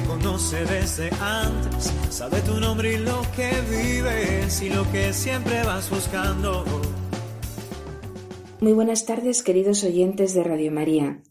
Conoce 0.00 0.64
desde 0.64 1.10
antes, 1.20 1.92
sabe 2.08 2.40
tu 2.40 2.58
nombre 2.58 2.94
y 2.94 2.96
lo 2.96 3.20
que 3.36 3.50
vives 3.70 4.62
y 4.62 4.70
lo 4.70 4.90
que 4.90 5.12
siempre 5.12 5.62
vas 5.64 5.90
buscando. 5.90 6.64
Muy 8.60 8.72
buenas 8.72 9.04
tardes, 9.04 9.42
queridos 9.42 9.84
oyentes 9.84 10.32
de 10.32 10.44
Radio 10.44 10.72
María. 10.72 11.22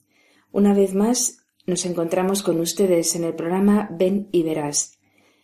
Una 0.52 0.76
vez 0.76 0.94
más 0.94 1.40
nos 1.66 1.86
encontramos 1.86 2.44
con 2.44 2.60
ustedes 2.60 3.16
en 3.16 3.24
el 3.24 3.34
programa 3.34 3.90
Ven 3.92 4.30
y 4.32 4.44
Verás. 4.44 5.00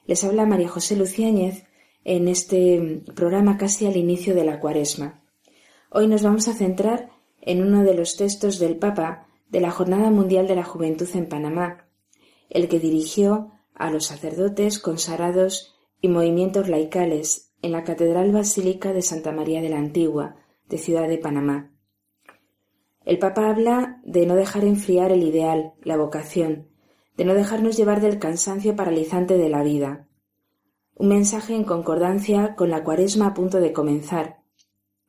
Les 0.05 0.23
habla 0.23 0.45
María 0.45 0.69
José 0.69 0.95
Luciáñez 0.95 1.65
en 2.03 2.27
este 2.27 3.01
programa 3.15 3.57
casi 3.57 3.87
al 3.87 3.97
inicio 3.97 4.35
de 4.35 4.45
la 4.45 4.59
cuaresma. 4.59 5.23
Hoy 5.89 6.07
nos 6.07 6.21
vamos 6.21 6.47
a 6.47 6.53
centrar 6.53 7.09
en 7.41 7.63
uno 7.63 7.83
de 7.83 7.95
los 7.95 8.15
textos 8.15 8.59
del 8.59 8.77
Papa 8.77 9.27
de 9.49 9.59
la 9.59 9.71
Jornada 9.71 10.11
Mundial 10.11 10.47
de 10.47 10.55
la 10.55 10.63
Juventud 10.63 11.09
en 11.15 11.27
Panamá, 11.27 11.86
el 12.49 12.67
que 12.67 12.79
dirigió 12.79 13.51
a 13.73 13.91
los 13.91 14.05
sacerdotes, 14.05 14.79
consagrados 14.79 15.75
y 16.01 16.07
movimientos 16.07 16.69
laicales 16.69 17.53
en 17.61 17.71
la 17.71 17.83
Catedral 17.83 18.31
Basílica 18.31 18.93
de 18.93 19.01
Santa 19.01 19.31
María 19.31 19.61
de 19.61 19.69
la 19.69 19.77
Antigua, 19.77 20.35
de 20.67 20.77
Ciudad 20.77 21.07
de 21.07 21.17
Panamá. 21.17 21.71
El 23.05 23.19
Papa 23.19 23.49
habla 23.49 24.01
de 24.03 24.25
no 24.25 24.35
dejar 24.35 24.65
enfriar 24.65 25.11
el 25.11 25.23
ideal, 25.23 25.73
la 25.81 25.97
vocación, 25.97 26.67
de 27.15 27.25
no 27.25 27.33
dejarnos 27.33 27.77
llevar 27.77 28.01
del 28.01 28.19
cansancio 28.19 28.75
paralizante 28.75 29.37
de 29.37 29.49
la 29.49 29.63
vida. 29.63 30.07
Un 30.95 31.09
mensaje 31.09 31.55
en 31.55 31.63
concordancia 31.63 32.55
con 32.55 32.69
la 32.69 32.83
cuaresma 32.83 33.27
a 33.27 33.33
punto 33.33 33.59
de 33.59 33.71
comenzar. 33.71 34.41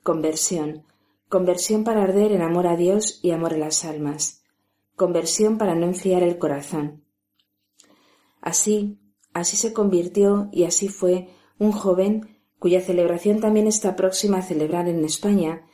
Conversión, 0.02 0.84
conversión 1.28 1.84
para 1.84 2.02
arder 2.02 2.33
en 2.33 2.42
amor 2.42 2.67
a 2.67 2.77
Dios 2.77 3.20
y 3.23 3.33
amor 3.33 3.55
a 3.55 3.58
las 3.58 3.84
almas. 3.84 4.45
Conversión 4.95 5.58
para 5.58 5.75
no 5.75 5.86
enfriar 5.86 6.23
el 6.23 6.39
corazón. 6.39 7.05
Así, 8.41 8.98
así 9.33 9.56
se 9.56 9.72
convirtió 9.72 10.48
y 10.53 10.64
así 10.64 10.89
fue 10.89 11.28
un 11.58 11.72
joven 11.72 12.39
cuya 12.58 12.80
celebración 12.80 13.41
también 13.41 13.67
está 13.67 13.97
próxima 13.97 14.39
a 14.39 14.42
celebrar 14.42 14.89
en 14.89 15.05
España, 15.05 15.67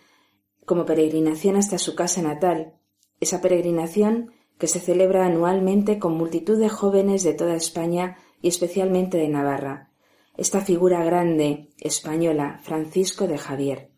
como 0.66 0.84
peregrinación 0.84 1.56
hasta 1.56 1.78
su 1.78 1.94
casa 1.94 2.22
natal, 2.22 2.74
esa 3.20 3.40
peregrinación 3.40 4.32
que 4.58 4.66
se 4.66 4.80
celebra 4.80 5.26
anualmente 5.26 5.98
con 5.98 6.16
multitud 6.16 6.58
de 6.58 6.68
jóvenes 6.68 7.22
de 7.22 7.34
toda 7.34 7.56
España 7.56 8.18
y 8.40 8.48
especialmente 8.48 9.18
de 9.18 9.28
Navarra, 9.28 9.90
esta 10.36 10.60
figura 10.60 11.04
grande, 11.04 11.70
española, 11.78 12.60
Francisco 12.62 13.26
de 13.26 13.38
Javier. 13.38 13.90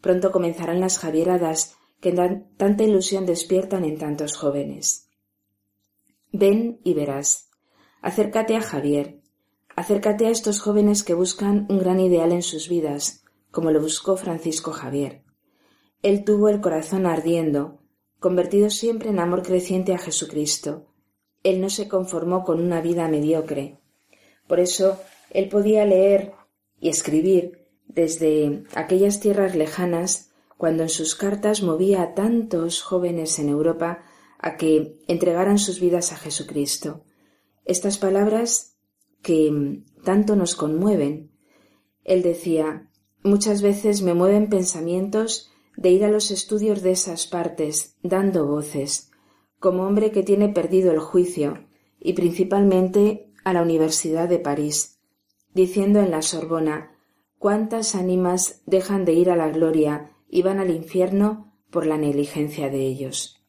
Pronto 0.00 0.30
comenzarán 0.30 0.80
las 0.80 0.98
Javieradas 0.98 1.76
que 2.00 2.12
tanta 2.56 2.84
ilusión 2.84 3.26
despiertan 3.26 3.84
en 3.84 3.98
tantos 3.98 4.36
jóvenes. 4.36 5.08
Ven 6.32 6.80
y 6.84 6.94
verás. 6.94 7.47
Acércate 8.00 8.54
a 8.54 8.60
Javier. 8.60 9.20
Acércate 9.74 10.26
a 10.26 10.30
estos 10.30 10.60
jóvenes 10.60 11.02
que 11.02 11.14
buscan 11.14 11.66
un 11.68 11.80
gran 11.80 11.98
ideal 11.98 12.30
en 12.30 12.42
sus 12.42 12.68
vidas, 12.68 13.24
como 13.50 13.72
lo 13.72 13.80
buscó 13.80 14.16
Francisco 14.16 14.72
Javier. 14.72 15.24
Él 16.02 16.24
tuvo 16.24 16.48
el 16.48 16.60
corazón 16.60 17.06
ardiendo, 17.06 17.80
convertido 18.20 18.70
siempre 18.70 19.10
en 19.10 19.18
amor 19.18 19.42
creciente 19.42 19.94
a 19.94 19.98
Jesucristo. 19.98 20.86
Él 21.42 21.60
no 21.60 21.70
se 21.70 21.88
conformó 21.88 22.44
con 22.44 22.60
una 22.60 22.80
vida 22.80 23.08
mediocre. 23.08 23.80
Por 24.46 24.60
eso 24.60 25.00
él 25.30 25.48
podía 25.48 25.84
leer 25.84 26.34
y 26.80 26.90
escribir 26.90 27.66
desde 27.86 28.62
aquellas 28.76 29.18
tierras 29.18 29.56
lejanas 29.56 30.30
cuando 30.56 30.84
en 30.84 30.88
sus 30.88 31.16
cartas 31.16 31.62
movía 31.62 32.02
a 32.02 32.14
tantos 32.14 32.80
jóvenes 32.82 33.40
en 33.40 33.48
Europa 33.48 34.04
a 34.38 34.56
que 34.56 35.00
entregaran 35.08 35.58
sus 35.58 35.80
vidas 35.80 36.12
a 36.12 36.16
Jesucristo. 36.16 37.04
Estas 37.68 37.98
palabras 37.98 38.78
que 39.20 39.82
tanto 40.02 40.36
nos 40.36 40.54
conmueven. 40.54 41.32
Él 42.02 42.22
decía 42.22 42.88
Muchas 43.22 43.60
veces 43.60 44.00
me 44.00 44.14
mueven 44.14 44.48
pensamientos 44.48 45.50
de 45.76 45.90
ir 45.90 46.02
a 46.02 46.08
los 46.08 46.30
estudios 46.30 46.80
de 46.80 46.92
esas 46.92 47.26
partes, 47.26 47.98
dando 48.02 48.46
voces, 48.46 49.10
como 49.58 49.82
hombre 49.82 50.12
que 50.12 50.22
tiene 50.22 50.48
perdido 50.48 50.92
el 50.92 50.98
juicio, 50.98 51.68
y 52.00 52.14
principalmente 52.14 53.30
a 53.44 53.52
la 53.52 53.60
Universidad 53.60 54.30
de 54.30 54.38
París, 54.38 55.00
diciendo 55.52 56.00
en 56.00 56.10
la 56.10 56.22
Sorbona 56.22 56.96
cuántas 57.38 57.94
ánimas 57.94 58.62
dejan 58.64 59.04
de 59.04 59.12
ir 59.12 59.30
a 59.30 59.36
la 59.36 59.50
gloria 59.50 60.16
y 60.30 60.40
van 60.40 60.58
al 60.58 60.70
infierno 60.70 61.52
por 61.70 61.84
la 61.84 61.98
negligencia 61.98 62.70
de 62.70 62.86
ellos. 62.86 63.44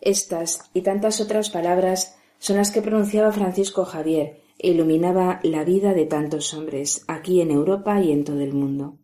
Estas 0.00 0.68
y 0.74 0.82
tantas 0.82 1.20
otras 1.20 1.50
palabras 1.50 2.16
son 2.40 2.56
las 2.56 2.70
que 2.70 2.82
pronunciaba 2.82 3.30
Francisco 3.32 3.84
Javier 3.84 4.42
e 4.58 4.70
iluminaba 4.70 5.40
la 5.42 5.62
vida 5.62 5.92
de 5.92 6.06
tantos 6.06 6.54
hombres 6.54 7.04
aquí 7.06 7.40
en 7.40 7.50
Europa 7.50 8.00
y 8.02 8.12
en 8.12 8.24
todo 8.24 8.40
el 8.40 8.54
mundo. 8.54 8.96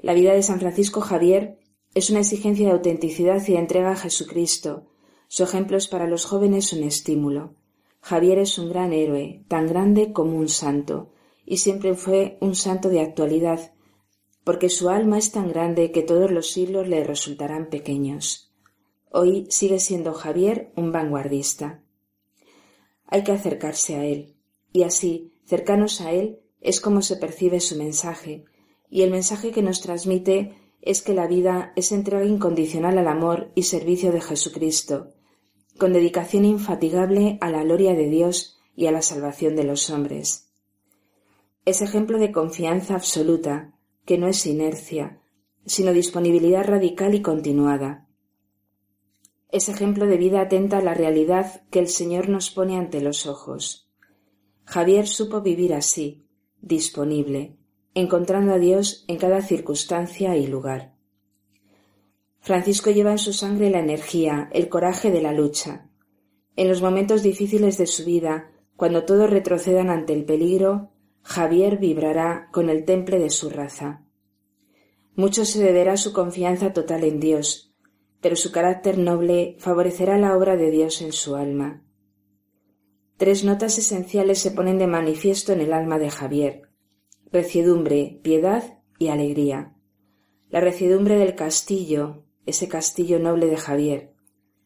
La 0.00 0.12
vida 0.12 0.34
de 0.34 0.42
San 0.42 0.60
Francisco 0.60 1.00
Javier 1.00 1.58
es 1.94 2.10
una 2.10 2.20
exigencia 2.20 2.66
de 2.66 2.72
autenticidad 2.72 3.42
y 3.46 3.52
de 3.52 3.58
entrega 3.58 3.90
a 3.92 3.96
Jesucristo. 3.96 4.86
Su 5.28 5.42
ejemplo 5.42 5.78
es 5.78 5.88
para 5.88 6.06
los 6.06 6.26
jóvenes 6.26 6.72
un 6.74 6.84
estímulo. 6.84 7.54
Javier 8.00 8.38
es 8.38 8.58
un 8.58 8.68
gran 8.68 8.92
héroe, 8.92 9.44
tan 9.48 9.66
grande 9.66 10.12
como 10.12 10.36
un 10.36 10.48
santo, 10.48 11.10
y 11.44 11.56
siempre 11.56 11.94
fue 11.94 12.36
un 12.40 12.54
santo 12.54 12.90
de 12.90 13.00
actualidad, 13.00 13.72
porque 14.44 14.68
su 14.68 14.90
alma 14.90 15.16
es 15.16 15.32
tan 15.32 15.48
grande 15.48 15.90
que 15.90 16.02
todos 16.02 16.30
los 16.30 16.50
siglos 16.50 16.86
le 16.86 17.02
resultarán 17.02 17.70
pequeños. 17.70 18.47
Hoy 19.10 19.46
sigue 19.50 19.80
siendo 19.80 20.12
Javier 20.12 20.72
un 20.76 20.92
vanguardista. 20.92 21.82
Hay 23.06 23.24
que 23.24 23.32
acercarse 23.32 23.96
a 23.96 24.04
él, 24.04 24.36
y 24.72 24.82
así, 24.82 25.32
cercanos 25.46 26.00
a 26.02 26.12
él, 26.12 26.40
es 26.60 26.80
como 26.80 27.00
se 27.00 27.16
percibe 27.16 27.60
su 27.60 27.76
mensaje, 27.76 28.44
y 28.90 29.02
el 29.02 29.10
mensaje 29.10 29.50
que 29.50 29.62
nos 29.62 29.80
transmite 29.80 30.56
es 30.82 31.02
que 31.02 31.14
la 31.14 31.26
vida 31.26 31.72
es 31.74 31.92
entrega 31.92 32.24
incondicional 32.24 32.98
al 32.98 33.08
amor 33.08 33.50
y 33.54 33.62
servicio 33.62 34.12
de 34.12 34.20
Jesucristo, 34.20 35.08
con 35.78 35.92
dedicación 35.92 36.44
infatigable 36.44 37.38
a 37.40 37.50
la 37.50 37.64
gloria 37.64 37.94
de 37.94 38.08
Dios 38.08 38.58
y 38.76 38.86
a 38.86 38.92
la 38.92 39.02
salvación 39.02 39.56
de 39.56 39.64
los 39.64 39.88
hombres. 39.90 40.50
Es 41.64 41.80
ejemplo 41.80 42.18
de 42.18 42.32
confianza 42.32 42.94
absoluta, 42.94 43.74
que 44.04 44.18
no 44.18 44.28
es 44.28 44.44
inercia, 44.46 45.20
sino 45.66 45.92
disponibilidad 45.92 46.64
radical 46.64 47.14
y 47.14 47.22
continuada. 47.22 48.07
Es 49.50 49.70
ejemplo 49.70 50.06
de 50.06 50.18
vida 50.18 50.42
atenta 50.42 50.78
a 50.78 50.82
la 50.82 50.92
realidad 50.92 51.62
que 51.70 51.78
el 51.78 51.88
Señor 51.88 52.28
nos 52.28 52.50
pone 52.50 52.76
ante 52.76 53.00
los 53.00 53.26
ojos. 53.26 53.90
Javier 54.64 55.06
supo 55.06 55.40
vivir 55.40 55.72
así, 55.72 56.26
disponible, 56.60 57.56
encontrando 57.94 58.52
a 58.52 58.58
Dios 58.58 59.04
en 59.08 59.16
cada 59.16 59.40
circunstancia 59.40 60.36
y 60.36 60.46
lugar. 60.46 60.94
Francisco 62.40 62.90
lleva 62.90 63.12
en 63.12 63.18
su 63.18 63.32
sangre 63.32 63.70
la 63.70 63.80
energía, 63.80 64.50
el 64.52 64.68
coraje 64.68 65.10
de 65.10 65.22
la 65.22 65.32
lucha. 65.32 65.88
En 66.54 66.68
los 66.68 66.82
momentos 66.82 67.22
difíciles 67.22 67.78
de 67.78 67.86
su 67.86 68.04
vida, 68.04 68.50
cuando 68.76 69.04
todos 69.04 69.30
retrocedan 69.30 69.88
ante 69.88 70.12
el 70.12 70.24
peligro, 70.24 70.90
Javier 71.22 71.78
vibrará 71.78 72.48
con 72.52 72.68
el 72.68 72.84
temple 72.84 73.18
de 73.18 73.30
su 73.30 73.48
raza. 73.48 74.04
Mucho 75.14 75.44
se 75.44 75.62
deberá 75.62 75.96
su 75.96 76.12
confianza 76.12 76.72
total 76.72 77.04
en 77.04 77.18
Dios, 77.18 77.67
pero 78.20 78.36
su 78.36 78.52
carácter 78.52 78.98
noble 78.98 79.56
favorecerá 79.58 80.18
la 80.18 80.36
obra 80.36 80.56
de 80.56 80.70
Dios 80.70 81.02
en 81.02 81.12
su 81.12 81.36
alma. 81.36 81.84
Tres 83.16 83.44
notas 83.44 83.78
esenciales 83.78 84.38
se 84.38 84.50
ponen 84.50 84.78
de 84.78 84.86
manifiesto 84.86 85.52
en 85.52 85.60
el 85.60 85.72
alma 85.72 85.98
de 85.98 86.10
Javier 86.10 86.68
reciedumbre, 87.30 88.20
piedad 88.22 88.78
y 88.98 89.08
alegría. 89.08 89.74
La 90.48 90.60
reciedumbre 90.60 91.16
del 91.16 91.34
castillo, 91.34 92.24
ese 92.46 92.68
castillo 92.68 93.18
noble 93.18 93.46
de 93.46 93.56
Javier, 93.56 94.14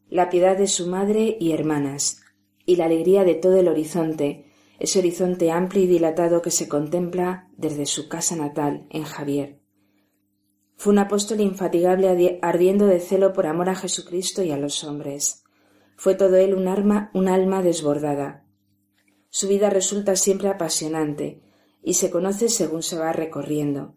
la 0.09 0.31
piedad 0.31 0.57
de 0.57 0.69
su 0.69 0.87
madre 0.87 1.37
y 1.41 1.53
hermanas, 1.53 2.21
y 2.65 2.77
la 2.77 2.85
alegría 2.85 3.25
de 3.25 3.35
todo 3.35 3.57
el 3.57 3.67
horizonte, 3.67 4.47
ese 4.79 5.01
horizonte 5.01 5.51
amplio 5.51 5.83
y 5.83 5.87
dilatado 5.87 6.43
que 6.43 6.51
se 6.51 6.69
contempla 6.69 7.49
desde 7.57 7.87
su 7.87 8.09
casa 8.09 8.37
natal 8.37 8.87
en 8.91 9.05
Javier. 9.05 9.62
Fue 10.83 10.93
un 10.93 10.99
apóstol 10.99 11.41
infatigable 11.41 12.41
ardiendo 12.43 12.87
de 12.87 12.99
celo 12.99 13.33
por 13.33 13.47
amor 13.47 13.69
a 13.69 13.77
Jesucristo 13.77 14.43
y 14.43 14.51
a 14.51 14.57
los 14.57 14.83
hombres. 14.83 15.45
Fue 15.95 16.17
todo 16.17 16.35
él 16.35 16.55
un, 16.55 16.67
arma, 16.67 17.09
un 17.15 17.29
alma 17.29 17.63
desbordada. 17.63 18.45
Su 19.31 19.47
vida 19.47 19.71
resulta 19.71 20.17
siempre 20.17 20.49
apasionante, 20.49 21.41
y 21.85 21.95
se 21.95 22.11
conoce 22.11 22.49
según 22.49 22.83
se 22.83 22.99
va 22.99 23.13
recorriendo. 23.13 23.95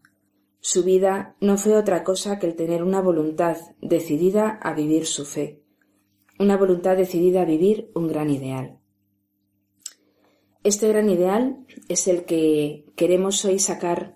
Su 0.59 0.83
vida 0.83 1.35
no 1.41 1.57
fue 1.57 1.75
otra 1.75 2.03
cosa 2.03 2.37
que 2.37 2.45
el 2.45 2.55
tener 2.55 2.83
una 2.83 3.01
voluntad 3.01 3.57
decidida 3.81 4.49
a 4.61 4.75
vivir 4.75 5.07
su 5.07 5.25
fe, 5.25 5.63
una 6.37 6.55
voluntad 6.55 6.95
decidida 6.95 7.41
a 7.41 7.45
vivir 7.45 7.89
un 7.95 8.07
gran 8.07 8.29
ideal. 8.29 8.77
Este 10.63 10.87
gran 10.87 11.09
ideal 11.09 11.65
es 11.89 12.07
el 12.07 12.25
que 12.25 12.85
queremos 12.95 13.43
hoy 13.43 13.57
sacar 13.57 14.14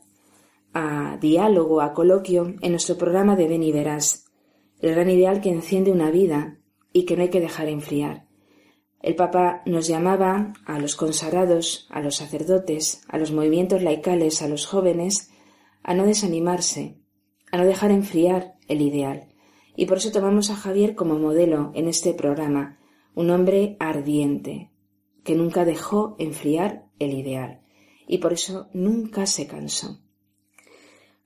a 0.73 1.17
diálogo, 1.19 1.81
a 1.81 1.93
coloquio 1.93 2.55
en 2.61 2.71
nuestro 2.71 2.97
programa 2.97 3.35
de 3.35 3.47
Ven 3.47 3.63
y 3.63 3.71
Verás, 3.71 4.25
el 4.79 4.91
gran 4.91 5.09
ideal 5.09 5.41
que 5.41 5.49
enciende 5.49 5.91
una 5.91 6.11
vida 6.11 6.59
y 6.93 7.05
que 7.05 7.15
no 7.15 7.23
hay 7.23 7.29
que 7.29 7.41
dejar 7.41 7.67
enfriar. 7.67 8.27
El 9.01 9.15
Papa 9.15 9.61
nos 9.65 9.87
llamaba 9.87 10.53
a 10.65 10.79
los 10.79 10.95
consagrados, 10.95 11.87
a 11.89 12.01
los 12.01 12.17
sacerdotes, 12.17 13.01
a 13.07 13.17
los 13.17 13.31
movimientos 13.31 13.81
laicales, 13.81 14.41
a 14.41 14.47
los 14.47 14.65
jóvenes, 14.65 15.31
a 15.83 15.93
no 15.93 16.05
desanimarse, 16.05 16.99
a 17.51 17.57
no 17.57 17.65
dejar 17.65 17.91
enfriar 17.91 18.55
el 18.67 18.81
ideal. 18.81 19.33
Y 19.75 19.85
por 19.85 19.97
eso 19.97 20.11
tomamos 20.11 20.49
a 20.49 20.55
Javier 20.55 20.95
como 20.95 21.17
modelo 21.17 21.71
en 21.75 21.87
este 21.87 22.13
programa, 22.13 22.79
un 23.15 23.29
hombre 23.29 23.77
ardiente, 23.79 24.71
que 25.23 25.35
nunca 25.35 25.63
dejó 25.63 26.15
enfriar 26.19 26.89
el 26.99 27.13
ideal 27.13 27.61
y 28.09 28.17
por 28.17 28.33
eso 28.33 28.69
nunca 28.73 29.27
se 29.27 29.45
cansó. 29.47 30.01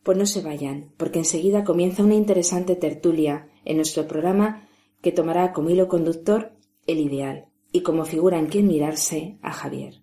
Pues 0.03 0.17
no 0.17 0.25
se 0.25 0.41
vayan, 0.41 0.91
porque 0.97 1.19
enseguida 1.19 1.63
comienza 1.63 2.03
una 2.03 2.15
interesante 2.15 2.75
tertulia 2.75 3.49
en 3.63 3.77
nuestro 3.77 4.07
programa 4.07 4.67
que 5.01 5.11
tomará 5.11 5.53
como 5.53 5.69
hilo 5.69 5.87
conductor 5.87 6.53
el 6.87 6.99
ideal 6.99 7.45
y 7.71 7.81
como 7.81 8.05
figura 8.05 8.37
en 8.37 8.47
quien 8.47 8.67
mirarse 8.67 9.37
a 9.41 9.51
Javier. 9.51 10.02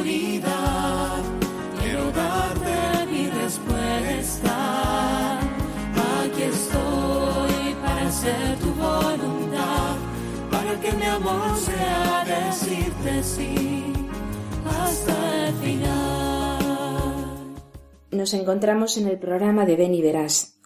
Nos 18.11 18.33
encontramos 18.33 18.97
en 18.97 19.07
el 19.07 19.19
programa 19.19 19.65
de 19.65 19.75
Ven 19.75 19.93
y 19.93 20.01
Verás. 20.01 20.59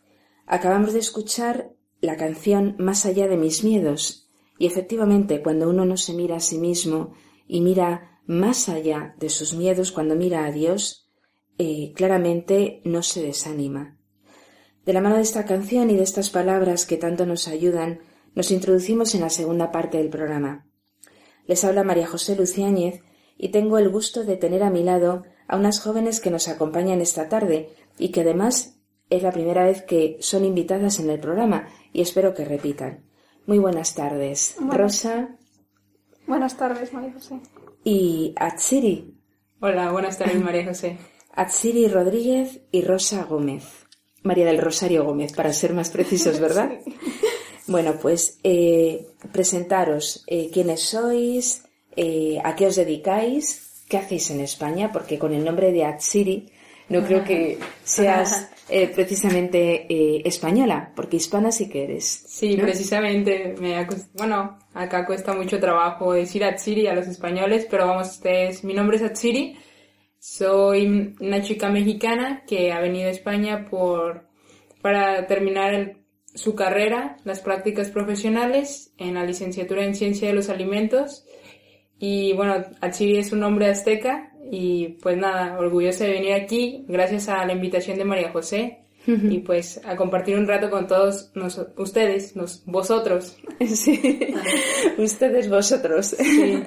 Acabamos 0.45 0.93
de 0.93 0.99
escuchar 0.99 1.71
la 1.99 2.15
canción 2.17 2.75
Más 2.77 3.05
allá 3.05 3.27
de 3.27 3.37
mis 3.37 3.63
miedos, 3.63 4.29
y 4.59 4.67
efectivamente 4.67 5.41
cuando 5.41 5.67
uno 5.69 5.85
no 5.85 5.97
se 5.97 6.13
mira 6.13 6.35
a 6.35 6.39
sí 6.39 6.59
mismo 6.59 7.13
y 7.47 7.61
mira 7.61 8.21
más 8.27 8.69
allá 8.69 9.15
de 9.17 9.29
sus 9.29 9.53
miedos, 9.53 9.91
cuando 9.91 10.15
mira 10.15 10.45
a 10.45 10.51
Dios, 10.51 11.09
eh, 11.57 11.91
claramente 11.95 12.81
no 12.83 13.01
se 13.01 13.23
desanima. 13.23 13.97
De 14.85 14.93
la 14.93 15.01
mano 15.01 15.15
de 15.15 15.23
esta 15.23 15.45
canción 15.45 15.89
y 15.89 15.95
de 15.95 16.03
estas 16.03 16.29
palabras 16.29 16.85
que 16.85 16.97
tanto 16.97 17.25
nos 17.25 17.47
ayudan, 17.47 18.01
nos 18.35 18.51
introducimos 18.51 19.15
en 19.15 19.21
la 19.21 19.29
segunda 19.29 19.71
parte 19.71 19.97
del 19.97 20.09
programa. 20.09 20.67
Les 21.47 21.63
habla 21.63 21.83
María 21.83 22.07
José 22.07 22.35
Luciáñez 22.35 23.01
y 23.37 23.49
tengo 23.49 23.77
el 23.77 23.89
gusto 23.89 24.23
de 24.23 24.37
tener 24.37 24.63
a 24.63 24.69
mi 24.69 24.83
lado 24.83 25.23
a 25.47 25.57
unas 25.57 25.79
jóvenes 25.79 26.19
que 26.19 26.31
nos 26.31 26.47
acompañan 26.47 27.01
esta 27.01 27.29
tarde 27.29 27.69
y 27.97 28.09
que 28.09 28.21
además 28.21 28.79
es 29.09 29.23
la 29.23 29.31
primera 29.31 29.63
vez 29.63 29.83
que 29.83 30.17
son 30.19 30.45
invitadas 30.45 30.99
en 30.99 31.09
el 31.09 31.19
programa 31.19 31.67
y 31.93 32.01
espero 32.01 32.33
que 32.33 32.45
repitan. 32.45 33.05
Muy 33.45 33.59
buenas 33.59 33.93
tardes. 33.93 34.55
Rosa. 34.59 35.37
Buenas 36.27 36.57
tardes, 36.57 36.91
María 36.91 37.13
José. 37.13 37.39
Y 37.83 38.33
Atsiri. 38.37 39.15
Hola, 39.61 39.91
buenas 39.91 40.17
tardes, 40.17 40.41
María 40.41 40.65
José. 40.65 40.97
Atsiri 41.31 41.87
Rodríguez 41.87 42.61
y 42.71 42.81
Rosa 42.81 43.23
Gómez. 43.23 43.85
María 44.23 44.47
del 44.47 44.57
Rosario 44.57 45.05
Gómez, 45.05 45.33
para 45.33 45.53
ser 45.53 45.73
más 45.73 45.91
precisos, 45.91 46.39
¿verdad? 46.41 46.71
Bueno, 47.67 47.95
pues 48.01 48.39
eh, 48.43 49.07
presentaros 49.31 50.23
eh, 50.27 50.49
quiénes 50.53 50.81
sois, 50.81 51.63
eh, 51.95 52.39
a 52.43 52.55
qué 52.55 52.67
os 52.67 52.75
dedicáis, 52.75 53.83
qué 53.89 53.97
hacéis 53.97 54.29
en 54.31 54.41
España, 54.41 54.91
porque 54.91 55.17
con 55.17 55.33
el 55.33 55.43
nombre 55.43 55.71
de 55.71 55.85
Atsiri 55.85 56.51
no 56.89 57.03
creo 57.03 57.23
que 57.23 57.57
seas 57.83 58.49
precisamente 58.95 59.85
española, 60.27 60.91
porque 60.95 61.17
hispana 61.17 61.51
sí 61.51 61.69
que 61.69 61.83
eres. 61.83 62.05
Sí, 62.27 62.57
precisamente. 62.57 63.55
Me 63.59 63.87
bueno, 64.13 64.57
acá 64.73 65.05
cuesta 65.05 65.33
mucho 65.33 65.59
trabajo 65.59 66.13
decir 66.13 66.43
Atsiri 66.43 66.87
a 66.87 66.95
los 66.95 67.07
españoles, 67.07 67.67
pero 67.69 67.87
vamos, 67.87 68.09
ustedes, 68.09 68.63
mi 68.63 68.73
nombre 68.73 68.97
es 68.97 69.03
Atsiri 69.03 69.57
soy 70.25 71.15
una 71.19 71.43
chica 71.43 71.69
mexicana 71.69 72.43
que 72.47 72.71
ha 72.71 72.79
venido 72.79 73.09
a 73.09 73.11
España 73.11 73.67
por, 73.69 74.27
para 74.81 75.27
terminar 75.27 75.97
su 76.35 76.53
carrera, 76.53 77.17
las 77.23 77.39
prácticas 77.39 77.89
profesionales 77.89 78.93
en 78.97 79.15
la 79.15 79.25
licenciatura 79.25 79.83
en 79.83 79.95
Ciencia 79.95 80.27
de 80.27 80.35
los 80.35 80.49
Alimentos. 80.49 81.25
Y 81.97 82.33
bueno, 82.33 82.63
Achiri 82.81 83.17
es 83.17 83.31
un 83.31 83.39
nombre 83.39 83.69
azteca 83.69 84.33
y 84.51 84.89
pues 85.01 85.17
nada, 85.17 85.57
orgullosa 85.57 86.03
de 86.03 86.11
venir 86.11 86.33
aquí 86.33 86.85
gracias 86.87 87.29
a 87.29 87.45
la 87.45 87.53
invitación 87.53 87.97
de 87.97 88.05
María 88.05 88.31
José 88.31 88.85
y 89.07 89.39
pues 89.39 89.79
a 89.85 89.95
compartir 89.95 90.35
un 90.35 90.47
rato 90.47 90.69
con 90.69 90.87
todos 90.87 91.31
ustedes, 91.77 92.35
nos, 92.35 92.65
vosotros. 92.65 93.37
Sí, 93.65 94.19
ustedes, 94.97 95.49
vosotros. 95.49 96.07
Sí. 96.07 96.63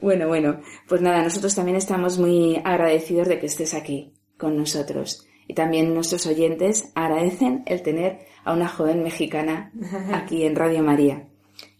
Bueno, 0.00 0.28
bueno, 0.28 0.60
pues 0.88 1.00
nada, 1.00 1.22
nosotros 1.22 1.54
también 1.54 1.76
estamos 1.76 2.18
muy 2.18 2.60
agradecidos 2.64 3.28
de 3.28 3.38
que 3.38 3.46
estés 3.46 3.74
aquí 3.74 4.12
con 4.36 4.56
nosotros. 4.56 5.26
Y 5.46 5.54
también 5.54 5.94
nuestros 5.94 6.26
oyentes 6.26 6.90
agradecen 6.94 7.62
el 7.66 7.82
tener 7.82 8.20
a 8.44 8.52
una 8.52 8.68
joven 8.68 9.02
mexicana 9.02 9.70
aquí 10.12 10.44
en 10.44 10.56
Radio 10.56 10.82
María. 10.82 11.28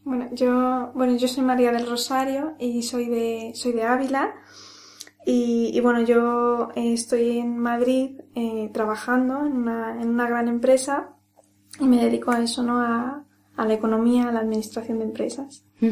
Bueno, 0.04 0.28
yo, 0.32 0.92
bueno, 0.94 1.16
yo 1.16 1.28
soy 1.28 1.44
María 1.44 1.72
del 1.72 1.88
Rosario 1.88 2.54
y 2.58 2.82
soy 2.82 3.06
de, 3.06 3.52
soy 3.54 3.72
de 3.72 3.84
Ávila. 3.84 4.34
Y, 5.26 5.80
bueno, 5.80 6.02
yo 6.02 6.68
eh, 6.74 6.92
estoy 6.92 7.38
en 7.38 7.56
Madrid 7.56 8.20
eh, 8.34 8.70
trabajando 8.74 9.46
en 9.46 9.56
una, 9.56 9.98
en 9.98 10.10
una 10.10 10.28
gran 10.28 10.48
empresa 10.48 11.16
y 11.80 11.86
me 11.86 11.96
dedico 11.96 12.30
a 12.30 12.42
eso, 12.42 12.62
¿no? 12.62 12.78
A, 12.82 13.24
a 13.56 13.66
la 13.66 13.74
economía, 13.74 14.28
a 14.28 14.32
la 14.32 14.40
administración 14.40 14.98
de 14.98 15.04
empresas. 15.04 15.64
Muy 15.80 15.90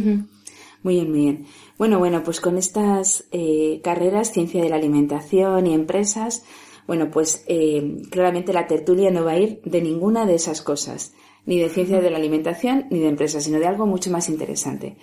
bien, 0.95 1.11
muy 1.11 1.21
bien. 1.21 1.47
Bueno, 1.79 1.99
bueno, 1.99 2.23
pues 2.25 2.41
con 2.41 2.59
estas 2.59 3.25
eh, 3.31 3.81
carreras, 3.85 4.33
ciencia 4.33 4.63
de 4.63 4.69
la 4.69 4.77
alimentación 4.77 5.67
y 5.67 5.75
empresas, 5.75 6.45
bueno, 6.87 7.11
pues 7.11 7.45
eh, 7.47 8.03
claramente 8.11 8.53
la 8.53 8.67
tertulia 8.67 9.11
no 9.11 9.25
va 9.25 9.33
a 9.33 9.39
ir 9.39 9.61
de 9.65 9.81
ninguna 9.81 10.27
de 10.27 10.35
esas 10.35 10.63
cosas, 10.63 11.13
ni 11.47 11.59
de 11.59 11.69
ciencia 11.69 12.01
de 12.01 12.11
la 12.11 12.19
alimentación 12.19 12.87
ni 12.91 13.01
de 13.01 13.09
empresas, 13.09 13.45
sino 13.45 13.59
de 13.59 13.67
algo 13.67 13.87
mucho 13.87 14.11
más 14.11 14.29
interesante. 14.29 14.97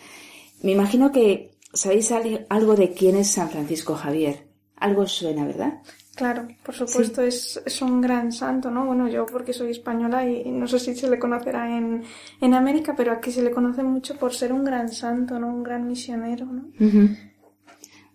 Me 0.62 0.72
imagino 0.72 1.12
que 1.12 1.52
sabéis 1.74 2.12
algo 2.50 2.76
de 2.76 2.92
quién 2.92 3.16
es 3.16 3.32
San 3.32 3.50
Francisco 3.50 3.96
Javier. 3.96 4.48
Algo 4.76 5.06
suena, 5.08 5.46
¿verdad? 5.46 5.82
Claro, 6.16 6.48
por 6.64 6.76
supuesto, 6.76 7.22
es, 7.22 7.62
es, 7.66 7.82
un 7.82 8.02
gran 8.02 8.34
santo, 8.34 8.70
¿no? 8.70 8.86
Bueno, 8.86 9.08
yo 9.08 9.26
porque 9.26 9.54
soy 9.54 9.72
española 9.72 10.30
y 10.30 10.52
no 10.52 10.68
sé 10.68 10.78
si 10.78 10.94
se 10.94 11.10
le 11.10 11.18
conocerá 11.18 11.78
en, 11.78 12.04
en 12.42 12.54
América, 12.54 12.94
pero 12.96 13.14
aquí 13.14 13.32
se 13.32 13.42
le 13.42 13.52
conoce 13.52 13.84
mucho 13.84 14.18
por 14.18 14.34
ser 14.34 14.52
un 14.52 14.66
gran 14.66 14.90
santo, 14.90 15.40
¿no? 15.40 15.48
Un 15.48 15.64
gran 15.64 15.88
misionero, 15.88 16.46
¿no? 16.46 16.66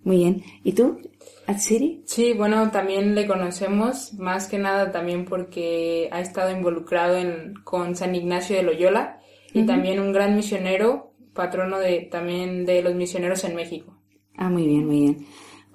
Muy 0.04 0.18
bien. 0.18 0.42
¿Y 0.62 0.73
tú, 0.73 1.00
Atsiri? 1.46 2.02
Sí, 2.06 2.32
bueno, 2.34 2.70
también 2.70 3.14
le 3.14 3.26
conocemos 3.26 4.14
más 4.14 4.46
que 4.46 4.58
nada 4.58 4.92
también 4.92 5.25
porque 5.25 6.08
ha 6.12 6.20
estado 6.20 6.50
involucrado 6.50 7.16
en, 7.16 7.54
con 7.64 7.96
San 7.96 8.14
Ignacio 8.14 8.56
de 8.56 8.62
Loyola 8.62 9.20
y 9.52 9.64
también 9.64 10.00
un 10.00 10.12
gran 10.12 10.37
misionero, 10.37 11.12
patrono 11.32 11.78
de, 11.78 12.00
también 12.11 12.66
de 12.66 12.82
los 12.82 12.94
misioneros 12.94 13.44
en 13.44 13.54
México. 13.54 13.96
Ah, 14.37 14.50
muy 14.50 14.66
bien, 14.66 14.87
muy 14.87 15.00
bien. 15.00 15.26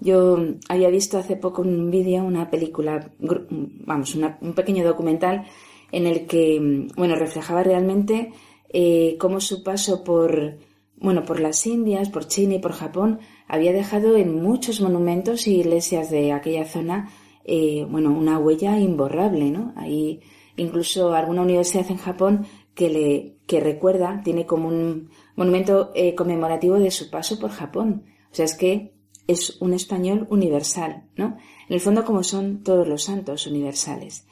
Yo 0.01 0.37
había 0.69 0.89
visto 0.89 1.17
hace 1.17 1.35
poco 1.35 1.61
un 1.61 1.89
vídeo, 1.89 2.23
una 2.23 2.49
película, 2.49 3.11
vamos, 3.19 4.15
un 4.15 4.53
pequeño 4.53 4.85
documental 4.85 5.45
en 5.91 6.07
el 6.07 6.25
que, 6.25 6.87
bueno, 6.95 7.15
reflejaba 7.15 7.63
realmente 7.63 8.31
eh, 8.69 9.17
cómo 9.19 9.41
su 9.41 9.63
paso 9.63 10.03
por, 10.03 10.57
bueno, 10.97 11.25
por 11.25 11.39
las 11.39 11.65
Indias, 11.65 12.09
por 12.09 12.27
China 12.27 12.55
y 12.55 12.59
por 12.59 12.73
Japón 12.73 13.19
había 13.49 13.73
dejado 13.73 14.15
en 14.15 14.41
muchos 14.41 14.79
monumentos 14.79 15.47
y 15.47 15.55
iglesias 15.55 16.11
de 16.11 16.31
aquella 16.31 16.65
zona, 16.65 17.09
eh, 17.43 17.85
bueno, 17.89 18.11
una 18.11 18.37
huella 18.37 18.79
imborrable, 18.79 19.49
¿no? 19.49 19.73
Hay 19.75 20.21
incluso 20.55 21.13
alguna 21.13 21.41
universidad 21.41 21.89
en 21.89 21.97
Japón 21.97 22.45
que 22.75 22.89
le, 22.89 23.37
que 23.47 23.59
recuerda, 23.59 24.21
tiene 24.23 24.45
como 24.45 24.67
un 24.67 25.09
monumento 25.35 25.91
eh, 25.95 26.13
conmemorativo 26.13 26.75
de 26.79 26.91
su 26.91 27.09
paso 27.09 27.39
por 27.39 27.49
Japón. 27.49 28.05
O 28.31 28.35
sea, 28.35 28.45
es 28.45 28.55
que 28.55 28.93
es 29.25 29.59
un 29.61 29.73
español 29.73 30.27
universal, 30.29 31.09
¿no? 31.15 31.37
En 31.67 31.73
el 31.73 31.79
fondo 31.79 32.05
como 32.05 32.21
son 32.21 32.61
todos 32.63 32.87
los 32.87 33.03
santos 33.03 33.47
universales. 33.47 34.27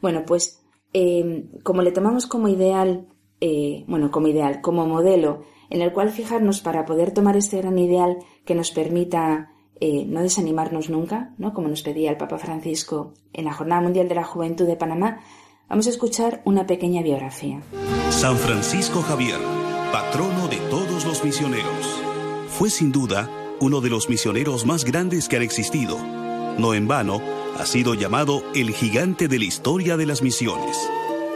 Bueno, 0.00 0.24
pues 0.26 0.62
em, 0.94 1.48
como 1.62 1.82
le 1.82 1.92
tomamos 1.92 2.26
como 2.26 2.48
ideal, 2.48 3.06
eh, 3.40 3.84
bueno, 3.86 4.10
como 4.10 4.28
ideal, 4.28 4.62
como 4.62 4.86
modelo 4.86 5.42
en 5.72 5.80
el 5.80 5.90
cual 5.92 6.10
fijarnos 6.10 6.60
para 6.60 6.84
poder 6.84 7.12
tomar 7.12 7.34
este 7.34 7.56
gran 7.56 7.78
ideal 7.78 8.18
que 8.44 8.54
nos 8.54 8.70
permita 8.72 9.52
eh, 9.80 10.04
no 10.06 10.20
desanimarnos 10.20 10.90
nunca, 10.90 11.32
¿no? 11.38 11.54
Como 11.54 11.68
nos 11.68 11.82
pedía 11.82 12.10
el 12.10 12.18
Papa 12.18 12.36
Francisco 12.36 13.14
en 13.32 13.46
la 13.46 13.54
Jornada 13.54 13.80
Mundial 13.80 14.06
de 14.06 14.14
la 14.14 14.22
Juventud 14.22 14.66
de 14.66 14.76
Panamá, 14.76 15.20
vamos 15.70 15.86
a 15.86 15.90
escuchar 15.90 16.42
una 16.44 16.66
pequeña 16.66 17.02
biografía. 17.02 17.62
San 18.10 18.36
Francisco 18.36 19.00
Javier, 19.00 19.38
patrono 19.92 20.46
de 20.48 20.58
todos 20.68 21.06
los 21.06 21.24
misioneros, 21.24 22.02
fue 22.48 22.68
sin 22.68 22.92
duda 22.92 23.30
uno 23.58 23.80
de 23.80 23.88
los 23.88 24.10
misioneros 24.10 24.66
más 24.66 24.84
grandes 24.84 25.26
que 25.26 25.36
han 25.36 25.42
existido. 25.42 25.96
No 26.58 26.74
en 26.74 26.86
vano, 26.86 27.22
ha 27.58 27.64
sido 27.64 27.94
llamado 27.94 28.42
el 28.54 28.72
gigante 28.72 29.26
de 29.26 29.38
la 29.38 29.46
historia 29.46 29.96
de 29.96 30.04
las 30.04 30.20
misiones. 30.20 30.76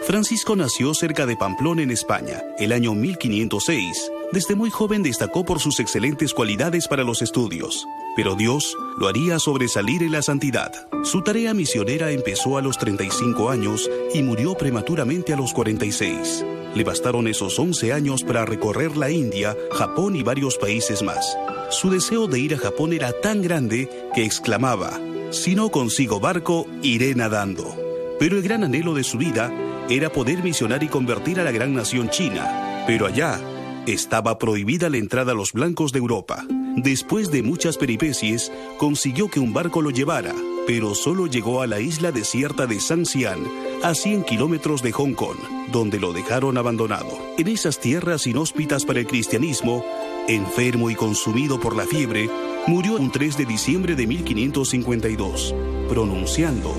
Francisco 0.02 0.55
nació 0.57 0.93
cerca 0.93 1.25
de 1.25 1.38
Pamplona, 1.38 1.83
en 1.83 1.90
España, 1.90 2.45
el 2.59 2.73
año 2.73 2.95
1506. 2.95 4.12
Desde 4.33 4.56
muy 4.56 4.71
joven 4.71 5.02
destacó 5.02 5.45
por 5.45 5.61
sus 5.61 5.78
excelentes 5.78 6.35
cualidades 6.35 6.88
para 6.88 7.04
los 7.04 7.23
estudios, 7.23 7.87
pero 8.16 8.35
Dios 8.35 8.76
lo 8.99 9.06
haría 9.06 9.38
sobresalir 9.38 10.02
en 10.02 10.12
la 10.12 10.21
santidad. 10.21 10.73
Su 11.04 11.23
tarea 11.23 11.54
misionera 11.54 12.11
empezó 12.11 12.59
a 12.59 12.62
los 12.62 12.76
35 12.76 13.50
años 13.50 13.88
y 14.12 14.23
murió 14.23 14.54
prematuramente 14.54 15.33
a 15.33 15.37
los 15.37 15.52
46. 15.52 16.45
Le 16.75 16.85
bastaron 16.85 17.28
esos 17.28 17.56
11 17.59 17.92
años 17.92 18.25
para 18.25 18.45
recorrer 18.45 18.97
la 18.97 19.11
India, 19.11 19.56
Japón 19.73 20.16
y 20.16 20.23
varios 20.23 20.59
países 20.59 21.02
más. 21.02 21.38
Su 21.71 21.88
deseo 21.88 22.26
de 22.26 22.40
ir 22.40 22.54
a 22.54 22.59
Japón 22.59 22.92
era 22.92 23.12
tan 23.21 23.42
grande 23.42 23.88
que 24.14 24.25
exclamaba, 24.25 25.00
si 25.30 25.54
no 25.54 25.71
consigo 25.71 26.18
barco, 26.18 26.66
iré 26.83 27.14
nadando. 27.14 27.76
Pero 28.18 28.37
el 28.37 28.42
gran 28.42 28.64
anhelo 28.64 28.92
de 28.95 29.04
su 29.04 29.18
vida 29.18 29.52
era 29.88 30.11
poder 30.11 30.42
misionar 30.42 30.83
y 30.83 30.88
convertir 30.88 31.38
a 31.38 31.45
la 31.45 31.52
gran 31.52 31.75
nación 31.75 32.11
china. 32.11 32.85
Pero 32.87 33.06
allá 33.06 33.40
estaba 33.87 34.38
prohibida 34.38 34.90
la 34.90 34.99
entrada 34.99 35.33
a 35.33 35.35
los 35.35 35.52
blancos 35.52 35.93
de 35.93 35.99
Europa. 35.99 36.45
Después 36.76 37.31
de 37.31 37.43
muchas 37.43 37.78
peripecias, 37.78 38.52
consiguió 38.78 39.28
que 39.28 39.40
un 39.40 39.52
barco 39.52 39.81
lo 39.81 39.90
llevara, 39.90 40.35
pero 40.66 40.95
solo 40.95 41.26
llegó 41.26 41.62
a 41.62 41.66
la 41.66 41.81
isla 41.81 42.12
desierta 42.12 42.66
de 42.66 42.81
San 42.81 43.07
Xian, 43.07 43.38
a 43.83 43.95
100 43.95 44.25
kilómetros 44.25 44.83
de 44.83 44.93
Hong 44.93 45.14
Kong, 45.14 45.38
donde 45.73 45.99
lo 46.00 46.12
dejaron 46.12 46.59
abandonado. 46.59 47.16
En 47.38 47.49
esas 47.49 47.78
tierras 47.78 48.26
inhóspitas 48.26 48.85
para 48.85 49.00
el 49.00 49.07
cristianismo, 49.07 49.85
enfermo 50.28 50.90
y 50.90 50.95
consumido 50.95 51.61
por 51.61 51.76
la 51.76 51.87
fiebre, 51.87 52.28
murió 52.66 52.97
un 52.97 53.11
3 53.11 53.38
de 53.38 53.47
diciembre 53.47 53.95
de 53.95 54.07
1552, 54.07 55.55
pronunciando 55.88 56.75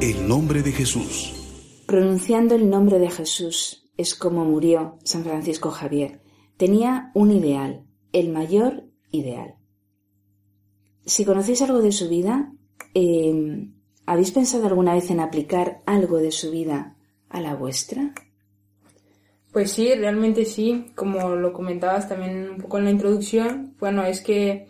el 0.00 0.28
nombre 0.28 0.62
de 0.62 0.72
Jesús. 0.72 1.32
Pronunciando 1.86 2.54
el 2.54 2.70
nombre 2.70 2.98
de 2.98 3.10
Jesús 3.10 3.90
es 3.96 4.14
como 4.14 4.44
murió 4.44 4.98
San 5.04 5.24
Francisco 5.24 5.70
Javier. 5.70 6.20
Tenía 6.60 7.10
un 7.14 7.30
ideal, 7.30 7.86
el 8.12 8.28
mayor 8.28 8.84
ideal. 9.10 9.54
Si 11.06 11.24
conocéis 11.24 11.62
algo 11.62 11.80
de 11.80 11.90
su 11.90 12.06
vida, 12.10 12.52
eh, 12.92 13.66
¿habéis 14.04 14.30
pensado 14.32 14.66
alguna 14.66 14.92
vez 14.92 15.10
en 15.10 15.20
aplicar 15.20 15.78
algo 15.86 16.18
de 16.18 16.30
su 16.30 16.50
vida 16.50 16.98
a 17.30 17.40
la 17.40 17.54
vuestra? 17.54 18.12
Pues 19.50 19.72
sí, 19.72 19.94
realmente 19.94 20.44
sí, 20.44 20.92
como 20.94 21.30
lo 21.30 21.54
comentabas 21.54 22.10
también 22.10 22.50
un 22.50 22.58
poco 22.58 22.76
en 22.76 22.84
la 22.84 22.90
introducción, 22.90 23.74
bueno, 23.78 24.04
es 24.04 24.20
que 24.20 24.68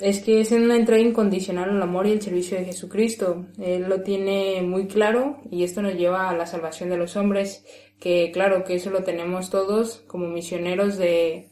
es 0.00 0.20
que 0.22 0.40
es 0.40 0.50
una 0.52 0.76
entrega 0.76 1.02
incondicional 1.02 1.70
al 1.70 1.82
amor 1.82 2.06
y 2.06 2.12
el 2.12 2.22
servicio 2.22 2.58
de 2.58 2.64
Jesucristo. 2.64 3.46
Él 3.58 3.88
lo 3.88 4.02
tiene 4.02 4.62
muy 4.62 4.86
claro 4.86 5.38
y 5.50 5.62
esto 5.62 5.82
nos 5.82 5.94
lleva 5.94 6.28
a 6.28 6.36
la 6.36 6.46
salvación 6.46 6.90
de 6.90 6.96
los 6.96 7.16
hombres, 7.16 7.64
que 8.00 8.30
claro 8.32 8.64
que 8.64 8.74
eso 8.74 8.90
lo 8.90 9.04
tenemos 9.04 9.50
todos 9.50 10.04
como 10.06 10.28
misioneros 10.28 10.98
de 10.98 11.48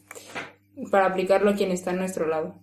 para 0.91 1.05
aplicarlo 1.05 1.51
a 1.51 1.55
quien 1.55 1.71
está 1.71 1.91
a 1.91 1.95
nuestro 1.95 2.27
lado. 2.27 2.55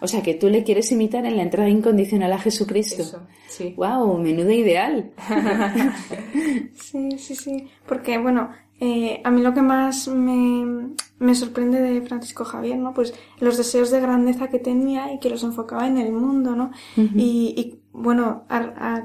O 0.00 0.06
sea, 0.06 0.22
que 0.22 0.34
tú 0.34 0.48
le 0.48 0.64
quieres 0.64 0.92
imitar 0.92 1.24
en 1.24 1.36
la 1.36 1.42
entrega 1.42 1.68
incondicional 1.68 2.32
a 2.32 2.38
Jesucristo. 2.38 3.02
Eso, 3.02 3.26
sí. 3.48 3.74
¡Wow! 3.76 4.18
Menudo 4.18 4.50
ideal. 4.50 5.12
sí, 6.74 7.18
sí, 7.18 7.34
sí. 7.34 7.68
Porque, 7.86 8.18
bueno, 8.18 8.50
eh, 8.80 9.20
a 9.24 9.30
mí 9.30 9.42
lo 9.42 9.54
que 9.54 9.62
más 9.62 10.08
me, 10.08 10.90
me, 11.18 11.34
sorprende 11.34 11.80
de 11.80 12.02
Francisco 12.02 12.44
Javier, 12.44 12.78
¿no? 12.78 12.94
Pues 12.94 13.14
los 13.40 13.56
deseos 13.56 13.90
de 13.90 14.00
grandeza 14.00 14.48
que 14.48 14.58
tenía 14.58 15.12
y 15.12 15.18
que 15.18 15.30
los 15.30 15.42
enfocaba 15.42 15.86
en 15.86 15.98
el 15.98 16.12
mundo, 16.12 16.54
¿no? 16.54 16.70
y, 16.96 17.54
y, 17.56 17.80
bueno, 17.92 18.44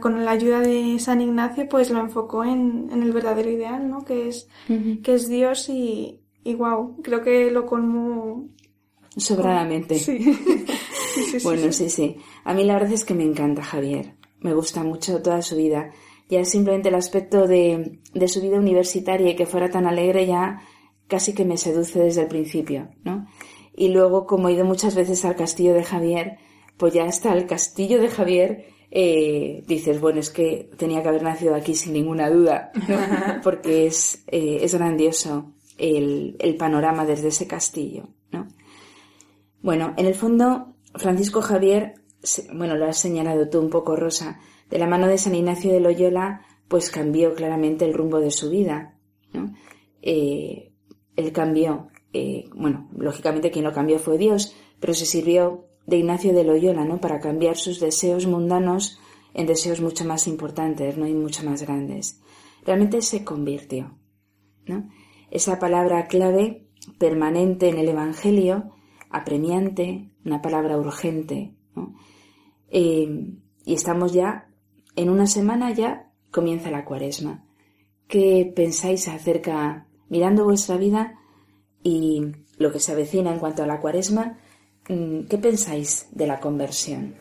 con 0.02 0.24
la 0.24 0.32
ayuda 0.32 0.60
de 0.60 1.00
San 1.00 1.22
Ignacio, 1.22 1.68
pues 1.68 1.90
lo 1.90 2.00
enfocó 2.00 2.44
en, 2.44 2.90
en 2.92 3.02
el 3.02 3.12
verdadero 3.12 3.50
ideal, 3.50 3.90
¿no? 3.90 4.06
Que 4.06 4.28
es, 4.28 4.48
que 4.68 5.14
es 5.16 5.28
Dios 5.28 5.68
y, 5.70 6.20
y 6.44 6.54
wow, 6.54 7.02
creo 7.02 7.24
que 7.24 7.50
lo 7.50 7.66
colmó 7.66 8.48
Sobradamente. 9.16 9.96
Sí. 10.00 10.38
bueno, 11.44 11.72
sí, 11.72 11.90
sí. 11.90 12.18
A 12.44 12.54
mí 12.54 12.64
la 12.64 12.74
verdad 12.74 12.94
es 12.94 13.06
que 13.06 13.14
me 13.14 13.24
encanta 13.24 13.64
Javier. 13.64 14.16
Me 14.40 14.54
gusta 14.54 14.84
mucho 14.84 15.22
toda 15.22 15.42
su 15.42 15.56
vida. 15.56 15.92
Ya 16.34 16.46
simplemente 16.46 16.90
el 16.90 16.96
aspecto 16.96 17.48
de, 17.48 18.00
de 18.14 18.28
su 18.28 18.42
vida 18.42 18.58
universitaria 18.58 19.32
y 19.32 19.36
que 19.36 19.46
fuera 19.46 19.70
tan 19.70 19.86
alegre 19.86 20.26
ya 20.26 20.62
casi 21.08 21.34
que 21.34 21.46
me 21.46 21.58
seduce 21.58 22.00
desde 22.00 22.22
el 22.22 22.28
principio, 22.28 22.90
¿no? 23.04 23.28
Y 23.76 23.90
luego, 23.90 24.26
como 24.26 24.50
he 24.50 24.54
ido 24.54 24.66
muchas 24.66 24.96
veces 24.96 25.26
al 25.26 25.36
castillo 25.36 25.74
de 25.74 25.84
Javier, 25.84 26.38
pues 26.78 26.94
ya 26.94 27.06
está 27.06 27.34
el 27.34 27.46
castillo 27.46 28.02
de 28.02 28.10
Javier, 28.10 28.66
eh, 28.92 29.64
dices, 29.68 30.00
bueno, 30.00 30.20
es 30.20 30.30
que 30.30 30.70
tenía 30.78 31.02
que 31.02 31.10
haber 31.10 31.24
nacido 31.24 31.56
aquí 31.56 31.76
sin 31.76 31.94
ninguna 31.94 32.30
duda, 32.30 32.72
¿no? 32.88 32.98
porque 33.44 33.88
es, 33.88 34.24
eh, 34.28 34.60
es 34.62 34.76
grandioso 34.76 35.54
el, 35.78 36.36
el 36.40 36.56
panorama 36.56 37.06
desde 37.06 37.30
ese 37.30 37.48
castillo, 37.48 38.10
¿no? 38.32 38.48
Bueno, 39.62 39.94
en 39.98 40.06
el 40.06 40.16
fondo, 40.16 40.76
Francisco 40.96 41.42
Javier, 41.42 41.96
bueno, 42.54 42.76
lo 42.76 42.86
has 42.86 42.98
señalado 42.98 43.50
tú 43.50 43.60
un 43.60 43.70
poco, 43.70 43.96
Rosa, 43.96 44.40
de 44.74 44.80
la 44.80 44.88
mano 44.88 45.06
de 45.06 45.20
San 45.20 45.36
Ignacio 45.36 45.72
de 45.72 45.80
Loyola, 45.80 46.42
pues 46.68 46.90
cambió 46.90 47.36
claramente 47.36 47.86
el 47.86 47.94
rumbo 47.94 48.20
de 48.20 48.32
su 48.32 48.50
vida. 48.50 48.98
Eh, 50.02 50.74
él 51.16 51.32
cambió, 51.32 51.90
eh, 52.12 52.46
bueno, 52.56 52.90
lógicamente 52.98 53.52
quien 53.52 53.66
lo 53.66 53.72
cambió 53.72 54.00
fue 54.00 54.18
Dios, 54.18 54.56
pero 54.80 54.96
se 54.96 55.06
sirvió 55.06 55.68
de 55.86 55.98
Ignacio 55.98 56.34
de 56.34 56.44
Loyola, 56.44 56.86
¿no? 56.86 57.00
Para 57.00 57.20
cambiar 57.20 57.56
sus 57.56 57.80
deseos 57.80 58.26
mundanos 58.26 58.98
en 59.36 59.46
deseos 59.46 59.80
mucho 59.80 60.06
más 60.06 60.26
importantes, 60.26 60.98
¿no? 60.98 61.06
Y 61.06 61.14
mucho 61.14 61.46
más 61.46 61.62
grandes. 61.62 62.20
Realmente 62.66 63.04
se 63.04 63.24
convirtió, 63.24 64.00
¿no? 64.66 64.90
Esa 65.30 65.60
palabra 65.60 66.08
clave 66.08 66.68
permanente 66.98 67.70
en 67.70 67.78
el 67.78 67.90
Evangelio 67.90 68.72
apremiante, 69.12 70.10
una 70.26 70.42
palabra 70.42 70.80
urgente. 70.80 71.54
Eh, 72.70 73.36
y 73.66 73.74
estamos 73.76 74.14
ya, 74.14 74.50
en 74.96 75.10
una 75.10 75.28
semana 75.28 75.72
ya 75.72 76.12
comienza 76.32 76.72
la 76.72 76.86
cuaresma. 76.86 77.46
¿Qué 78.08 78.52
pensáis 78.56 79.08
acerca, 79.08 79.88
mirando 80.10 80.44
vuestra 80.44 80.78
vida 80.78 81.20
y 81.82 82.22
lo 82.58 82.72
que 82.72 82.80
se 82.80 82.92
avecina 82.92 83.32
en 83.32 83.40
cuanto 83.40 83.64
a 83.64 83.68
la 83.68 83.80
cuaresma, 83.80 84.38
mm, 84.90 85.22
qué 85.30 85.38
pensáis 85.38 86.08
de 86.12 86.28
la 86.28 86.40
conversión? 86.40 87.16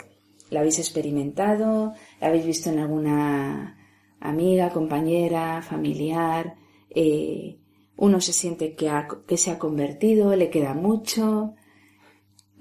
¿La 0.51 0.61
habéis 0.61 0.79
experimentado? 0.79 1.95
¿La 2.21 2.29
habéis 2.29 2.45
visto 2.45 2.71
en 2.71 2.79
alguna 2.79 3.79
amiga, 4.21 4.71
compañera, 4.71 5.63
familiar? 5.63 6.57
Eh, 6.91 7.59
uno 7.97 8.21
se 8.21 8.33
siente 8.33 8.75
que, 8.75 8.91
que 9.27 9.37
se 9.37 9.51
ha 9.51 9.59
convertido, 9.59 10.37
le 10.37 10.51
queda 10.51 10.75
mucho. 10.75 11.55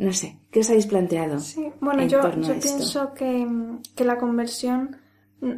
No 0.02 0.14
sé, 0.14 0.40
¿qué 0.50 0.62
os 0.62 0.70
habéis 0.70 0.88
planteado? 0.88 1.38
Sí, 1.38 1.72
bueno, 1.80 2.04
yo, 2.08 2.22
yo 2.42 2.60
pienso 2.60 3.14
que, 3.14 3.48
que, 3.96 4.04
la 4.04 4.18
conversión, 4.18 4.98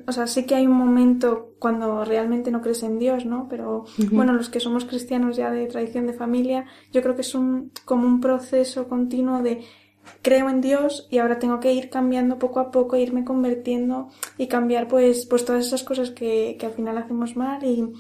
o 0.06 0.12
sea, 0.12 0.28
sí 0.28 0.46
que 0.46 0.56
hay 0.56 0.68
un 0.68 0.76
momento 0.76 1.54
cuando 1.60 2.04
realmente 2.04 2.52
no 2.52 2.60
crees 2.60 2.84
en 2.84 3.00
Dios, 3.00 3.26
¿no? 3.26 3.48
Pero 3.50 3.86
bueno, 4.12 4.34
los 4.34 4.50
que 4.50 4.60
somos 4.60 4.84
cristianos 4.84 5.38
ya 5.38 5.50
de 5.50 5.68
tradición 5.68 6.08
de 6.08 6.14
familia, 6.14 6.66
yo 6.92 7.02
creo 7.02 7.16
que 7.16 7.22
es 7.22 7.34
un, 7.36 7.72
como 7.86 8.06
un 8.06 8.20
proceso 8.20 8.90
continuo 8.90 9.42
de 9.42 9.64
creo 10.22 10.50
en 10.50 10.60
Dios 10.60 11.08
y 11.10 11.20
ahora 11.20 11.40
tengo 11.40 11.62
que 11.62 11.72
ir 11.72 11.90
cambiando 11.90 12.38
poco 12.38 12.60
a 12.60 12.70
poco, 12.70 12.98
irme 12.98 13.24
convirtiendo 13.24 14.10
y 14.38 14.48
cambiar 14.48 14.90
pues, 14.90 15.26
pues 15.26 15.46
todas 15.46 15.66
esas 15.66 15.84
cosas 15.84 16.12
que, 16.12 16.58
que 16.60 16.66
al 16.66 16.74
final 16.74 16.98
hacemos 16.98 17.38
mal 17.38 17.64
y, 17.64 17.94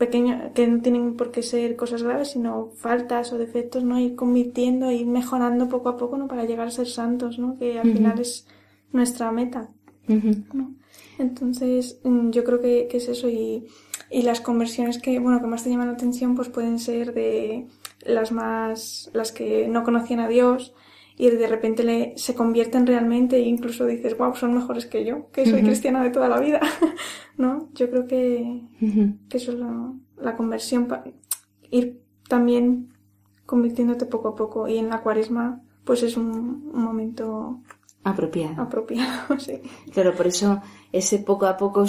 pequeños, 0.00 0.52
que 0.54 0.66
no 0.66 0.80
tienen 0.80 1.14
por 1.14 1.30
qué 1.30 1.42
ser 1.42 1.76
cosas 1.76 2.02
graves, 2.02 2.30
sino 2.30 2.70
faltas 2.74 3.34
o 3.34 3.38
defectos, 3.38 3.84
¿no? 3.84 4.00
Ir 4.00 4.16
convirtiendo, 4.16 4.90
ir 4.90 5.06
mejorando 5.06 5.68
poco 5.68 5.90
a 5.90 5.98
poco, 5.98 6.16
¿no? 6.16 6.26
Para 6.26 6.46
llegar 6.46 6.68
a 6.68 6.70
ser 6.70 6.88
santos, 6.88 7.38
¿no? 7.38 7.58
Que 7.58 7.78
al 7.78 7.92
final 7.92 8.18
es 8.18 8.46
nuestra 8.92 9.30
meta, 9.30 9.68
¿no? 10.08 10.74
Entonces, 11.18 12.00
mm, 12.02 12.30
yo 12.30 12.44
creo 12.44 12.62
que, 12.62 12.88
que, 12.90 12.96
es 12.96 13.08
eso 13.10 13.28
y, 13.28 13.66
y 14.10 14.22
las 14.22 14.40
conversiones 14.40 14.96
que, 14.96 15.18
bueno, 15.18 15.38
que 15.42 15.46
más 15.46 15.64
te 15.64 15.68
llaman 15.70 15.88
la 15.88 15.92
atención, 15.92 16.34
pues 16.34 16.48
pueden 16.48 16.78
ser 16.78 17.12
de 17.12 17.66
las 18.00 18.32
más, 18.32 19.10
las 19.12 19.32
que 19.32 19.68
no 19.68 19.84
conocían 19.84 20.20
a 20.20 20.28
Dios, 20.28 20.72
y 21.20 21.28
de 21.28 21.46
repente 21.46 21.84
le, 21.84 22.14
se 22.16 22.34
convierten 22.34 22.86
realmente 22.86 23.36
e 23.36 23.40
incluso 23.40 23.84
dices, 23.84 24.16
wow, 24.16 24.34
son 24.34 24.54
mejores 24.54 24.86
que 24.86 25.04
yo, 25.04 25.30
que 25.30 25.44
soy 25.44 25.62
cristiana 25.62 26.02
de 26.02 26.08
toda 26.08 26.30
la 26.30 26.40
vida, 26.40 26.60
¿no? 27.36 27.68
Yo 27.74 27.90
creo 27.90 28.06
que, 28.06 28.62
que 29.28 29.36
eso 29.36 29.52
es 29.52 29.58
la, 29.58 29.92
la 30.16 30.34
conversión, 30.34 30.88
ir 31.70 32.00
también 32.26 32.94
convirtiéndote 33.44 34.06
poco 34.06 34.28
a 34.28 34.34
poco 34.34 34.66
y 34.66 34.78
en 34.78 34.88
la 34.88 35.02
cuaresma 35.02 35.60
pues 35.84 36.02
es 36.02 36.16
un, 36.16 36.70
un 36.72 36.82
momento 36.82 37.60
apropiado. 38.02 38.62
Apropiado, 38.62 39.38
sí. 39.38 39.60
Claro, 39.92 40.14
por 40.14 40.26
eso 40.26 40.62
ese 40.90 41.18
poco 41.18 41.44
a 41.44 41.58
poco 41.58 41.84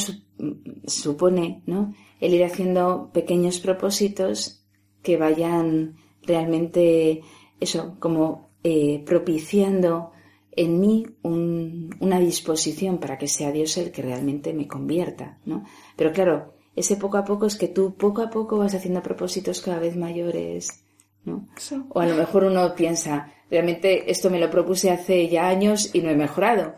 supone, 0.86 1.64
¿no? 1.68 1.94
El 2.20 2.34
ir 2.34 2.44
haciendo 2.44 3.12
pequeños 3.14 3.62
propósitos 3.62 4.68
que 5.02 5.16
vayan 5.16 5.96
realmente, 6.22 7.22
eso, 7.62 7.96
como 8.00 8.51
eh, 8.64 9.04
propiciando 9.06 10.12
en 10.52 10.80
mí 10.80 11.06
una 11.24 12.20
disposición 12.20 12.98
para 12.98 13.18
que 13.18 13.28
sea 13.28 13.52
Dios 13.52 13.78
el 13.78 13.92
que 13.92 14.02
realmente 14.02 14.54
me 14.54 14.68
convierta, 14.68 15.40
¿no? 15.46 15.66
Pero 15.96 16.12
claro, 16.12 16.54
ese 16.76 16.98
poco 16.98 17.18
a 17.18 17.26
poco 17.26 17.46
es 17.46 17.56
que 17.56 17.68
tú 17.68 17.96
poco 17.96 18.22
a 18.22 18.30
poco 18.30 18.58
vas 18.58 18.76
haciendo 18.76 19.02
propósitos 19.02 19.62
cada 19.62 19.80
vez 19.80 19.96
mayores, 19.96 20.84
¿no? 21.24 21.48
O 21.90 22.00
a 22.00 22.06
lo 22.06 22.16
mejor 22.16 22.44
uno 22.44 22.76
piensa, 22.76 23.34
realmente 23.50 24.12
esto 24.12 24.30
me 24.30 24.40
lo 24.40 24.50
propuse 24.50 24.92
hace 24.92 25.28
ya 25.30 25.48
años 25.48 25.94
y 25.94 26.02
no 26.02 26.10
he 26.10 26.16
mejorado. 26.16 26.76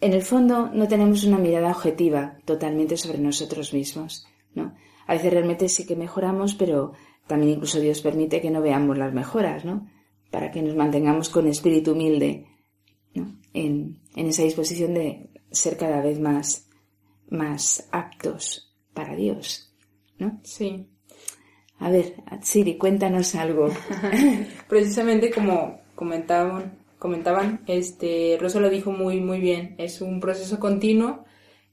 En 0.00 0.12
el 0.12 0.22
fondo 0.22 0.70
no 0.72 0.88
tenemos 0.88 1.24
una 1.24 1.38
mirada 1.38 1.70
objetiva 1.70 2.38
totalmente 2.44 2.96
sobre 2.96 3.18
nosotros 3.18 3.72
mismos, 3.72 4.26
¿no? 4.54 4.74
A 5.06 5.14
veces 5.14 5.32
realmente 5.32 5.68
sí 5.68 5.86
que 5.86 5.96
mejoramos, 5.96 6.54
pero 6.54 6.92
también 7.26 7.52
incluso 7.52 7.80
Dios 7.80 8.00
permite 8.00 8.40
que 8.40 8.50
no 8.50 8.60
veamos 8.60 8.98
las 8.98 9.12
mejoras, 9.12 9.64
¿no? 9.64 9.88
Para 10.34 10.50
que 10.50 10.60
nos 10.62 10.74
mantengamos 10.74 11.28
con 11.28 11.46
espíritu 11.46 11.92
humilde 11.92 12.48
en, 13.52 14.00
esa 14.16 14.42
disposición 14.42 14.92
de 14.92 15.30
ser 15.52 15.76
cada 15.76 16.02
vez 16.02 16.18
más, 16.18 16.68
más 17.28 17.88
aptos 17.92 18.74
para 18.92 19.14
Dios. 19.14 19.72
¿no? 20.18 20.40
Sí. 20.42 20.88
A 21.78 21.88
ver, 21.88 22.16
Siri, 22.42 22.76
cuéntanos 22.78 23.36
algo. 23.36 23.68
Precisamente 24.68 25.30
como 25.30 25.78
comentaban, 25.94 26.78
comentaban, 26.98 27.62
este, 27.68 28.36
Rosa 28.40 28.58
lo 28.58 28.70
dijo 28.70 28.90
muy, 28.90 29.20
muy 29.20 29.38
bien. 29.38 29.76
Es 29.78 30.00
un 30.00 30.18
proceso 30.18 30.58
continuo 30.58 31.26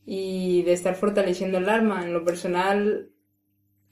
y 0.05 0.61
de 0.61 0.73
estar 0.73 0.93
fortaleciendo 0.93 1.57
el 1.57 1.67
alma. 1.67 2.03
En 2.03 2.13
lo 2.13 2.23
personal, 2.23 3.09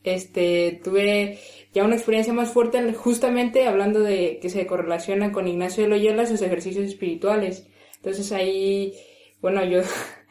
este, 0.04 0.80
tuve 0.84 1.40
ya 1.74 1.84
una 1.84 1.96
experiencia 1.96 2.34
más 2.34 2.52
fuerte 2.52 2.94
justamente 2.94 3.68
hablando 3.68 4.00
de 4.00 4.40
que 4.42 4.50
se 4.50 4.66
correlaciona 4.66 5.32
con 5.32 5.48
Ignacio 5.48 5.84
de 5.84 5.90
Loyola 5.90 6.26
sus 6.26 6.42
ejercicios 6.42 6.86
espirituales. 6.86 7.68
Entonces 7.98 8.32
ahí, 8.32 8.94
bueno, 9.42 9.64
yo, 9.66 9.82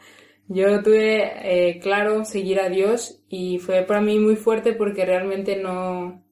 yo 0.49 0.83
tuve 0.83 1.71
eh, 1.71 1.79
claro 1.81 2.25
seguir 2.25 2.61
a 2.61 2.69
Dios 2.69 3.23
y 3.29 3.59
fue 3.59 3.83
para 3.83 4.01
mí 4.01 4.19
muy 4.19 4.37
fuerte 4.37 4.73
porque 4.73 5.05
realmente 5.05 5.57
no, 5.57 6.25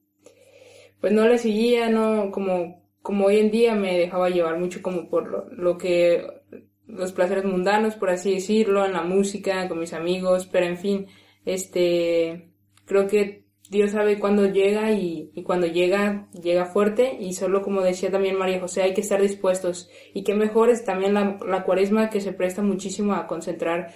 pues 0.99 1.13
no 1.13 1.27
le 1.27 1.37
seguía, 1.37 1.89
no, 1.89 2.31
como, 2.31 2.83
como 3.01 3.27
hoy 3.27 3.37
en 3.39 3.51
día 3.51 3.75
me 3.75 3.97
dejaba 3.97 4.29
llevar 4.29 4.59
mucho 4.59 4.81
como 4.81 5.09
por 5.09 5.27
lo, 5.29 5.49
lo 5.51 5.77
que, 5.77 6.25
los 6.87 7.11
placeres 7.11 7.43
mundanos, 7.43 7.95
por 7.95 8.09
así 8.09 8.33
decirlo, 8.33 8.85
en 8.85 8.93
la 8.93 9.03
música, 9.03 9.67
con 9.67 9.79
mis 9.79 9.93
amigos, 9.93 10.47
pero 10.47 10.65
en 10.65 10.77
fin, 10.77 11.07
este, 11.45 12.51
creo 12.87 13.07
que 13.07 13.45
Dios 13.69 13.91
sabe 13.91 14.17
cuándo 14.17 14.47
llega 14.47 14.91
y, 14.93 15.29
y, 15.35 15.43
cuando 15.43 15.67
llega, 15.67 16.29
llega 16.41 16.65
fuerte 16.65 17.17
y 17.19 17.33
solo 17.33 17.61
como 17.61 17.81
decía 17.81 18.09
también 18.09 18.37
María 18.37 18.61
José, 18.61 18.81
hay 18.81 18.93
que 18.93 19.01
estar 19.01 19.21
dispuestos. 19.21 19.89
Y 20.13 20.23
qué 20.23 20.33
mejor 20.33 20.69
es 20.69 20.85
también 20.85 21.13
la, 21.13 21.37
la 21.45 21.63
cuaresma 21.63 22.09
que 22.09 22.21
se 22.21 22.33
presta 22.33 22.61
muchísimo 22.61 23.13
a 23.13 23.27
concentrar 23.27 23.93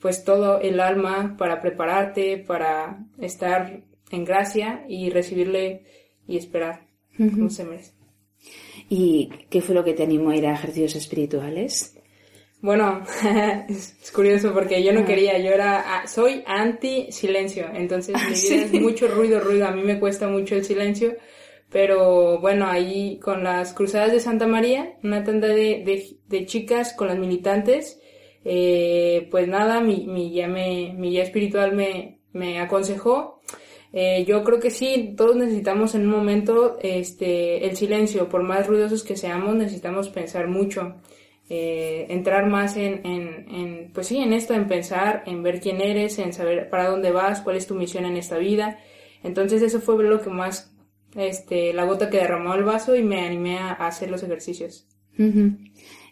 pues 0.00 0.24
todo 0.24 0.60
el 0.60 0.80
alma 0.80 1.36
para 1.38 1.62
prepararte, 1.62 2.38
para 2.38 3.06
estar 3.18 3.84
en 4.10 4.24
gracia 4.24 4.84
y 4.88 5.10
recibirle 5.10 5.84
y 6.26 6.36
esperar 6.36 6.86
como 7.16 7.48
se 7.50 7.64
merece. 7.64 7.92
¿Y 8.88 9.30
qué 9.48 9.62
fue 9.62 9.74
lo 9.74 9.84
que 9.84 9.94
te 9.94 10.02
animó 10.02 10.30
a 10.30 10.36
ir 10.36 10.46
a 10.46 10.52
ejercicios 10.52 10.96
espirituales? 10.96 11.93
Bueno, 12.64 13.02
es, 13.68 14.10
curioso 14.10 14.54
porque 14.54 14.82
yo 14.82 14.94
no 14.94 15.04
quería, 15.04 15.38
yo 15.38 15.50
era, 15.50 15.84
ah, 15.86 16.06
soy 16.06 16.42
anti 16.46 17.12
silencio, 17.12 17.66
entonces 17.74 18.16
mi 18.16 18.32
vida 18.32 18.64
es 18.64 18.72
mucho 18.80 19.06
ruido, 19.06 19.38
ruido, 19.38 19.66
a 19.66 19.70
mí 19.70 19.82
me 19.82 20.00
cuesta 20.00 20.28
mucho 20.28 20.54
el 20.54 20.64
silencio, 20.64 21.14
pero 21.68 22.38
bueno, 22.40 22.66
ahí 22.66 23.18
con 23.18 23.44
las 23.44 23.74
cruzadas 23.74 24.12
de 24.12 24.20
Santa 24.20 24.46
María, 24.46 24.96
una 25.02 25.22
tanda 25.22 25.48
de, 25.48 26.16
de, 26.26 26.46
chicas 26.46 26.94
con 26.94 27.08
las 27.08 27.18
militantes, 27.18 28.00
eh, 28.46 29.28
pues 29.30 29.46
nada, 29.46 29.82
mi, 29.82 30.06
mi, 30.06 30.30
guía 30.30 30.48
me, 30.48 30.94
mi 30.96 31.10
guía 31.10 31.24
espiritual 31.24 31.74
me, 31.74 32.20
me 32.32 32.60
aconsejó, 32.60 33.42
eh, 33.92 34.24
yo 34.26 34.42
creo 34.42 34.58
que 34.58 34.70
sí, 34.70 35.12
todos 35.18 35.36
necesitamos 35.36 35.94
en 35.94 36.06
un 36.06 36.12
momento 36.12 36.78
este, 36.80 37.66
el 37.66 37.76
silencio, 37.76 38.26
por 38.30 38.42
más 38.42 38.66
ruidosos 38.66 39.04
que 39.04 39.18
seamos, 39.18 39.54
necesitamos 39.54 40.08
pensar 40.08 40.48
mucho. 40.48 40.94
Eh, 41.50 42.06
entrar 42.08 42.46
más 42.48 42.76
en, 42.78 43.04
en, 43.04 43.46
en, 43.54 43.90
pues 43.92 44.06
sí, 44.06 44.18
en 44.18 44.32
esto, 44.32 44.54
en 44.54 44.66
pensar, 44.66 45.24
en 45.26 45.42
ver 45.42 45.60
quién 45.60 45.82
eres, 45.82 46.18
en 46.18 46.32
saber 46.32 46.70
para 46.70 46.88
dónde 46.88 47.10
vas, 47.10 47.42
cuál 47.42 47.56
es 47.56 47.66
tu 47.66 47.74
misión 47.74 48.06
en 48.06 48.16
esta 48.16 48.38
vida. 48.38 48.78
Entonces 49.22 49.60
eso 49.60 49.80
fue 49.80 50.02
lo 50.02 50.22
que 50.22 50.30
más, 50.30 50.74
este, 51.14 51.74
la 51.74 51.84
gota 51.84 52.08
que 52.08 52.16
derramó 52.16 52.54
el 52.54 52.64
vaso 52.64 52.96
y 52.96 53.02
me 53.02 53.26
animé 53.26 53.58
a, 53.58 53.72
hacer 53.72 54.10
los 54.10 54.22
ejercicios. 54.22 54.88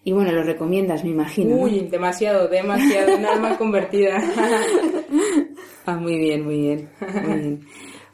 Y 0.04 0.12
bueno, 0.12 0.32
lo 0.32 0.42
recomiendas, 0.42 1.02
me 1.02 1.10
imagino. 1.10 1.56
Uy, 1.56 1.88
demasiado, 1.90 2.48
demasiado, 2.48 3.16
un 3.16 3.24
alma 3.24 3.56
convertida. 3.56 4.18
ah, 5.86 5.96
muy 5.96 6.18
bien, 6.18 6.44
muy 6.44 6.60
bien, 6.60 6.90
muy 7.00 7.38
bien. 7.38 7.60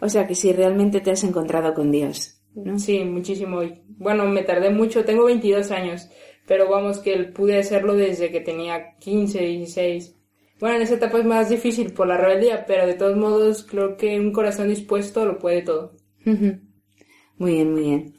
O 0.00 0.08
sea 0.08 0.26
que 0.26 0.36
si 0.36 0.52
realmente 0.52 1.00
te 1.00 1.10
has 1.10 1.24
encontrado 1.24 1.74
con 1.74 1.90
Dios, 1.90 2.40
¿no? 2.54 2.78
Sí, 2.78 3.00
muchísimo. 3.04 3.60
Bueno, 3.98 4.26
me 4.26 4.42
tardé 4.42 4.70
mucho, 4.70 5.04
tengo 5.04 5.24
22 5.24 5.70
años 5.72 6.08
pero 6.48 6.68
vamos 6.68 6.98
que 6.98 7.14
pude 7.24 7.58
hacerlo 7.58 7.94
desde 7.94 8.32
que 8.32 8.40
tenía 8.40 8.96
15, 8.96 9.38
16. 9.38 10.16
Bueno, 10.58 10.76
en 10.76 10.82
esa 10.82 10.94
etapa 10.94 11.18
es 11.18 11.26
más 11.26 11.50
difícil 11.50 11.92
por 11.92 12.08
la 12.08 12.16
rebeldía, 12.16 12.64
pero 12.66 12.86
de 12.86 12.94
todos 12.94 13.16
modos 13.16 13.64
creo 13.70 13.98
que 13.98 14.18
un 14.18 14.32
corazón 14.32 14.68
dispuesto 14.68 15.26
lo 15.26 15.38
puede 15.38 15.62
todo. 15.62 15.92
Muy 16.24 17.52
bien, 17.52 17.72
muy 17.72 17.82
bien. 17.82 18.14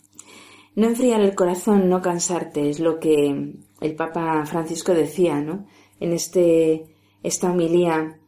No 0.76 0.88
enfriar 0.88 1.22
el 1.22 1.36
corazón, 1.36 1.89
no 1.89 2.02
cansarte, 2.02 2.70
es 2.70 2.80
lo 2.80 3.00
que 3.00 3.56
el 3.82 3.96
Papa 3.96 4.46
Francisco 4.46 4.94
decía, 4.94 5.42
¿no? 5.42 5.65
En 6.00 6.13
este, 6.13 6.86
esta 7.24 7.52
homilía 7.52 8.20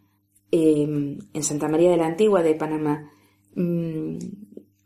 em, 0.49 1.19
en 1.31 1.43
Santa 1.43 1.69
María 1.69 1.91
de 1.91 1.97
la 1.97 2.07
Antigua 2.07 2.41
de 2.41 2.55
Panamá. 2.55 3.11
Mm, 3.55 4.17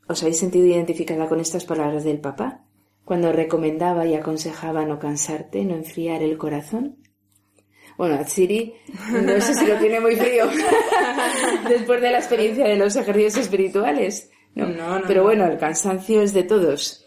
¿Os 0.07 0.21
habéis 0.21 0.37
sentido 0.37 0.67
identificada 0.67 1.27
con 1.27 1.39
estas 1.39 1.65
palabras 1.65 2.03
del 2.03 2.19
Papa? 2.19 2.64
Cuando 3.05 3.31
recomendaba 3.31 4.05
y 4.05 4.15
aconsejaba 4.15 4.83
no 4.83 4.99
cansarte, 4.99 5.63
no 5.63 5.75
enfriar 5.75 6.23
el 6.23 6.37
corazón. 6.37 6.97
Bueno, 7.97 8.15
Atsiri 8.15 8.73
no 9.11 9.39
sé 9.39 9.53
si 9.53 9.65
lo 9.67 9.77
tiene 9.77 10.01
muy 10.01 10.17
frío 10.17 10.49
después 11.69 12.01
de 12.01 12.11
la 12.11 12.17
experiencia 12.17 12.67
de 12.67 12.75
los 12.75 12.95
ejercicios 12.95 13.37
espirituales. 13.37 14.29
No, 14.53 14.67
no, 14.67 15.01
Pero 15.07 15.23
bueno, 15.23 15.45
el 15.45 15.57
cansancio 15.57 16.21
es 16.21 16.33
de 16.33 16.43
todos. 16.43 17.04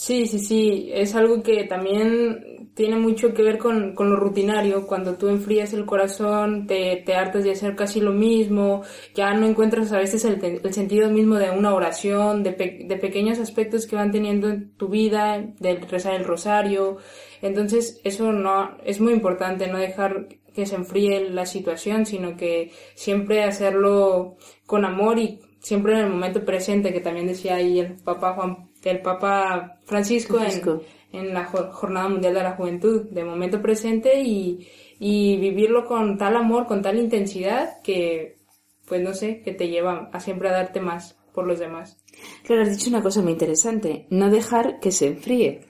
Sí, 0.00 0.26
sí, 0.28 0.38
sí, 0.38 0.90
es 0.94 1.16
algo 1.16 1.42
que 1.42 1.64
también 1.64 2.70
tiene 2.74 2.94
mucho 2.96 3.34
que 3.34 3.42
ver 3.42 3.58
con, 3.58 3.94
con 3.96 4.08
lo 4.10 4.14
rutinario, 4.16 4.86
cuando 4.86 5.16
tú 5.18 5.26
enfrías 5.28 5.72
el 5.72 5.86
corazón, 5.86 6.68
te, 6.68 7.02
te 7.04 7.14
hartas 7.16 7.42
de 7.42 7.50
hacer 7.50 7.74
casi 7.74 8.00
lo 8.00 8.12
mismo, 8.12 8.82
ya 9.14 9.34
no 9.34 9.44
encuentras 9.46 9.90
a 9.92 9.98
veces 9.98 10.24
el, 10.24 10.38
el 10.62 10.72
sentido 10.72 11.10
mismo 11.10 11.34
de 11.34 11.50
una 11.50 11.74
oración, 11.74 12.44
de, 12.44 12.52
pe- 12.52 12.78
de 12.84 12.96
pequeños 12.96 13.40
aspectos 13.40 13.88
que 13.88 13.96
van 13.96 14.12
teniendo 14.12 14.48
en 14.48 14.70
tu 14.76 14.86
vida, 14.88 15.38
del 15.58 15.80
rezar 15.88 16.14
el 16.14 16.24
rosario, 16.24 16.98
entonces 17.42 18.00
eso 18.04 18.30
no, 18.32 18.76
es 18.84 19.00
muy 19.00 19.12
importante, 19.12 19.66
no 19.66 19.78
dejar 19.78 20.28
que 20.54 20.64
se 20.66 20.76
enfríe 20.76 21.28
la 21.30 21.44
situación, 21.44 22.06
sino 22.06 22.36
que 22.36 22.70
siempre 22.94 23.42
hacerlo 23.42 24.36
con 24.64 24.84
amor 24.84 25.18
y 25.18 25.40
siempre 25.58 25.94
en 25.94 25.98
el 26.04 26.10
momento 26.10 26.44
presente, 26.44 26.92
que 26.92 27.00
también 27.00 27.26
decía 27.26 27.56
ahí 27.56 27.80
el 27.80 27.96
Papa 27.96 28.34
Juan, 28.34 28.67
el 28.84 29.00
Papa 29.00 29.78
Francisco, 29.84 30.36
Francisco. 30.38 30.82
En, 31.12 31.26
en 31.28 31.34
la 31.34 31.44
Jo- 31.46 31.70
Jornada 31.72 32.08
Mundial 32.08 32.34
de 32.34 32.42
la 32.42 32.52
Juventud, 32.56 33.02
de 33.10 33.24
momento 33.24 33.60
presente 33.62 34.20
y, 34.22 34.68
y 34.98 35.36
vivirlo 35.38 35.84
con 35.84 36.18
tal 36.18 36.36
amor, 36.36 36.66
con 36.66 36.82
tal 36.82 36.98
intensidad 36.98 37.80
que, 37.82 38.36
pues 38.86 39.02
no 39.02 39.14
sé, 39.14 39.40
que 39.42 39.52
te 39.52 39.68
lleva 39.68 40.10
a 40.12 40.20
siempre 40.20 40.48
a 40.48 40.52
darte 40.52 40.80
más 40.80 41.18
por 41.34 41.46
los 41.46 41.58
demás. 41.58 42.02
Claro, 42.44 42.62
has 42.62 42.70
dicho 42.76 42.90
una 42.90 43.02
cosa 43.02 43.22
muy 43.22 43.32
interesante, 43.32 44.06
no 44.10 44.30
dejar 44.30 44.80
que 44.80 44.90
se 44.92 45.06
enfríe, 45.08 45.60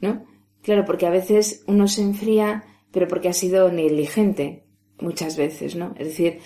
¿no? 0.00 0.24
Claro, 0.62 0.84
porque 0.84 1.06
a 1.06 1.10
veces 1.10 1.64
uno 1.66 1.86
se 1.88 2.02
enfría, 2.02 2.64
pero 2.92 3.08
porque 3.08 3.28
ha 3.28 3.32
sido 3.32 3.70
negligente, 3.70 4.64
muchas 5.00 5.36
veces, 5.36 5.74
¿no? 5.76 5.94
Es 5.98 6.08
decir, 6.08 6.38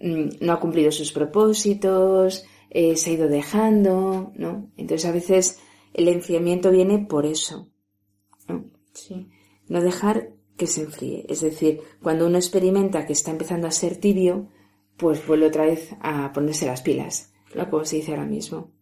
mm, 0.00 0.28
no 0.40 0.52
ha 0.52 0.60
cumplido 0.60 0.90
sus 0.90 1.12
propósitos, 1.12 2.44
eh, 2.74 2.96
se 2.96 3.10
ha 3.10 3.12
ido 3.14 3.28
dejando, 3.28 4.32
¿no? 4.34 4.70
Entonces 4.76 5.08
a 5.08 5.12
veces 5.12 5.60
el 5.94 6.08
enfriamiento 6.08 6.72
viene 6.72 6.98
por 6.98 7.24
eso, 7.24 7.70
¿no? 8.48 8.64
Sí. 8.92 9.28
No 9.68 9.80
dejar 9.80 10.32
que 10.56 10.66
se 10.66 10.82
enfríe. 10.82 11.24
Es 11.28 11.40
decir, 11.40 11.80
cuando 12.02 12.26
uno 12.26 12.36
experimenta 12.36 13.06
que 13.06 13.12
está 13.12 13.30
empezando 13.30 13.68
a 13.68 13.70
ser 13.70 13.96
tibio, 13.96 14.48
pues 14.96 15.24
vuelve 15.26 15.46
otra 15.46 15.66
vez 15.66 15.94
a 16.00 16.32
ponerse 16.32 16.66
las 16.66 16.82
pilas, 16.82 17.32
¿no? 17.54 17.70
Como 17.70 17.84
se 17.84 17.96
dice 17.96 18.10
ahora 18.10 18.26
mismo. 18.26 18.72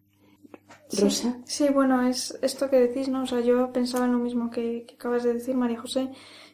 Rosa. 0.99 1.39
Sí, 1.45 1.69
bueno, 1.69 2.07
es 2.07 2.39
esto 2.43 2.71
que 2.71 2.77
decís, 2.77 3.09
¿no? 3.09 3.23
O 3.23 3.27
sea, 3.27 3.41
yo 3.41 3.73
pensaba 3.73 4.07
en 4.07 4.13
lo 4.13 4.19
mismo 4.19 4.51
que, 4.51 4.85
que 4.87 4.95
acabas 4.95 5.23
de 5.23 5.35
decir, 5.35 5.55
María 5.55 5.81
José. 5.81 6.11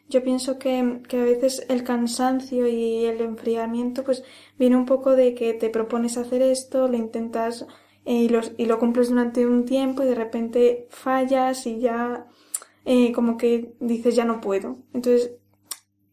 Yo 0.09 0.23
pienso 0.23 0.57
que, 0.57 1.01
que 1.07 1.21
a 1.21 1.23
veces 1.23 1.65
el 1.69 1.83
cansancio 1.83 2.67
y 2.67 3.05
el 3.05 3.21
enfriamiento, 3.21 4.03
pues 4.03 4.23
viene 4.57 4.75
un 4.75 4.85
poco 4.85 5.15
de 5.15 5.35
que 5.35 5.53
te 5.53 5.69
propones 5.69 6.17
hacer 6.17 6.41
esto, 6.41 6.87
lo 6.87 6.97
intentas 6.97 7.67
eh, 8.05 8.23
y, 8.23 8.29
los, 8.29 8.53
y 8.57 8.65
lo 8.65 8.79
cumples 8.79 9.09
durante 9.09 9.45
un 9.45 9.65
tiempo 9.65 10.03
y 10.03 10.07
de 10.07 10.15
repente 10.15 10.87
fallas 10.89 11.67
y 11.67 11.79
ya 11.79 12.25
eh, 12.85 13.11
como 13.11 13.37
que 13.37 13.75
dices 13.79 14.15
ya 14.15 14.25
no 14.25 14.41
puedo. 14.41 14.79
Entonces, 14.93 15.35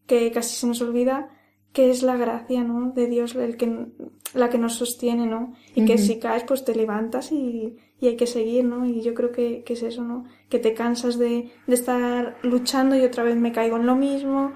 que 0.05 0.31
casi 0.31 0.55
se 0.55 0.67
nos 0.67 0.81
olvida 0.81 1.29
que 1.73 1.89
es 1.89 2.01
la 2.03 2.17
gracia, 2.17 2.63
¿no? 2.63 2.91
De 2.91 3.07
Dios 3.07 3.35
el 3.35 3.57
que, 3.57 3.87
la 4.33 4.49
que 4.49 4.57
nos 4.57 4.75
sostiene, 4.75 5.27
¿no? 5.27 5.53
Y 5.75 5.85
que 5.85 5.97
si 5.97 6.17
caes, 6.19 6.43
pues 6.43 6.65
te 6.65 6.73
levantas 6.73 7.31
y, 7.31 7.77
y 7.99 8.07
hay 8.07 8.15
que 8.15 8.27
seguir, 8.27 8.63
¿no? 8.65 8.85
Y 8.85 9.01
yo 9.01 9.13
creo 9.13 9.31
que, 9.31 9.63
que 9.63 9.73
es 9.73 9.83
eso, 9.83 10.03
¿no? 10.03 10.25
Que 10.49 10.59
te 10.59 10.73
cansas 10.73 11.17
de, 11.17 11.51
de 11.65 11.73
estar 11.73 12.37
luchando 12.43 12.95
y 12.95 13.03
otra 13.03 13.23
vez 13.23 13.35
me 13.35 13.51
caigo 13.51 13.77
en 13.77 13.85
lo 13.85 13.95
mismo. 13.95 14.53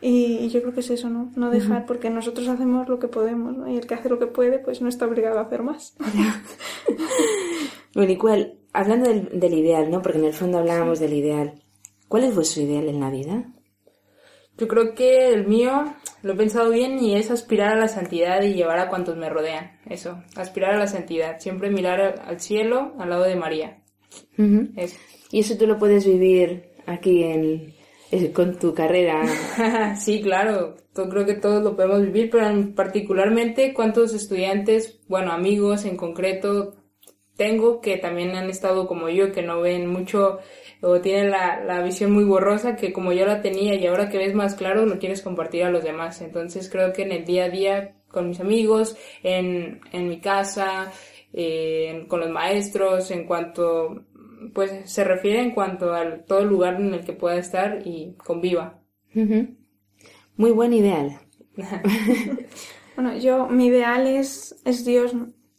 Y, 0.00 0.38
y 0.38 0.48
yo 0.50 0.60
creo 0.60 0.74
que 0.74 0.80
es 0.80 0.90
eso, 0.90 1.10
¿no? 1.10 1.32
No 1.34 1.50
dejar, 1.50 1.84
porque 1.86 2.08
nosotros 2.08 2.46
hacemos 2.46 2.88
lo 2.88 3.00
que 3.00 3.08
podemos, 3.08 3.56
¿no? 3.56 3.68
Y 3.68 3.76
el 3.76 3.86
que 3.86 3.94
hace 3.94 4.08
lo 4.08 4.20
que 4.20 4.28
puede, 4.28 4.60
pues 4.60 4.80
no 4.80 4.88
está 4.88 5.06
obligado 5.06 5.38
a 5.38 5.42
hacer 5.42 5.62
más. 5.62 5.96
Bueno, 7.94 8.12
y 8.12 8.16
cuál, 8.16 8.58
hablando 8.72 9.08
del, 9.08 9.40
del 9.40 9.54
ideal, 9.54 9.90
¿no? 9.90 10.02
Porque 10.02 10.18
en 10.18 10.26
el 10.26 10.32
fondo 10.32 10.58
hablábamos 10.58 11.00
del 11.00 11.14
ideal. 11.14 11.62
¿Cuál 12.06 12.24
es 12.24 12.34
vuestro 12.34 12.62
ideal 12.62 12.86
en 12.86 13.00
la 13.00 13.10
vida? 13.10 13.52
Yo 14.56 14.68
creo 14.68 14.94
que 14.94 15.32
el 15.32 15.48
mío 15.48 15.96
lo 16.22 16.32
he 16.32 16.36
pensado 16.36 16.70
bien 16.70 16.98
y 17.02 17.14
es 17.16 17.30
aspirar 17.30 17.72
a 17.72 17.80
la 17.80 17.88
santidad 17.88 18.42
y 18.42 18.54
llevar 18.54 18.78
a 18.78 18.88
cuantos 18.88 19.16
me 19.16 19.28
rodean. 19.28 19.78
Eso, 19.88 20.22
aspirar 20.36 20.74
a 20.74 20.78
la 20.78 20.86
santidad. 20.86 21.38
Siempre 21.40 21.70
mirar 21.70 22.20
al- 22.24 22.40
cielo 22.40 22.94
al 22.98 23.10
lado 23.10 23.24
de 23.24 23.36
María. 23.36 23.82
Ujú. 24.36 24.68
Eso. 24.76 24.96
Y 25.30 25.40
eso 25.40 25.56
tú 25.58 25.66
lo 25.66 25.78
puedes 25.78 26.06
vivir 26.06 26.70
aquí 26.86 27.22
en, 27.24 27.74
con 28.32 28.58
tu 28.58 28.74
carrera. 28.74 29.22
sí, 29.96 30.22
claro. 30.22 30.76
Yo 30.96 31.08
creo 31.08 31.24
que 31.26 31.34
todos 31.34 31.62
lo 31.62 31.76
podemos 31.76 32.02
vivir, 32.02 32.30
pero 32.30 32.46
en- 32.48 32.74
particularmente 32.74 33.72
cuántos 33.74 34.14
estudiantes, 34.14 35.00
bueno, 35.08 35.30
amigos 35.32 35.84
en 35.84 35.96
concreto, 35.96 36.74
tengo 37.36 37.80
que 37.80 37.98
también 37.98 38.34
han 38.34 38.50
estado 38.50 38.88
como 38.88 39.08
yo, 39.08 39.30
que 39.30 39.42
no 39.42 39.60
ven 39.60 39.86
mucho 39.86 40.38
o 40.80 41.00
tienen 41.00 41.30
la, 41.30 41.64
la 41.64 41.82
visión 41.82 42.12
muy 42.12 42.24
borrosa 42.24 42.76
que 42.76 42.92
como 42.92 43.12
yo 43.12 43.26
la 43.26 43.40
tenía 43.40 43.74
y 43.74 43.86
ahora 43.86 44.08
que 44.08 44.18
ves 44.18 44.34
más 44.34 44.54
claro 44.54 44.86
lo 44.86 44.98
quieres 44.98 45.22
compartir 45.22 45.64
a 45.64 45.70
los 45.70 45.84
demás. 45.84 46.20
Entonces 46.20 46.68
creo 46.70 46.92
que 46.92 47.02
en 47.02 47.12
el 47.12 47.24
día 47.24 47.44
a 47.44 47.48
día 47.48 47.94
con 48.08 48.28
mis 48.28 48.40
amigos, 48.40 48.96
en, 49.22 49.80
en 49.92 50.08
mi 50.08 50.20
casa, 50.20 50.90
eh, 51.32 52.06
con 52.08 52.20
los 52.20 52.30
maestros, 52.30 53.10
en 53.10 53.26
cuanto, 53.26 54.06
pues 54.54 54.90
se 54.90 55.04
refiere 55.04 55.40
en 55.40 55.52
cuanto 55.52 55.92
a 55.92 56.24
todo 56.24 56.40
el 56.40 56.48
lugar 56.48 56.80
en 56.80 56.94
el 56.94 57.04
que 57.04 57.12
pueda 57.12 57.36
estar 57.36 57.86
y 57.86 58.14
conviva. 58.16 58.80
Muy 60.36 60.50
buen 60.50 60.72
ideal. 60.72 61.18
Bueno, 62.98 63.16
yo, 63.16 63.46
mi 63.46 63.66
ideal 63.66 64.08
es, 64.08 64.60
es 64.64 64.84
Dios. 64.84 65.14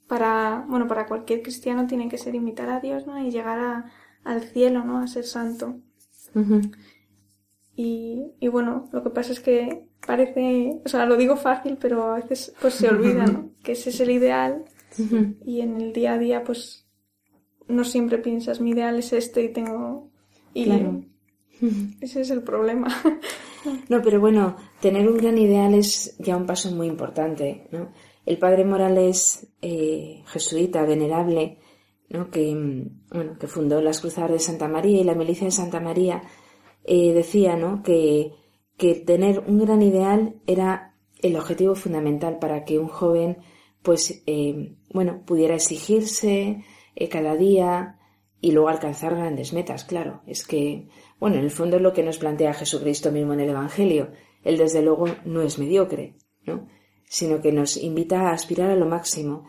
Para, 0.10 0.66
bueno, 0.68 0.88
para 0.90 1.06
cualquier 1.06 1.42
cristiano 1.42 1.88
tiene 1.88 2.10
que 2.10 2.18
ser 2.18 2.36
imitar 2.36 2.70
a 2.70 2.82
Dios, 2.82 3.08
¿no? 3.08 3.18
Y 3.18 3.32
llegar 3.32 3.58
a, 3.60 3.86
al 4.30 4.44
cielo, 4.44 4.84
¿no? 4.84 5.00
A 5.00 5.08
ser 5.08 5.26
santo. 5.26 5.80
Y, 7.76 8.34
y 8.40 8.48
bueno, 8.48 8.90
lo 8.92 9.04
que 9.04 9.10
pasa 9.10 9.32
es 9.32 9.40
que 9.40 9.88
parece, 10.06 10.80
o 10.86 10.90
sea, 10.90 11.06
lo 11.06 11.18
digo 11.18 11.36
fácil, 11.38 11.78
pero 11.80 12.12
a 12.12 12.16
veces 12.16 12.54
pues 12.62 12.76
se 12.76 12.90
olvida, 12.90 13.26
¿no? 13.26 13.50
Que 13.64 13.72
ese 13.74 13.90
es 13.90 14.00
el 14.00 14.12
ideal 14.12 14.66
y 15.46 15.62
en 15.62 15.80
el 15.80 15.94
día 15.94 16.14
a 16.14 16.18
día 16.18 16.44
pues 16.44 16.86
no 17.68 17.84
siempre 17.84 18.18
piensas 18.18 18.60
mi 18.60 18.72
ideal 18.72 18.98
es 18.98 19.14
este 19.14 19.44
y 19.44 19.50
tengo... 19.50 20.10
Y 20.54 20.66
Claro. 20.66 21.04
ese 22.02 22.22
es 22.22 22.30
el 22.32 22.44
problema. 22.44 22.88
No, 23.90 24.02
pero 24.02 24.20
bueno, 24.20 24.56
tener 24.82 25.08
un 25.08 25.18
gran 25.18 25.38
ideal 25.38 25.74
es 25.74 26.16
ya 26.18 26.38
un 26.38 26.46
paso 26.46 26.72
muy 26.72 26.88
importante, 26.88 27.68
¿no? 27.72 27.92
El 28.26 28.38
padre 28.38 28.64
Morales, 28.64 29.48
eh, 29.62 30.24
jesuita, 30.28 30.84
venerable, 30.86 31.60
Que, 32.32 32.56
mm, 32.56 33.08
bueno, 33.12 33.38
que 33.40 33.48
fundó 33.48 33.82
las 33.82 34.02
Cruzadas 34.02 34.32
de 34.32 34.40
Santa 34.40 34.68
María 34.68 35.00
y 35.00 35.04
la 35.04 35.16
Milicia 35.16 35.46
de 35.46 35.52
Santa 35.52 35.80
María, 35.80 36.24
eh, 36.84 37.14
decía, 37.14 37.56
¿no? 37.56 37.84
Que, 37.84 38.34
que 38.78 38.96
tener 38.96 39.44
un 39.46 39.60
gran 39.60 39.82
ideal 39.82 40.36
era 40.48 40.96
el 41.22 41.36
objetivo 41.36 41.76
fundamental 41.76 42.40
para 42.40 42.64
que 42.66 42.80
un 42.80 42.88
joven, 42.88 43.38
pues, 43.84 44.24
eh, 44.26 44.76
bueno, 44.94 45.22
pudiera 45.26 45.56
exigirse 45.56 46.64
eh, 46.96 47.10
cada 47.10 47.36
día 47.36 48.00
y 48.42 48.52
luego 48.52 48.70
alcanzar 48.70 49.16
grandes 49.16 49.54
metas, 49.54 49.84
claro. 49.84 50.22
Es 50.26 50.48
que, 50.48 50.88
bueno, 51.20 51.36
en 51.36 51.44
el 51.44 51.52
fondo 51.52 51.76
es 51.78 51.82
lo 51.82 51.94
que 51.94 52.04
nos 52.04 52.18
plantea 52.18 52.54
Jesucristo 52.54 53.12
mismo 53.12 53.34
en 53.34 53.42
el 53.42 53.50
Evangelio. 53.50 54.12
Él, 54.44 54.58
desde 54.58 54.82
luego, 54.82 55.06
no 55.26 55.42
es 55.42 55.60
mediocre, 55.60 56.16
¿no? 56.46 56.68
Sino 57.06 57.42
que 57.42 57.52
nos 57.52 57.76
invita 57.76 58.30
a 58.30 58.32
aspirar 58.32 58.70
a 58.72 58.76
lo 58.76 58.86
máximo. 58.86 59.46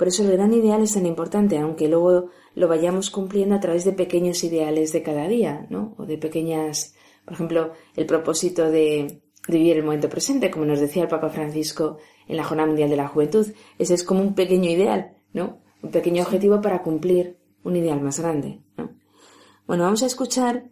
Por 0.00 0.08
eso 0.08 0.24
el 0.24 0.32
gran 0.32 0.50
ideal 0.54 0.80
es 0.80 0.94
tan 0.94 1.04
importante, 1.04 1.58
aunque 1.58 1.86
luego 1.86 2.30
lo 2.54 2.68
vayamos 2.68 3.10
cumpliendo 3.10 3.54
a 3.54 3.60
través 3.60 3.84
de 3.84 3.92
pequeños 3.92 4.42
ideales 4.42 4.94
de 4.94 5.02
cada 5.02 5.28
día, 5.28 5.66
¿no? 5.68 5.94
O 5.98 6.06
de 6.06 6.16
pequeñas, 6.16 6.94
por 7.26 7.34
ejemplo, 7.34 7.72
el 7.96 8.06
propósito 8.06 8.70
de, 8.70 9.20
de 9.46 9.58
vivir 9.58 9.76
el 9.76 9.84
momento 9.84 10.08
presente, 10.08 10.50
como 10.50 10.64
nos 10.64 10.80
decía 10.80 11.02
el 11.02 11.10
Papa 11.10 11.28
Francisco 11.28 11.98
en 12.26 12.38
la 12.38 12.44
Jornada 12.44 12.68
Mundial 12.68 12.88
de 12.88 12.96
la 12.96 13.08
Juventud. 13.08 13.46
Ese 13.78 13.92
es 13.92 14.02
como 14.02 14.22
un 14.22 14.34
pequeño 14.34 14.70
ideal, 14.70 15.18
¿no? 15.34 15.58
Un 15.82 15.90
pequeño 15.90 16.22
objetivo 16.22 16.62
para 16.62 16.82
cumplir 16.82 17.36
un 17.62 17.76
ideal 17.76 18.00
más 18.00 18.20
grande, 18.20 18.62
¿no? 18.78 18.92
Bueno, 19.66 19.84
vamos 19.84 20.02
a 20.02 20.06
escuchar, 20.06 20.64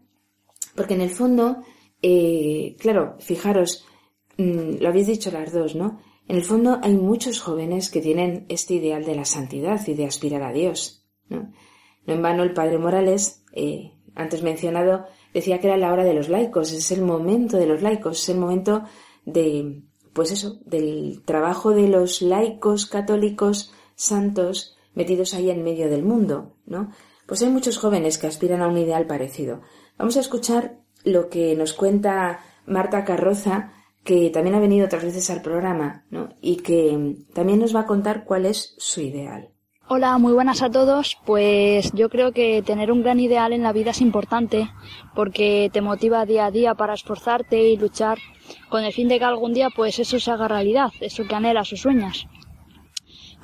porque 0.75 0.95
en 0.95 1.03
el 1.03 1.11
fondo, 1.11 1.59
eh, 2.01 2.77
claro, 2.79 3.17
fijaros, 3.19 3.85
mm, 4.39 4.81
lo 4.81 4.89
habéis 4.89 5.09
dicho 5.09 5.31
las 5.31 5.53
dos, 5.53 5.75
¿no? 5.75 6.01
En 6.29 6.37
el 6.37 6.45
fondo 6.45 6.79
hay 6.83 6.95
muchos 6.95 7.41
jóvenes 7.41 7.91
que 7.91 8.03
tienen 8.03 8.45
este 8.49 8.75
ideal 8.75 9.05
de 9.05 9.17
la 9.17 9.25
santidad 9.25 9.81
y 9.87 9.95
de 9.95 10.05
aspirar 10.05 10.43
a 10.43 10.53
Dios, 10.53 11.07
¿no? 11.29 11.51
No 12.07 12.15
en 12.15 12.23
vano 12.23 12.43
el 12.43 12.53
padre 12.53 12.79
Morales, 12.79 13.45
eh, 13.53 13.93
antes 14.15 14.43
mencionado, 14.43 15.07
decía 15.33 15.59
que 15.59 15.69
era 15.69 15.77
la 15.77 15.93
hora 15.93 16.05
de 16.05 16.13
los 16.13 16.29
laicos, 16.29 16.73
es 16.73 16.91
el 16.91 17.03
momento 17.03 17.57
de 17.57 17.67
los 17.67 17.83
laicos, 17.83 18.23
es 18.23 18.29
el 18.29 18.39
momento 18.39 18.85
de, 19.25 19.83
pues 20.13 20.31
eso, 20.31 20.59
del 20.65 21.23
trabajo 21.25 21.71
de 21.71 21.89
los 21.89 22.21
laicos 22.21 22.87
católicos 22.87 23.73
santos 23.95 24.77
metidos 24.95 25.33
ahí 25.35 25.51
en 25.51 25.63
medio 25.63 25.89
del 25.89 26.05
mundo, 26.05 26.57
¿no? 26.67 26.91
Pues 27.27 27.43
hay 27.43 27.49
muchos 27.49 27.79
jóvenes 27.79 28.19
que 28.19 28.27
aspiran 28.27 28.61
a 28.61 28.69
un 28.69 28.77
ideal 28.77 29.07
parecido. 29.07 29.61
Vamos 29.97 30.17
a 30.17 30.21
escuchar 30.21 30.81
lo 31.05 31.29
que 31.29 31.55
nos 31.57 31.73
cuenta 31.73 32.41
Marta 32.67 33.05
Carroza, 33.05 33.73
que 34.09 34.31
también 34.31 34.55
ha 34.55 34.59
venido 34.59 34.87
otras 34.87 35.05
veces 35.05 35.29
al 35.29 35.43
programa, 35.43 36.07
¿no? 36.09 36.31
Y 36.41 36.57
que 36.57 37.17
también 37.35 37.59
nos 37.59 37.77
va 37.77 37.81
a 37.81 37.87
contar 37.87 38.25
cuál 38.25 38.47
es 38.47 38.75
su 38.79 39.03
ideal. 39.03 39.51
Hola, 39.87 40.17
muy 40.17 40.33
buenas 40.33 40.63
a 40.63 40.71
todos. 40.71 41.19
Pues 41.27 41.93
yo 41.93 42.09
creo 42.09 42.33
que 42.33 42.63
tener 42.63 42.91
un 42.91 43.03
gran 43.03 43.21
ideal 43.21 43.53
en 43.53 43.63
la 43.63 43.75
vida 43.75 43.91
es 43.91 44.01
importante 44.01 44.71
porque 45.15 45.69
te 45.75 45.83
motiva 45.83 46.25
día 46.25 46.47
a 46.47 46.51
día 46.51 46.75
para 46.75 46.95
esforzarte 46.95 47.69
y 47.69 47.77
luchar 47.77 48.17
con 48.71 48.83
el 48.83 48.95
fin 48.95 49.09
de 49.09 49.19
que 49.19 49.27
algún 49.27 49.53
día 49.53 49.69
pues 49.69 49.99
eso 49.99 50.19
se 50.19 50.31
haga 50.31 50.49
realidad, 50.49 50.91
eso 51.03 51.27
que 51.29 51.35
anhelas 51.35 51.71
o 51.75 51.77
sueñas. 51.77 52.27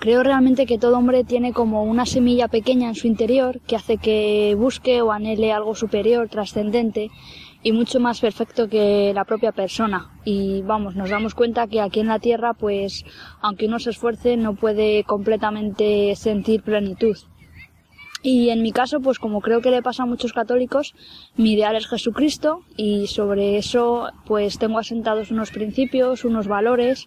Creo 0.01 0.23
realmente 0.23 0.65
que 0.65 0.79
todo 0.79 0.97
hombre 0.97 1.25
tiene 1.25 1.53
como 1.53 1.85
una 1.85 2.07
semilla 2.07 2.49
pequeña 2.49 2.89
en 2.89 2.95
su 2.95 3.07
interior 3.07 3.61
que 3.67 3.77
hace 3.77 3.99
que 3.99 4.55
busque 4.57 5.03
o 5.03 5.13
anhele 5.13 5.53
algo 5.53 5.75
superior, 5.75 6.31
trascendente 6.31 7.11
y 7.65 7.73
mucho 7.73 7.99
más 7.99 8.21
perfecto 8.21 8.69
que 8.69 9.13
la 9.15 9.25
propia 9.25 9.51
persona. 9.51 10.13
Y 10.25 10.63
vamos, 10.63 10.95
nos 10.95 11.11
damos 11.11 11.35
cuenta 11.35 11.67
que 11.67 11.81
aquí 11.81 12.01
en 12.01 12.09
la 12.09 12.21
Tierra, 12.21 12.53
pues, 12.53 13.05
aunque 13.41 13.67
uno 13.67 13.79
se 13.79 13.91
esfuerce, 13.91 14.37
no 14.37 14.55
puede 14.55 15.03
completamente 15.05 16.15
sentir 16.15 16.63
plenitud. 16.63 17.17
Y 18.23 18.51
en 18.51 18.63
mi 18.63 18.73
caso, 18.73 19.01
pues 19.01 19.19
como 19.19 19.41
creo 19.41 19.61
que 19.61 19.71
le 19.71 19.83
pasa 19.83 20.03
a 20.03 20.07
muchos 20.07 20.33
católicos, 20.33 20.95
mi 21.37 21.53
ideal 21.53 21.77
es 21.77 21.87
Jesucristo 21.87 22.63
y 22.77 23.07
sobre 23.07 23.59
eso 23.59 24.09
pues 24.27 24.59
tengo 24.59 24.79
asentados 24.79 25.31
unos 25.31 25.51
principios, 25.51 26.25
unos 26.25 26.49
valores 26.49 27.07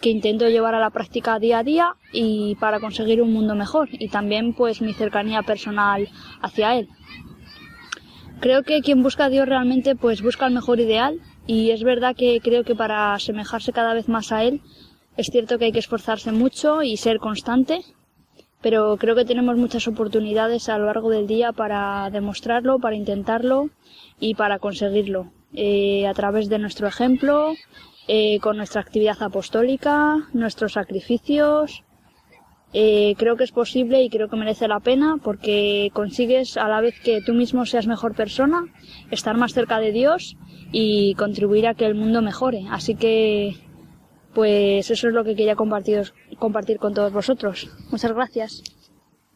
que 0.00 0.10
intento 0.10 0.48
llevar 0.48 0.74
a 0.74 0.80
la 0.80 0.90
práctica 0.90 1.38
día 1.38 1.60
a 1.60 1.62
día 1.62 1.96
y 2.12 2.56
para 2.56 2.80
conseguir 2.80 3.22
un 3.22 3.32
mundo 3.32 3.54
mejor 3.54 3.88
y 3.92 4.08
también 4.08 4.52
pues 4.52 4.80
mi 4.80 4.94
cercanía 4.94 5.42
personal 5.42 6.08
hacia 6.42 6.76
él. 6.76 6.88
Creo 8.40 8.62
que 8.62 8.82
quien 8.82 9.02
busca 9.02 9.24
a 9.24 9.28
Dios 9.30 9.48
realmente 9.48 9.96
pues 9.96 10.22
busca 10.22 10.46
el 10.46 10.54
mejor 10.54 10.78
ideal 10.78 11.20
y 11.46 11.70
es 11.70 11.82
verdad 11.82 12.14
que 12.14 12.40
creo 12.40 12.62
que 12.62 12.76
para 12.76 13.14
asemejarse 13.14 13.72
cada 13.72 13.94
vez 13.94 14.08
más 14.08 14.30
a 14.30 14.44
Él 14.44 14.60
es 15.16 15.26
cierto 15.26 15.58
que 15.58 15.64
hay 15.64 15.72
que 15.72 15.80
esforzarse 15.80 16.30
mucho 16.30 16.84
y 16.84 16.96
ser 16.96 17.18
constante, 17.18 17.80
pero 18.60 18.96
creo 18.98 19.16
que 19.16 19.24
tenemos 19.24 19.56
muchas 19.56 19.88
oportunidades 19.88 20.68
a 20.68 20.78
lo 20.78 20.86
largo 20.86 21.10
del 21.10 21.26
día 21.26 21.50
para 21.50 22.08
demostrarlo, 22.10 22.78
para 22.78 22.94
intentarlo 22.94 23.70
y 24.20 24.34
para 24.36 24.60
conseguirlo. 24.60 25.32
Eh, 25.54 26.06
a 26.06 26.14
través 26.14 26.48
de 26.48 26.60
nuestro 26.60 26.86
ejemplo, 26.86 27.54
eh, 28.06 28.38
con 28.38 28.58
nuestra 28.58 28.80
actividad 28.80 29.20
apostólica, 29.20 30.28
nuestros 30.32 30.74
sacrificios, 30.74 31.82
eh, 32.74 33.14
creo 33.16 33.36
que 33.36 33.44
es 33.44 33.52
posible 33.52 34.02
y 34.02 34.10
creo 34.10 34.28
que 34.28 34.36
merece 34.36 34.68
la 34.68 34.80
pena 34.80 35.18
porque 35.22 35.90
consigues 35.94 36.56
a 36.56 36.68
la 36.68 36.80
vez 36.80 37.00
que 37.00 37.22
tú 37.22 37.32
mismo 37.32 37.64
seas 37.64 37.86
mejor 37.86 38.14
persona, 38.14 38.66
estar 39.10 39.36
más 39.36 39.54
cerca 39.54 39.80
de 39.80 39.92
Dios 39.92 40.36
y 40.70 41.14
contribuir 41.14 41.66
a 41.66 41.74
que 41.74 41.86
el 41.86 41.94
mundo 41.94 42.20
mejore. 42.20 42.66
Así 42.70 42.94
que, 42.94 43.56
pues 44.34 44.90
eso 44.90 45.08
es 45.08 45.14
lo 45.14 45.24
que 45.24 45.34
quería 45.34 45.56
compartir, 45.56 46.12
compartir 46.38 46.78
con 46.78 46.92
todos 46.92 47.12
vosotros. 47.12 47.70
Muchas 47.90 48.12
gracias. 48.12 48.62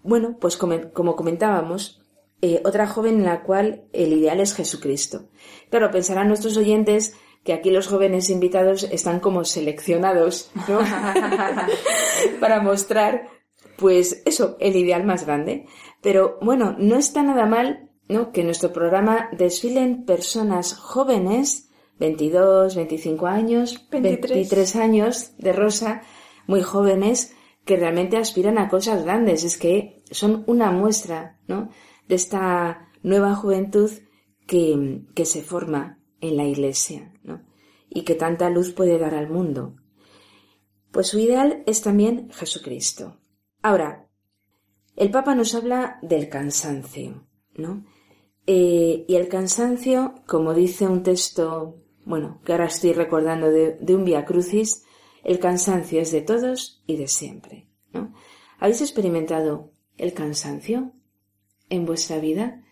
Bueno, 0.03 0.37
pues 0.39 0.57
como, 0.57 1.17
comentábamos, 1.17 2.03
eh, 2.43 2.61
otra 2.65 2.87
joven 2.87 3.17
en 3.17 3.25
la 3.25 3.43
cual 3.45 3.85
el 3.93 4.13
ideal 4.13 4.41
es 4.41 4.55
Jesucristo. 4.55 5.29
Claro, 5.71 5.91
pensarán 5.91 6.29
nuestros 6.29 6.57
oyentes 6.57 7.15
que 7.45 7.53
aquí 7.53 7.71
los 7.71 7.89
jóvenes 7.89 8.31
invitados 8.31 8.85
están 8.85 9.21
como 9.21 9.45
seleccionados, 9.45 10.51
¿no? 10.69 10.79
Para 12.41 12.61
mostrar, 12.61 13.29
pues 13.77 14.23
eso, 14.25 14.57
el 14.61 14.77
ideal 14.77 15.05
más 15.05 15.27
grande. 15.27 15.67
Pero 16.01 16.39
bueno, 16.41 16.77
no 16.79 16.97
está 16.97 17.23
nada 17.23 17.47
mal, 17.47 17.91
¿no? 18.09 18.33
Que 18.33 18.41
en 18.41 18.47
nuestro 18.47 18.73
programa 18.73 19.29
desfilen 19.33 20.05
personas 20.05 20.75
jóvenes, 20.75 21.71
22, 21.99 22.77
25 22.77 23.27
años, 23.27 23.89
23. 23.91 24.77
años 24.77 25.37
de 25.39 25.53
rosa, 25.53 26.03
muy 26.47 26.63
jóvenes, 26.63 27.35
que 27.65 27.77
realmente 27.77 28.17
aspiran 28.17 28.59
a 28.59 28.69
cosas 28.69 29.05
grandes. 29.05 29.43
Es 29.43 29.59
que 29.59 30.03
son 30.11 30.45
una 30.47 30.71
muestra, 30.71 31.39
¿no? 31.49 31.71
De 32.09 32.15
esta 32.15 32.89
nueva 33.03 33.35
juventud 33.35 33.91
que, 34.47 35.03
que 35.15 35.25
se 35.25 35.43
forma 35.43 36.02
en 36.23 36.39
la 36.39 36.45
Iglesia, 36.45 37.13
¿no? 37.23 37.43
y 37.95 38.03
que 38.03 38.15
tanta 38.15 38.49
luz 38.49 38.73
puede 38.73 38.99
dar 38.99 39.15
al 39.15 39.29
mundo. 39.29 39.77
Pues 40.91 41.09
su 41.09 41.19
ideal 41.19 41.63
es 41.67 41.83
también 41.83 42.31
Jesucristo. 42.31 43.19
Ahora, 43.63 44.09
el 44.97 45.11
Papa 45.11 45.35
nos 45.35 45.55
habla 45.55 45.99
del 46.03 46.29
cansancio, 46.29 47.27
¿no? 47.55 47.85
Eh, 48.47 49.05
y 49.07 49.15
el 49.15 49.29
cansancio, 49.29 50.15
como 50.27 50.55
dice 50.55 50.89
un 50.89 51.03
texto, 51.03 51.83
bueno, 52.05 52.41
que 52.45 52.53
ahora 52.53 52.67
estoy 52.67 52.93
recordando 52.93 53.51
de, 53.51 53.95
un 53.95 54.05
Via 54.05 54.25
Crucis, 54.25 54.85
el 55.23 55.39
cansancio 55.39 56.01
es 56.01 56.11
de 56.13 56.23
todos 56.23 56.83
y 56.87 56.97
de 56.97 57.09
siempre, 57.09 57.69
¿no? 57.93 58.13
¿Habéis 58.59 58.81
experimentado 58.81 59.73
el 59.97 60.13
cansancio 60.15 60.93
en 61.69 61.87
vuestra 61.87 62.19
vida? 62.19 62.65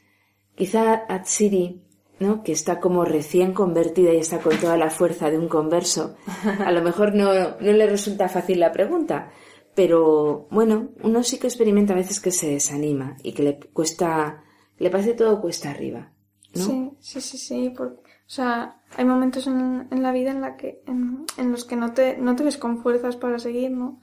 Quizá 0.57 1.05
Atsiri 1.09 1.85
¿no? 2.21 2.43
que 2.45 2.53
está 2.53 2.79
como 2.79 3.05
recién 3.05 3.53
convertida 3.53 4.13
y 4.13 4.19
está 4.19 4.41
con 4.41 4.57
toda 4.59 4.77
la 4.77 4.91
fuerza 4.91 5.31
de 5.31 5.39
un 5.39 5.49
converso, 5.49 6.17
a 6.65 6.71
lo 6.71 6.83
mejor 6.83 7.15
no, 7.15 7.33
no 7.33 7.73
le 7.73 7.87
resulta 7.87 8.29
fácil 8.29 8.61
la 8.61 8.71
pregunta, 8.71 9.33
pero 9.75 10.47
bueno, 10.51 10.91
uno 11.03 11.23
sí 11.23 11.39
que 11.39 11.47
experimenta 11.47 11.95
a 11.95 11.97
veces 11.97 12.21
que 12.21 12.31
se 12.31 12.51
desanima 12.51 13.17
y 13.23 13.33
que 13.33 13.43
le 13.43 13.59
cuesta, 13.73 14.45
le 14.79 14.91
parece 14.91 15.15
todo 15.15 15.41
cuesta 15.41 15.71
arriba. 15.71 16.13
¿no? 16.55 16.65
Sí, 16.65 16.91
sí, 17.01 17.21
sí, 17.21 17.39
sí. 17.39 17.75
o 17.79 17.97
sea, 18.27 18.83
hay 18.97 19.05
momentos 19.07 19.47
en, 19.47 19.89
en 19.91 20.03
la 20.03 20.13
vida 20.13 20.31
en, 20.31 20.43
la 20.43 20.57
que, 20.57 20.83
en, 20.87 21.25
en, 21.39 21.53
los 21.53 21.65
que 21.65 21.77
no 21.77 21.95
te, 21.95 22.19
no 22.19 22.37
te 22.37 22.45
ves 22.45 22.59
con 22.59 22.83
fuerzas 22.83 23.17
para 23.17 23.39
seguir, 23.39 23.71
¿no? 23.71 24.01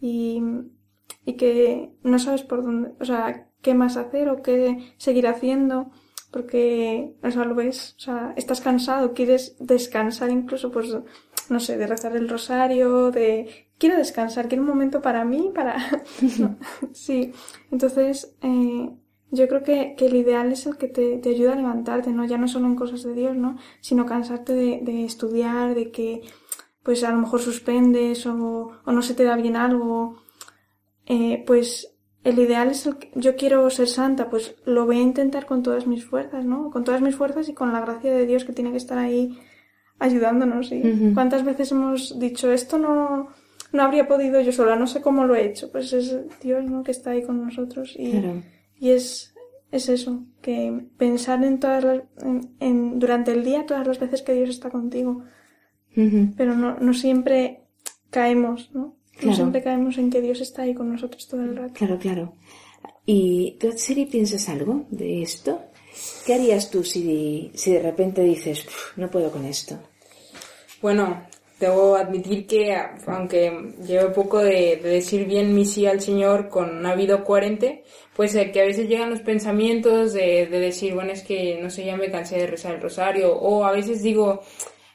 Y, 0.00 0.42
y 1.24 1.34
que 1.34 1.92
no 2.02 2.18
sabes 2.18 2.42
por 2.42 2.64
dónde, 2.64 2.92
o 2.98 3.04
sea, 3.04 3.48
qué 3.62 3.74
más 3.74 3.96
hacer 3.96 4.28
o 4.28 4.42
qué 4.42 4.94
seguir 4.96 5.28
haciendo 5.28 5.92
porque, 6.30 7.14
o 7.22 7.30
sea, 7.30 7.44
lo 7.44 7.54
ves, 7.54 7.94
o 7.98 8.00
sea, 8.00 8.34
estás 8.36 8.60
cansado, 8.60 9.14
quieres 9.14 9.56
descansar 9.58 10.30
incluso, 10.30 10.70
pues, 10.70 10.96
no 11.48 11.60
sé, 11.60 11.76
de 11.76 11.86
rezar 11.86 12.16
el 12.16 12.28
rosario, 12.28 13.10
de, 13.10 13.68
quiero 13.78 13.96
descansar, 13.96 14.48
quiero 14.48 14.62
un 14.62 14.68
momento 14.68 15.02
para 15.02 15.24
mí, 15.24 15.50
para, 15.54 15.76
sí, 16.92 17.32
entonces, 17.70 18.36
eh, 18.42 18.90
yo 19.32 19.48
creo 19.48 19.62
que, 19.62 19.94
que, 19.96 20.06
el 20.06 20.16
ideal 20.16 20.52
es 20.52 20.66
el 20.66 20.76
que 20.76 20.88
te, 20.88 21.18
te, 21.18 21.30
ayuda 21.30 21.52
a 21.52 21.56
levantarte, 21.56 22.10
¿no? 22.10 22.24
Ya 22.24 22.36
no 22.36 22.48
solo 22.48 22.66
en 22.66 22.74
cosas 22.76 23.02
de 23.04 23.14
Dios, 23.14 23.36
¿no? 23.36 23.56
Sino 23.80 24.06
cansarte 24.06 24.54
de, 24.54 24.80
de 24.82 25.04
estudiar, 25.04 25.74
de 25.74 25.90
que, 25.90 26.22
pues, 26.82 27.04
a 27.04 27.12
lo 27.12 27.18
mejor 27.18 27.40
suspendes 27.40 28.26
o, 28.26 28.72
o 28.84 28.92
no 28.92 29.02
se 29.02 29.14
te 29.14 29.24
da 29.24 29.36
bien 29.36 29.56
algo, 29.56 30.16
eh, 31.06 31.44
pues, 31.46 31.89
el 32.22 32.38
ideal 32.38 32.70
es 32.70 32.86
el 32.86 32.96
que 32.96 33.10
yo 33.14 33.34
quiero 33.36 33.68
ser 33.70 33.88
santa, 33.88 34.28
pues 34.28 34.54
lo 34.66 34.84
voy 34.84 34.98
a 34.98 35.02
intentar 35.02 35.46
con 35.46 35.62
todas 35.62 35.86
mis 35.86 36.04
fuerzas, 36.04 36.44
¿no? 36.44 36.70
Con 36.70 36.84
todas 36.84 37.00
mis 37.00 37.16
fuerzas 37.16 37.48
y 37.48 37.54
con 37.54 37.72
la 37.72 37.80
gracia 37.80 38.12
de 38.12 38.26
Dios 38.26 38.44
que 38.44 38.52
tiene 38.52 38.70
que 38.70 38.76
estar 38.76 38.98
ahí 38.98 39.38
ayudándonos. 39.98 40.70
¿y? 40.70 41.12
¿Cuántas 41.14 41.44
veces 41.44 41.72
hemos 41.72 42.18
dicho 42.18 42.52
esto 42.52 42.78
no, 42.78 43.28
no 43.72 43.82
habría 43.82 44.06
podido 44.06 44.40
yo 44.42 44.52
sola, 44.52 44.76
no 44.76 44.86
sé 44.86 45.00
cómo 45.00 45.24
lo 45.24 45.34
he 45.34 45.46
hecho? 45.46 45.72
Pues 45.72 45.92
es 45.94 46.14
Dios, 46.42 46.64
¿no? 46.64 46.82
Que 46.82 46.90
está 46.90 47.10
ahí 47.12 47.22
con 47.22 47.42
nosotros 47.42 47.94
y, 47.98 48.42
y 48.78 48.90
es, 48.90 49.34
es 49.72 49.88
eso, 49.88 50.24
que 50.42 50.88
pensar 50.98 51.42
en 51.42 51.58
todas 51.58 51.84
las, 51.84 52.02
en, 52.22 52.54
en, 52.60 52.98
durante 52.98 53.32
el 53.32 53.44
día 53.44 53.64
todas 53.64 53.86
las 53.86 53.98
veces 53.98 54.20
que 54.20 54.34
Dios 54.34 54.50
está 54.50 54.68
contigo. 54.68 55.22
Pero 56.36 56.54
no, 56.54 56.76
no 56.78 56.94
siempre 56.94 57.62
caemos, 58.10 58.70
¿no? 58.72 58.99
Claro. 59.20 59.36
siempre 59.36 59.62
caemos 59.62 59.98
en 59.98 60.10
que 60.10 60.20
Dios 60.20 60.40
está 60.40 60.62
ahí 60.62 60.74
con 60.74 60.90
nosotros 60.90 61.28
todo 61.28 61.42
el 61.42 61.56
rato. 61.56 61.74
Claro, 61.74 61.98
claro. 61.98 62.32
¿Y 63.04 63.56
tú, 63.60 63.72
Siri, 63.72 64.06
piensas 64.06 64.48
algo 64.48 64.84
de 64.90 65.22
esto? 65.22 65.60
¿Qué 66.24 66.34
harías 66.34 66.70
tú 66.70 66.82
si, 66.84 67.50
si 67.54 67.72
de 67.72 67.82
repente 67.82 68.22
dices, 68.22 68.66
no 68.96 69.10
puedo 69.10 69.30
con 69.30 69.44
esto? 69.44 69.78
Bueno, 70.80 71.26
debo 71.58 71.96
admitir 71.96 72.46
que, 72.46 72.74
aunque 73.06 73.74
llevo 73.86 74.12
poco 74.12 74.38
de, 74.38 74.80
de, 74.82 74.88
decir 74.88 75.26
bien 75.26 75.54
mi 75.54 75.66
sí 75.66 75.86
al 75.86 76.00
Señor 76.00 76.48
con 76.48 76.78
una 76.78 76.94
vida 76.94 77.22
coherente, 77.22 77.84
pues 78.16 78.34
eh, 78.34 78.50
que 78.50 78.62
a 78.62 78.64
veces 78.64 78.88
llegan 78.88 79.10
los 79.10 79.20
pensamientos 79.20 80.14
de, 80.14 80.46
de 80.46 80.58
decir, 80.58 80.94
bueno, 80.94 81.12
es 81.12 81.22
que 81.22 81.58
no 81.60 81.68
sé, 81.68 81.84
ya 81.84 81.96
me 81.96 82.10
cansé 82.10 82.38
de 82.38 82.46
rezar 82.46 82.76
el 82.76 82.80
rosario, 82.80 83.34
o 83.34 83.64
a 83.64 83.72
veces 83.72 84.02
digo, 84.02 84.40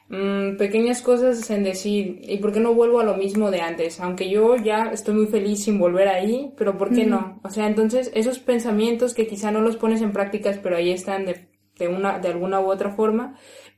mmm, 0.08 0.56
pequeñas 0.56 1.02
cosas 1.02 1.48
en 1.50 1.64
decir, 1.64 2.20
¿y 2.22 2.38
por 2.38 2.52
qué 2.52 2.60
no 2.60 2.74
vuelvo 2.74 3.00
a 3.00 3.04
lo 3.04 3.16
mismo 3.16 3.50
de 3.50 3.60
antes? 3.60 4.00
Aunque 4.00 4.30
yo 4.30 4.56
ya 4.56 4.90
estoy 4.92 5.14
muy 5.14 5.26
feliz 5.26 5.64
sin 5.64 5.78
volver 5.78 6.08
ahí, 6.08 6.52
pero 6.56 6.76
¿por 6.78 6.92
qué 6.92 7.04
no? 7.04 7.40
O 7.42 7.50
sea, 7.50 7.66
entonces 7.66 8.10
esos 8.14 8.38
pensamientos 8.38 9.14
que 9.14 9.26
quizá 9.26 9.50
no 9.50 9.60
los 9.60 9.76
pones 9.76 10.02
en 10.02 10.12
prácticas, 10.12 10.58
pero 10.58 10.76
ahí 10.76 10.90
están 10.90 11.26
de, 11.26 11.48
de 11.78 11.88
una, 11.88 12.18
de 12.18 12.28
alguna 12.28 12.60
u 12.60 12.70
otra 12.70 12.90
forma, 12.90 13.36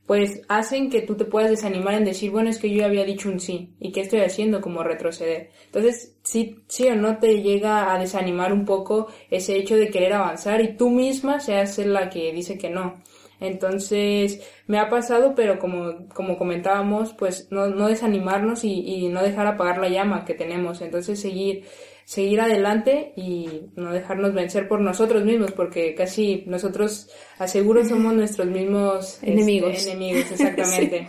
pues 0.09 0.41
hacen 0.49 0.89
que 0.89 1.03
tú 1.03 1.15
te 1.15 1.25
puedas 1.25 1.51
desanimar 1.51 1.93
en 1.93 2.03
decir, 2.03 2.31
bueno, 2.31 2.49
es 2.49 2.57
que 2.57 2.71
yo 2.71 2.77
ya 2.77 2.87
había 2.87 3.05
dicho 3.05 3.29
un 3.29 3.39
sí, 3.39 3.75
¿y 3.79 3.91
qué 3.91 4.01
estoy 4.01 4.21
haciendo 4.21 4.59
como 4.59 4.81
retroceder? 4.81 5.51
Entonces, 5.65 6.17
sí, 6.23 6.63
sí 6.67 6.87
o 6.87 6.95
no 6.95 7.19
te 7.19 7.43
llega 7.43 7.93
a 7.93 7.99
desanimar 7.99 8.51
un 8.51 8.65
poco 8.65 9.07
ese 9.29 9.55
hecho 9.55 9.75
de 9.75 9.91
querer 9.91 10.13
avanzar 10.13 10.61
y 10.61 10.75
tú 10.75 10.89
misma 10.89 11.39
seas 11.39 11.77
la 11.77 12.09
que 12.09 12.33
dice 12.33 12.57
que 12.57 12.71
no. 12.71 13.03
Entonces, 13.39 14.41
me 14.67 14.79
ha 14.79 14.89
pasado, 14.89 15.33
pero 15.35 15.59
como, 15.59 16.07
como 16.09 16.37
comentábamos, 16.37 17.13
pues 17.13 17.47
no, 17.51 17.67
no 17.67 17.87
desanimarnos 17.87 18.63
y, 18.63 18.81
y 18.81 19.09
no 19.09 19.23
dejar 19.23 19.47
apagar 19.47 19.77
la 19.77 19.89
llama 19.89 20.25
que 20.25 20.33
tenemos. 20.33 20.81
Entonces, 20.81 21.19
seguir, 21.21 21.63
seguir 22.03 22.41
adelante 22.41 23.13
y 23.15 23.67
no 23.75 23.93
dejarnos 23.93 24.33
vencer 24.33 24.67
por 24.67 24.81
nosotros 24.81 25.23
mismos, 25.23 25.51
porque 25.51 25.93
casi 25.95 26.43
nosotros, 26.47 27.09
aseguro, 27.37 27.85
somos 27.85 28.13
nuestros 28.13 28.47
mismos 28.47 29.15
este, 29.15 29.31
enemigos. 29.31 29.85
enemigos, 29.85 30.31
exactamente. 30.31 31.07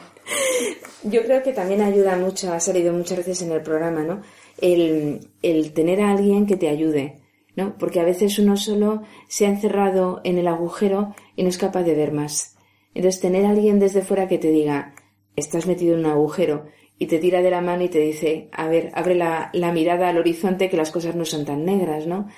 Yo 1.02 1.22
creo 1.22 1.42
que 1.42 1.52
también 1.52 1.80
ayuda 1.80 2.16
mucho, 2.16 2.52
ha 2.52 2.60
salido 2.60 2.92
muchas 2.92 3.18
veces 3.18 3.42
en 3.42 3.52
el 3.52 3.62
programa, 3.62 4.02
¿no? 4.02 4.22
El, 4.60 5.20
el 5.42 5.72
tener 5.72 6.00
a 6.02 6.10
alguien 6.10 6.46
que 6.46 6.56
te 6.56 6.68
ayude, 6.68 7.16
¿no? 7.56 7.76
Porque 7.78 8.00
a 8.00 8.04
veces 8.04 8.38
uno 8.38 8.56
solo 8.56 9.02
se 9.28 9.46
ha 9.46 9.48
encerrado 9.48 10.20
en 10.24 10.38
el 10.38 10.48
agujero 10.48 11.14
y 11.36 11.42
no 11.42 11.48
es 11.48 11.58
capaz 11.58 11.82
de 11.82 11.94
ver 11.94 12.12
más. 12.12 12.56
Entonces, 12.94 13.20
tener 13.20 13.44
a 13.46 13.50
alguien 13.50 13.78
desde 13.78 14.02
fuera 14.02 14.28
que 14.28 14.38
te 14.38 14.50
diga, 14.50 14.94
estás 15.36 15.66
metido 15.66 15.94
en 15.94 16.00
un 16.00 16.06
agujero 16.06 16.66
y 16.98 17.06
te 17.06 17.18
tira 17.18 17.40
de 17.40 17.50
la 17.50 17.60
mano 17.60 17.84
y 17.84 17.88
te 17.88 18.00
dice, 18.00 18.48
a 18.52 18.68
ver, 18.68 18.90
abre 18.94 19.14
la, 19.14 19.50
la 19.52 19.72
mirada 19.72 20.08
al 20.08 20.18
horizonte 20.18 20.68
que 20.68 20.76
las 20.76 20.90
cosas 20.90 21.14
no 21.14 21.24
son 21.24 21.44
tan 21.44 21.64
negras, 21.64 22.06
¿no? 22.06 22.28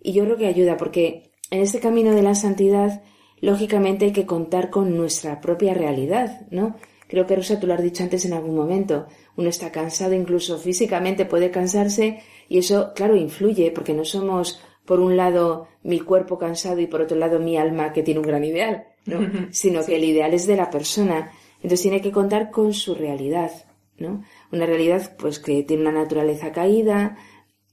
Y 0.00 0.12
yo 0.12 0.24
creo 0.24 0.36
que 0.36 0.46
ayuda 0.46 0.76
porque 0.76 1.32
en 1.50 1.60
este 1.60 1.80
camino 1.80 2.12
de 2.12 2.22
la 2.22 2.34
santidad, 2.34 3.02
lógicamente 3.40 4.06
hay 4.06 4.12
que 4.12 4.26
contar 4.26 4.70
con 4.70 4.96
nuestra 4.96 5.40
propia 5.40 5.74
realidad, 5.74 6.46
¿no? 6.50 6.76
Creo 7.08 7.26
que 7.26 7.36
Rosa, 7.36 7.58
tú 7.58 7.66
lo 7.66 7.74
has 7.74 7.82
dicho 7.82 8.02
antes 8.02 8.24
en 8.26 8.34
algún 8.34 8.54
momento. 8.54 9.06
Uno 9.38 9.50
está 9.50 9.70
cansado, 9.70 10.14
incluso 10.14 10.58
físicamente 10.58 11.24
puede 11.24 11.52
cansarse 11.52 12.18
y 12.48 12.58
eso, 12.58 12.92
claro, 12.92 13.14
influye 13.14 13.70
porque 13.70 13.94
no 13.94 14.04
somos, 14.04 14.60
por 14.84 14.98
un 14.98 15.16
lado, 15.16 15.68
mi 15.84 16.00
cuerpo 16.00 16.38
cansado 16.38 16.80
y 16.80 16.88
por 16.88 17.02
otro 17.02 17.16
lado, 17.16 17.38
mi 17.38 17.56
alma 17.56 17.92
que 17.92 18.02
tiene 18.02 18.18
un 18.18 18.26
gran 18.26 18.42
ideal, 18.42 18.88
¿no? 19.06 19.20
Sino 19.52 19.86
que 19.86 19.94
el 19.94 20.02
ideal 20.02 20.34
es 20.34 20.48
de 20.48 20.56
la 20.56 20.70
persona. 20.70 21.30
Entonces 21.58 21.82
tiene 21.82 22.00
que 22.00 22.10
contar 22.10 22.50
con 22.50 22.74
su 22.74 22.96
realidad, 22.96 23.52
¿no? 23.96 24.24
Una 24.50 24.66
realidad, 24.66 25.14
pues, 25.16 25.38
que 25.38 25.62
tiene 25.62 25.82
una 25.82 25.92
naturaleza 25.92 26.50
caída, 26.50 27.16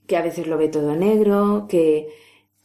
que 0.06 0.16
a 0.16 0.22
veces 0.22 0.46
lo 0.46 0.58
ve 0.58 0.68
todo 0.68 0.94
negro, 0.94 1.66
que 1.68 2.06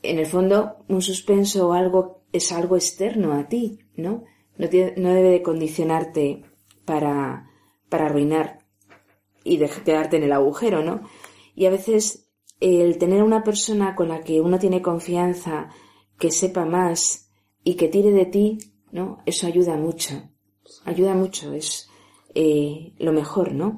en 0.04 0.20
el 0.20 0.28
fondo 0.28 0.86
un 0.90 1.02
suspenso 1.02 1.70
o 1.70 1.74
algo 1.74 2.22
es 2.34 2.52
algo 2.52 2.76
externo 2.76 3.34
a 3.34 3.48
ti, 3.48 3.80
¿no? 3.96 4.26
No, 4.60 4.68
no 4.98 5.14
debe 5.16 5.30
de 5.32 5.42
condicionarte 5.42 6.44
para, 6.86 7.50
para 7.90 8.06
arruinar 8.06 8.61
y 9.44 9.58
de 9.58 9.70
quedarte 9.70 10.18
en 10.18 10.24
el 10.24 10.32
agujero, 10.32 10.84
¿no? 10.84 11.02
Y 11.56 11.66
a 11.66 11.70
veces 11.70 12.30
el 12.60 12.98
tener 12.98 13.24
una 13.24 13.44
persona 13.44 13.96
con 13.96 14.10
la 14.10 14.22
que 14.22 14.42
uno 14.42 14.60
tiene 14.60 14.82
confianza, 14.82 15.70
que 16.18 16.32
sepa 16.32 16.66
más 16.66 17.32
y 17.64 17.76
que 17.76 17.88
tire 17.88 18.12
de 18.12 18.26
ti, 18.26 18.58
¿no? 18.92 19.22
Eso 19.26 19.48
ayuda 19.48 19.76
mucho. 19.76 20.22
Ayuda 20.86 21.16
mucho, 21.16 21.54
es 21.54 21.90
eh, 22.36 22.94
lo 22.98 23.12
mejor, 23.12 23.54
¿no? 23.54 23.78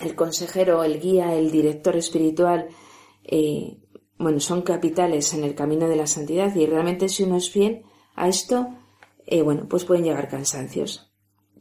El 0.00 0.14
consejero, 0.14 0.84
el 0.84 1.00
guía, 1.00 1.34
el 1.34 1.50
director 1.50 1.96
espiritual, 1.96 2.68
eh, 3.24 3.78
bueno, 4.16 4.40
son 4.40 4.62
capitales 4.62 5.34
en 5.34 5.44
el 5.44 5.54
camino 5.54 5.88
de 5.88 5.96
la 5.96 6.06
santidad 6.06 6.54
y 6.54 6.66
realmente 6.66 7.08
si 7.08 7.24
uno 7.24 7.36
es 7.36 7.50
fiel 7.50 7.82
a 8.14 8.28
esto, 8.28 8.68
eh, 9.26 9.42
bueno, 9.42 9.66
pues 9.68 9.84
pueden 9.84 10.04
llegar 10.04 10.28
cansancios 10.28 11.08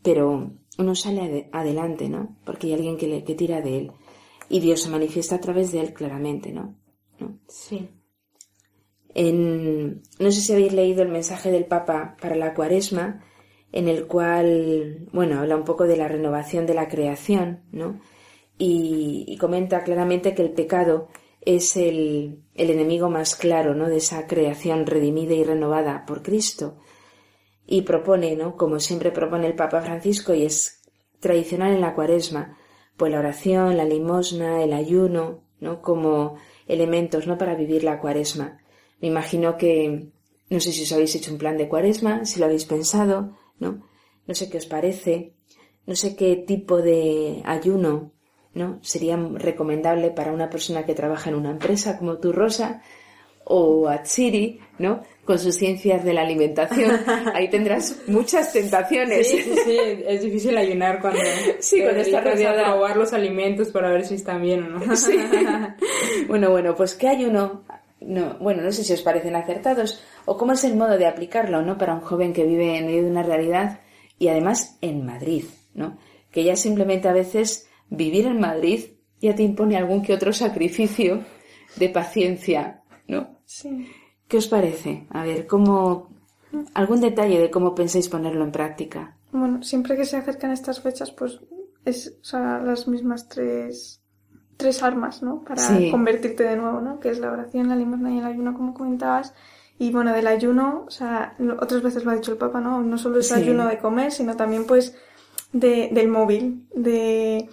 pero 0.08 0.54
uno 0.78 0.96
sale 0.96 1.50
adelante, 1.52 2.10
¿no? 2.10 2.38
Porque 2.46 2.68
hay 2.68 2.74
alguien 2.74 2.98
que, 2.98 3.08
le, 3.08 3.24
que 3.24 3.36
tira 3.36 3.62
de 3.62 3.78
él. 3.78 3.92
Y 4.50 4.60
Dios 4.60 4.82
se 4.82 4.90
manifiesta 4.90 5.36
a 5.36 5.42
través 5.42 5.72
de 5.72 5.82
él 5.82 5.94
claramente, 5.94 6.52
¿no? 6.52 6.76
Sí. 7.48 7.90
En, 9.14 10.04
no 10.20 10.32
sé 10.32 10.42
si 10.42 10.54
habéis 10.54 10.74
leído 10.74 11.02
el 11.02 11.10
mensaje 11.10 11.52
del 11.52 11.66
Papa 11.66 12.16
para 12.22 12.36
la 12.36 12.54
cuaresma, 12.54 13.24
en 13.72 13.88
el 13.88 14.06
cual, 14.08 15.08
bueno, 15.12 15.40
habla 15.40 15.56
un 15.56 15.66
poco 15.66 15.86
de 15.86 15.98
la 15.98 16.08
renovación 16.08 16.66
de 16.66 16.76
la 16.76 16.88
creación, 16.88 17.64
¿no? 17.72 18.00
Y, 18.58 19.26
y 19.28 19.38
comenta 19.38 19.84
claramente 19.84 20.34
que 20.34 20.44
el 20.44 20.52
pecado 20.52 21.10
es 21.42 21.78
el, 21.78 22.44
el 22.56 22.70
enemigo 22.70 23.10
más 23.10 23.36
claro, 23.36 23.74
¿no? 23.74 23.90
De 23.90 23.98
esa 23.98 24.28
creación 24.28 24.86
redimida 24.86 25.34
y 25.34 25.44
renovada 25.44 26.06
por 26.06 26.22
Cristo 26.22 26.78
y 27.68 27.82
propone, 27.82 28.36
¿no? 28.36 28.56
Como 28.56 28.80
siempre 28.80 29.12
propone 29.12 29.46
el 29.46 29.56
Papa 29.56 29.82
Francisco 29.82 30.34
y 30.34 30.46
es 30.46 30.82
tradicional 31.20 31.74
en 31.74 31.82
la 31.82 31.94
cuaresma, 31.94 32.58
pues 32.96 33.12
la 33.12 33.20
oración, 33.20 33.76
la 33.78 33.86
limosna, 33.86 34.64
el 34.64 34.74
ayuno, 34.74 35.44
¿no? 35.60 35.82
Como 35.82 36.38
elementos, 36.66 37.28
¿no? 37.28 37.38
Para 37.38 37.56
vivir 37.56 37.84
la 37.84 38.00
cuaresma. 38.00 38.60
Me 39.02 39.10
imagino 39.10 39.58
que, 39.58 40.10
no 40.50 40.60
sé 40.62 40.72
si 40.72 40.84
os 40.84 40.92
habéis 40.94 41.14
hecho 41.16 41.32
un 41.32 41.38
plan 41.38 41.58
de 41.58 41.68
cuaresma, 41.68 42.26
si 42.26 42.40
lo 42.40 42.46
habéis 42.46 42.66
pensado, 42.66 43.38
¿no? 43.60 43.86
No 44.26 44.34
sé 44.34 44.50
qué 44.50 44.58
os 44.58 44.66
parece, 44.66 45.34
no 45.86 45.96
sé 45.96 46.16
qué 46.16 46.38
tipo 46.38 46.82
de 46.82 47.42
ayuno, 47.46 48.14
¿no? 48.54 48.80
Sería 48.82 49.18
recomendable 49.18 50.10
para 50.12 50.32
una 50.32 50.50
persona 50.50 50.86
que 50.86 50.96
trabaja 50.96 51.30
en 51.30 51.36
una 51.36 51.52
empresa 51.52 51.98
como 51.98 52.18
tú, 52.18 52.32
Rosa, 52.32 52.82
o 53.50 53.88
a 53.88 54.04
Chiri, 54.04 54.60
¿no? 54.78 55.02
Con 55.24 55.40
sus 55.40 55.56
ciencias 55.56 56.04
de 56.04 56.14
la 56.14 56.22
alimentación. 56.22 57.00
Ahí 57.34 57.50
tendrás 57.50 57.98
muchas 58.08 58.52
tentaciones. 58.52 59.30
Sí, 59.30 59.42
sí, 59.42 59.56
sí. 59.66 59.78
Es 60.06 60.22
difícil 60.22 60.58
ayunar 60.58 61.00
cuando, 61.00 61.22
sí, 61.60 61.82
cuando 61.82 62.02
estás 62.02 62.24
rodeada. 62.24 62.68
a 62.68 62.72
probar 62.74 62.98
los 62.98 63.14
alimentos 63.14 63.70
para 63.70 63.90
ver 63.90 64.06
si 64.06 64.16
están 64.16 64.42
bien 64.42 64.64
o 64.64 64.70
no. 64.70 64.96
Sí. 64.96 65.18
Bueno, 66.28 66.52
bueno, 66.52 66.76
pues 66.76 66.96
¿qué 66.96 67.08
ayuno? 67.08 67.64
No, 68.02 68.36
bueno, 68.40 68.62
no 68.62 68.72
sé 68.72 68.84
si 68.84 68.94
os 68.94 69.02
parecen 69.02 69.36
acertados 69.36 70.04
o 70.26 70.38
cómo 70.38 70.54
es 70.54 70.64
el 70.64 70.76
modo 70.76 70.98
de 70.98 71.08
aplicarlo, 71.08 71.62
¿no? 71.62 71.78
Para 71.78 71.94
un 71.94 72.02
joven 72.02 72.34
que 72.34 72.46
vive 72.46 72.78
en 72.78 72.86
medio 72.88 73.04
de 73.04 73.12
una 73.12 73.24
realidad 73.24 73.80
y 74.20 74.28
además 74.28 74.78
en 74.82 75.06
Madrid, 75.06 75.46
¿no? 75.74 75.98
Que 76.32 76.44
ya 76.44 76.56
simplemente 76.56 77.08
a 77.08 77.14
veces 77.14 77.70
vivir 77.90 78.26
en 78.28 78.40
Madrid 78.40 78.86
ya 79.22 79.36
te 79.36 79.44
impone 79.44 79.78
algún 79.78 80.02
que 80.02 80.14
otro 80.14 80.34
sacrificio 80.34 81.24
de 81.76 81.90
paciencia, 81.90 82.77
¿no? 83.08 83.28
Sí. 83.46 83.88
¿Qué 84.28 84.38
os 84.38 84.48
parece? 84.48 85.08
A 85.10 85.24
ver, 85.24 85.48
¿cómo... 85.48 86.10
algún 86.74 87.02
detalle 87.02 87.40
de 87.40 87.52
cómo 87.52 87.76
pensáis 87.76 88.10
ponerlo 88.10 88.44
en 88.44 88.52
práctica? 88.52 89.16
Bueno, 89.32 89.62
siempre 89.64 89.96
que 89.98 90.06
se 90.06 90.18
acercan 90.18 90.52
estas 90.52 90.82
fechas, 90.82 91.12
pues 91.12 91.40
es 91.86 92.16
o 92.22 92.26
sea, 92.26 92.60
las 92.60 92.88
mismas 92.88 93.28
tres, 93.30 94.02
tres 94.58 94.82
armas, 94.84 95.22
¿no? 95.24 95.44
Para 95.44 95.62
Sí. 95.62 95.92
convertirte 95.92 96.44
de 96.44 96.56
nuevo, 96.58 96.82
¿no? 96.82 97.00
Que 97.00 97.10
es 97.10 97.20
la 97.20 97.32
oración, 97.32 97.70
la 97.70 97.76
limosna 97.76 98.12
y 98.14 98.20
el 98.20 98.26
ayuno, 98.26 98.54
como 98.54 98.74
comentabas. 98.74 99.34
Y 99.80 99.92
bueno, 99.92 100.12
del 100.12 100.26
ayuno, 100.28 100.86
o 100.88 100.92
sea, 100.92 101.36
otras 101.60 101.84
veces 101.84 102.04
lo 102.04 102.12
ha 102.12 102.16
dicho 102.16 102.32
el 102.32 102.38
Papa, 102.38 102.60
¿no? 102.60 102.82
No 102.82 102.98
solo 102.98 103.20
es 103.20 103.28
Sí. 103.28 103.36
ayuno 103.36 103.68
de 103.68 103.78
comer, 103.78 104.12
sino 104.12 104.36
también, 104.36 104.66
pues, 104.66 104.96
de, 105.54 105.90
del 105.92 106.08
móvil, 106.10 106.68
de, 106.76 107.50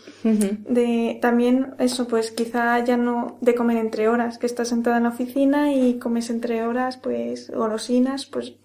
de 0.68 1.18
también 1.22 1.74
eso, 1.78 2.06
pues 2.08 2.30
quizá 2.32 2.84
ya 2.84 2.96
no 2.96 3.38
de 3.40 3.54
comer 3.54 3.76
entre 3.78 4.08
horas, 4.08 4.38
que 4.38 4.46
estás 4.46 4.68
sentada 4.68 4.96
en 4.98 5.04
la 5.04 5.08
oficina 5.10 5.72
y 5.72 5.98
comes 5.98 6.28
entre 6.30 6.66
horas, 6.66 6.96
pues 6.96 7.50
golosinas, 7.50 8.26
pues 8.26 8.56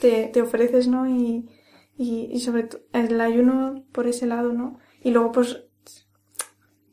te, 0.00 0.28
te 0.28 0.42
ofreces, 0.42 0.88
¿no? 0.88 1.08
Y, 1.08 1.48
y, 1.96 2.28
y 2.32 2.40
sobre 2.40 2.64
todo 2.64 2.80
el 2.92 3.20
ayuno 3.20 3.84
por 3.92 4.06
ese 4.06 4.26
lado, 4.26 4.52
¿no? 4.52 4.78
Y 5.02 5.10
luego 5.10 5.32
pues 5.32 5.64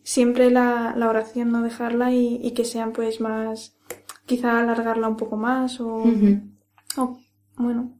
siempre 0.04 0.52
la, 0.52 0.94
la 0.96 1.10
oración, 1.10 1.52
no 1.52 1.62
dejarla 1.64 2.12
y, 2.12 2.40
y 2.44 2.52
que 2.52 2.66
sean 2.66 2.92
pues 2.94 3.20
más, 3.22 3.76
quizá 4.26 4.60
alargarla 4.60 5.08
un 5.08 5.18
poco 5.18 5.38
más 5.38 5.80
o, 5.80 6.04
bueno, 7.58 7.94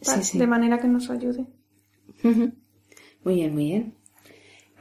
Sí, 0.00 0.10
pa- 0.14 0.22
sí. 0.22 0.38
de 0.38 0.46
manera 0.46 0.78
que 0.78 0.86
nos 0.88 1.10
ayude. 1.10 1.46
Muy 3.28 3.34
bien, 3.34 3.52
muy 3.52 3.64
bien. 3.64 3.94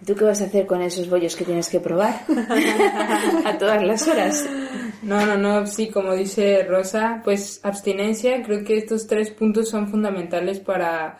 ¿Tú 0.06 0.16
qué 0.16 0.24
vas 0.24 0.42
a 0.42 0.46
hacer 0.46 0.66
con 0.68 0.82
esos 0.82 1.10
bollos 1.10 1.36
que 1.36 1.44
tienes 1.44 1.68
que 1.68 1.82
probar? 1.82 2.22
a 3.46 3.58
todas 3.58 3.84
las 3.84 4.08
horas. 4.08 4.48
No, 5.02 5.26
no, 5.26 5.36
no, 5.38 5.68
sí, 5.68 5.90
como 5.90 6.14
dice 6.14 6.64
Rosa, 6.64 7.20
pues 7.26 7.60
abstinencia, 7.64 8.42
creo 8.44 8.64
que 8.64 8.78
estos 8.78 9.06
tres 9.06 9.32
puntos 9.32 9.68
son 9.68 9.90
fundamentales 9.90 10.62
para, 10.62 11.18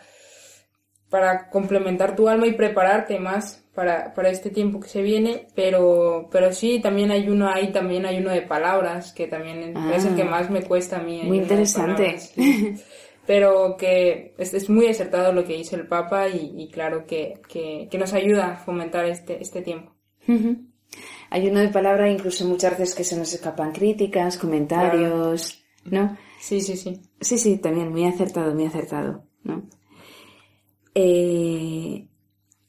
para 1.10 1.50
complementar 1.50 2.16
tu 2.16 2.30
alma 2.30 2.46
y 2.46 2.52
prepararte 2.52 3.18
más 3.18 3.62
para, 3.74 4.14
para 4.14 4.30
este 4.30 4.48
tiempo 4.48 4.80
que 4.80 4.88
se 4.88 5.02
viene, 5.02 5.48
pero, 5.54 6.30
pero 6.32 6.50
sí, 6.50 6.80
también 6.80 7.10
hay 7.10 7.28
uno, 7.28 7.50
hay 7.50 7.72
también 7.72 8.06
hay 8.06 8.20
uno 8.20 8.30
de 8.30 8.40
palabras, 8.40 9.12
que 9.12 9.26
también 9.26 9.74
Ah. 9.76 9.92
es 9.94 10.06
el 10.06 10.16
que 10.16 10.24
más 10.24 10.48
me 10.48 10.62
cuesta 10.62 10.96
a 10.96 11.02
mí. 11.02 11.24
Muy 11.24 11.40
interesante. 11.40 12.16
pero 13.28 13.76
que 13.76 14.34
es, 14.38 14.54
es 14.54 14.70
muy 14.70 14.86
acertado 14.88 15.34
lo 15.34 15.44
que 15.44 15.54
dice 15.58 15.76
el 15.76 15.86
Papa 15.86 16.28
y, 16.30 16.54
y 16.56 16.68
claro 16.70 17.04
que, 17.06 17.34
que, 17.46 17.86
que 17.90 17.98
nos 17.98 18.14
ayuda 18.14 18.52
a 18.52 18.56
fomentar 18.56 19.04
este, 19.04 19.40
este 19.42 19.60
tiempo. 19.60 19.92
Hay 21.28 21.46
uno 21.46 21.60
de 21.60 21.68
palabra, 21.68 22.10
incluso 22.10 22.46
muchas 22.46 22.78
veces 22.78 22.94
que 22.94 23.04
se 23.04 23.18
nos 23.18 23.32
escapan 23.34 23.72
críticas, 23.72 24.38
comentarios, 24.38 25.62
¿no? 25.84 26.16
Sí, 26.40 26.62
sí, 26.62 26.74
sí. 26.78 27.02
Sí, 27.20 27.36
sí, 27.36 27.58
también 27.58 27.90
muy 27.92 28.06
acertado, 28.06 28.54
muy 28.54 28.64
acertado, 28.64 29.24
¿no? 29.44 29.68
Eh, 30.94 32.08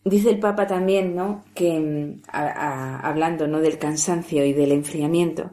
dice 0.04 0.30
el 0.30 0.40
Papa 0.40 0.68
también, 0.68 1.16
¿no? 1.16 1.46
Que 1.56 1.80
mm, 1.80 2.22
a- 2.28 2.48
a- 2.48 3.00
hablando, 3.00 3.48
¿no? 3.48 3.62
Del 3.62 3.78
cansancio 3.78 4.44
y 4.46 4.52
del 4.54 4.74
enfriamiento, 4.74 5.52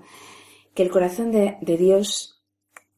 que 0.74 0.82
el 0.82 0.90
corazón 0.90 1.30
de, 1.30 1.58
de 1.60 1.76
Dios, 1.76 2.35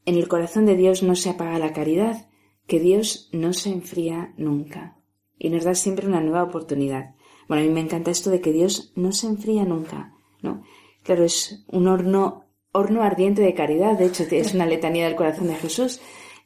en 0.09 0.17
el 0.17 0.27
corazón 0.27 0.65
de 0.65 0.75
Dios 0.75 1.03
no 1.03 1.15
se 1.15 1.29
apaga 1.29 1.59
la 1.59 1.75
caridad, 1.75 2.29
que 2.67 2.81
Dios 2.81 3.29
no 3.33 3.53
se 3.53 3.69
enfría 3.69 4.33
nunca 4.39 4.97
y 5.39 5.51
nos 5.51 5.65
da 5.65 5.75
siempre 5.75 6.07
una 6.07 6.23
nueva 6.23 6.45
oportunidad. 6.45 7.15
Bueno, 7.47 7.63
a 7.63 7.67
mí 7.67 7.73
me 7.73 7.81
encanta 7.81 8.11
esto 8.11 8.31
de 8.31 8.41
que 8.41 8.53
Dios 8.53 8.93
no 8.97 9.13
se 9.13 9.27
enfría 9.27 9.65
nunca, 9.65 10.15
¿no? 10.41 10.63
claro, 11.03 11.25
es 11.25 11.63
un 11.69 11.89
horno, 11.89 12.47
horno 12.73 13.03
ardiente 13.03 13.43
de 13.43 13.53
caridad. 13.53 13.99
De 13.99 14.07
hecho, 14.07 14.25
es 14.31 14.55
una 14.55 14.65
letanía 14.65 15.05
del 15.05 15.17
corazón 15.17 15.49
de 15.49 15.57
Jesús. 15.57 16.01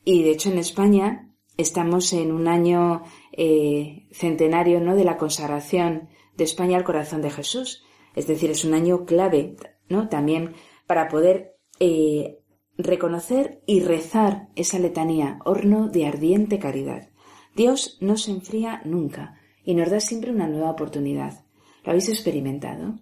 Y 0.04 0.24
de 0.24 0.30
hecho, 0.30 0.50
en 0.50 0.58
España 0.58 1.32
estamos 1.56 2.12
en 2.12 2.32
un 2.32 2.48
año 2.48 3.04
eh, 3.32 4.08
centenario, 4.12 4.80
¿no? 4.80 4.96
De 4.96 5.04
la 5.04 5.18
consagración 5.18 6.08
de 6.36 6.44
España 6.44 6.76
al 6.76 6.84
corazón 6.84 7.22
de 7.22 7.30
Jesús. 7.30 7.84
Es 8.16 8.26
decir, 8.26 8.50
es 8.50 8.64
un 8.64 8.74
año 8.74 9.04
clave, 9.04 9.56
¿no? 9.88 10.08
También 10.08 10.54
para 10.86 11.08
poder 11.08 11.56
eh, 11.80 12.41
reconocer 12.82 13.62
y 13.66 13.80
rezar 13.80 14.48
esa 14.56 14.78
letanía, 14.78 15.38
horno 15.44 15.88
de 15.88 16.06
ardiente 16.06 16.58
caridad. 16.58 17.08
Dios 17.54 17.98
no 18.00 18.16
se 18.16 18.30
enfría 18.30 18.80
nunca 18.84 19.38
y 19.64 19.74
nos 19.74 19.90
da 19.90 20.00
siempre 20.00 20.30
una 20.30 20.48
nueva 20.48 20.70
oportunidad. 20.70 21.44
¿Lo 21.84 21.90
habéis 21.90 22.08
experimentado? 22.08 22.94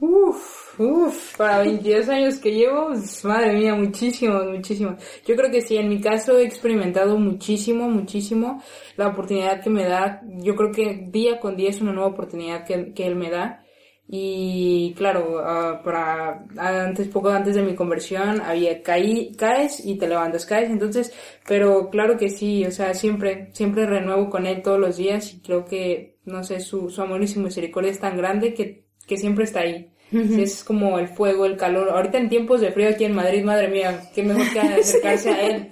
Uf, 0.00 0.78
uf, 0.78 1.36
para 1.36 1.60
22 1.60 2.08
años 2.08 2.38
que 2.38 2.52
llevo, 2.52 2.88
pues, 2.88 3.24
madre 3.24 3.54
mía, 3.54 3.74
muchísimo, 3.74 4.44
muchísimo. 4.44 4.96
Yo 5.26 5.36
creo 5.36 5.50
que 5.50 5.62
sí, 5.62 5.76
en 5.76 5.88
mi 5.88 6.00
caso 6.00 6.36
he 6.36 6.44
experimentado 6.44 7.16
muchísimo, 7.16 7.88
muchísimo 7.88 8.62
la 8.96 9.08
oportunidad 9.08 9.62
que 9.62 9.70
me 9.70 9.84
da. 9.84 10.20
Yo 10.42 10.54
creo 10.56 10.72
que 10.72 11.06
día 11.10 11.40
con 11.40 11.56
día 11.56 11.70
es 11.70 11.80
una 11.80 11.92
nueva 11.92 12.10
oportunidad 12.10 12.66
que, 12.66 12.92
que 12.92 13.06
Él 13.06 13.14
me 13.14 13.30
da. 13.30 13.63
Y 14.06 14.92
claro, 14.96 15.38
ah, 15.38 15.80
para 15.82 16.44
antes, 16.58 17.08
poco 17.08 17.30
antes 17.30 17.54
de 17.54 17.62
mi 17.62 17.74
conversión, 17.74 18.40
había 18.42 18.82
caí, 18.82 19.34
caes 19.34 19.84
y 19.84 19.96
te 19.96 20.06
levantas, 20.06 20.44
caes, 20.44 20.70
entonces, 20.70 21.12
pero 21.46 21.88
claro 21.88 22.18
que 22.18 22.28
sí, 22.28 22.64
o 22.66 22.70
sea, 22.70 22.92
siempre, 22.92 23.48
siempre 23.54 23.86
renuevo 23.86 24.28
con 24.28 24.46
él 24.46 24.62
todos 24.62 24.78
los 24.78 24.98
días 24.98 25.32
y 25.32 25.40
creo 25.40 25.64
que, 25.64 26.18
no 26.26 26.44
sé, 26.44 26.60
su, 26.60 26.90
su 26.90 27.00
amor 27.00 27.22
y 27.22 27.28
su 27.28 27.40
misericordia 27.40 27.90
es 27.90 27.98
tan 27.98 28.16
grande 28.16 28.52
que, 28.52 28.84
que 29.06 29.16
siempre 29.16 29.44
está 29.44 29.60
ahí. 29.60 29.90
Es 30.12 30.62
como 30.62 30.98
el 30.98 31.08
fuego, 31.08 31.44
el 31.44 31.56
calor. 31.56 31.88
Ahorita 31.90 32.18
en 32.18 32.28
tiempos 32.28 32.60
de 32.60 32.70
frío 32.70 32.90
aquí 32.90 33.04
en 33.04 33.14
Madrid, 33.14 33.42
madre 33.42 33.68
mía, 33.68 34.10
qué 34.14 34.22
mejor 34.22 34.44
que 34.52 34.60
acercarse 34.80 35.30
a 35.30 35.40
él, 35.40 35.70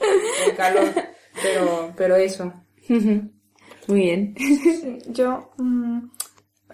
el 0.49 0.57
calor. 0.57 0.89
Pero, 1.43 1.93
pero 1.97 2.17
eso. 2.17 2.53
Muy 2.89 4.01
bien. 4.01 4.35
Yo, 5.09 5.51
mm, 5.59 6.09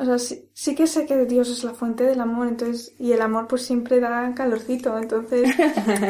o 0.01 0.05
sea, 0.05 0.19
sí, 0.19 0.49
sí 0.55 0.75
que 0.75 0.87
sé 0.87 1.07
que 1.07 1.25
Dios 1.27 1.49
es 1.51 1.65
la 1.65 1.75
fuente 1.75 2.05
del 2.05 2.21
amor, 2.21 2.49
entonces, 2.49 2.95
y 2.99 3.13
el 3.13 3.21
amor 3.23 3.47
pues 3.49 3.63
siempre 3.63 4.01
da 4.01 4.35
calorcito, 4.35 4.97
entonces, 4.99 5.49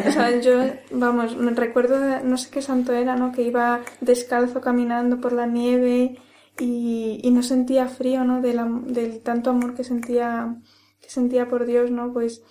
o 0.09 0.13
sea, 0.13 0.41
yo, 0.41 0.61
vamos, 0.91 1.37
me 1.37 1.53
recuerdo, 1.53 1.99
de- 2.01 2.23
no 2.23 2.37
sé 2.37 2.51
qué 2.51 2.63
santo 2.63 2.93
era, 2.93 3.17
¿no? 3.17 3.33
Que 3.33 3.43
iba 3.43 3.81
descalzo 4.01 4.61
caminando 4.61 5.21
por 5.21 5.33
la 5.33 5.47
nieve 5.47 6.19
y, 6.59 7.21
y 7.23 7.31
no 7.31 7.43
sentía 7.43 7.89
frío, 7.89 8.25
¿no? 8.25 8.41
Del, 8.43 8.59
del 8.93 9.21
tanto 9.23 9.51
amor 9.51 9.75
que 9.75 9.85
sentía, 9.85 10.57
que 11.01 11.09
sentía 11.11 11.49
por 11.49 11.65
Dios, 11.67 11.91
¿no? 11.91 12.13
Pues 12.13 12.43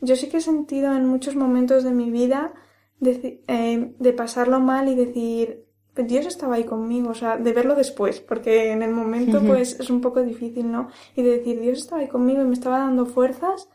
yo 0.00 0.16
sí 0.16 0.28
que 0.28 0.38
he 0.38 0.40
sentido 0.40 0.94
en 0.94 1.06
muchos 1.06 1.36
momentos 1.36 1.84
de 1.84 1.92
mi 1.92 2.10
vida 2.10 2.52
de, 2.98 3.42
eh, 3.48 3.94
de 3.98 4.12
pasarlo 4.12 4.60
mal 4.60 4.88
y 4.88 4.94
decir, 4.94 5.64
"Pues 5.94 6.06
Dios 6.08 6.26
estaba 6.26 6.54
ahí 6.56 6.64
conmigo, 6.64 7.10
o 7.10 7.14
sea, 7.14 7.36
de 7.36 7.52
verlo 7.52 7.74
después, 7.74 8.20
porque 8.20 8.70
en 8.72 8.82
el 8.82 8.90
momento 8.92 9.38
pues 9.46 9.78
es 9.80 9.90
un 9.90 10.00
poco 10.00 10.22
difícil, 10.22 10.70
¿no? 10.70 10.88
Y 11.16 11.22
de 11.22 11.38
decir, 11.38 11.60
Dios 11.60 11.78
estaba 11.78 12.00
ahí 12.02 12.08
conmigo 12.08 12.40
y 12.42 12.44
me 12.44 12.54
estaba 12.54 12.78
dando 12.78 13.06
fuerzas 13.06 13.68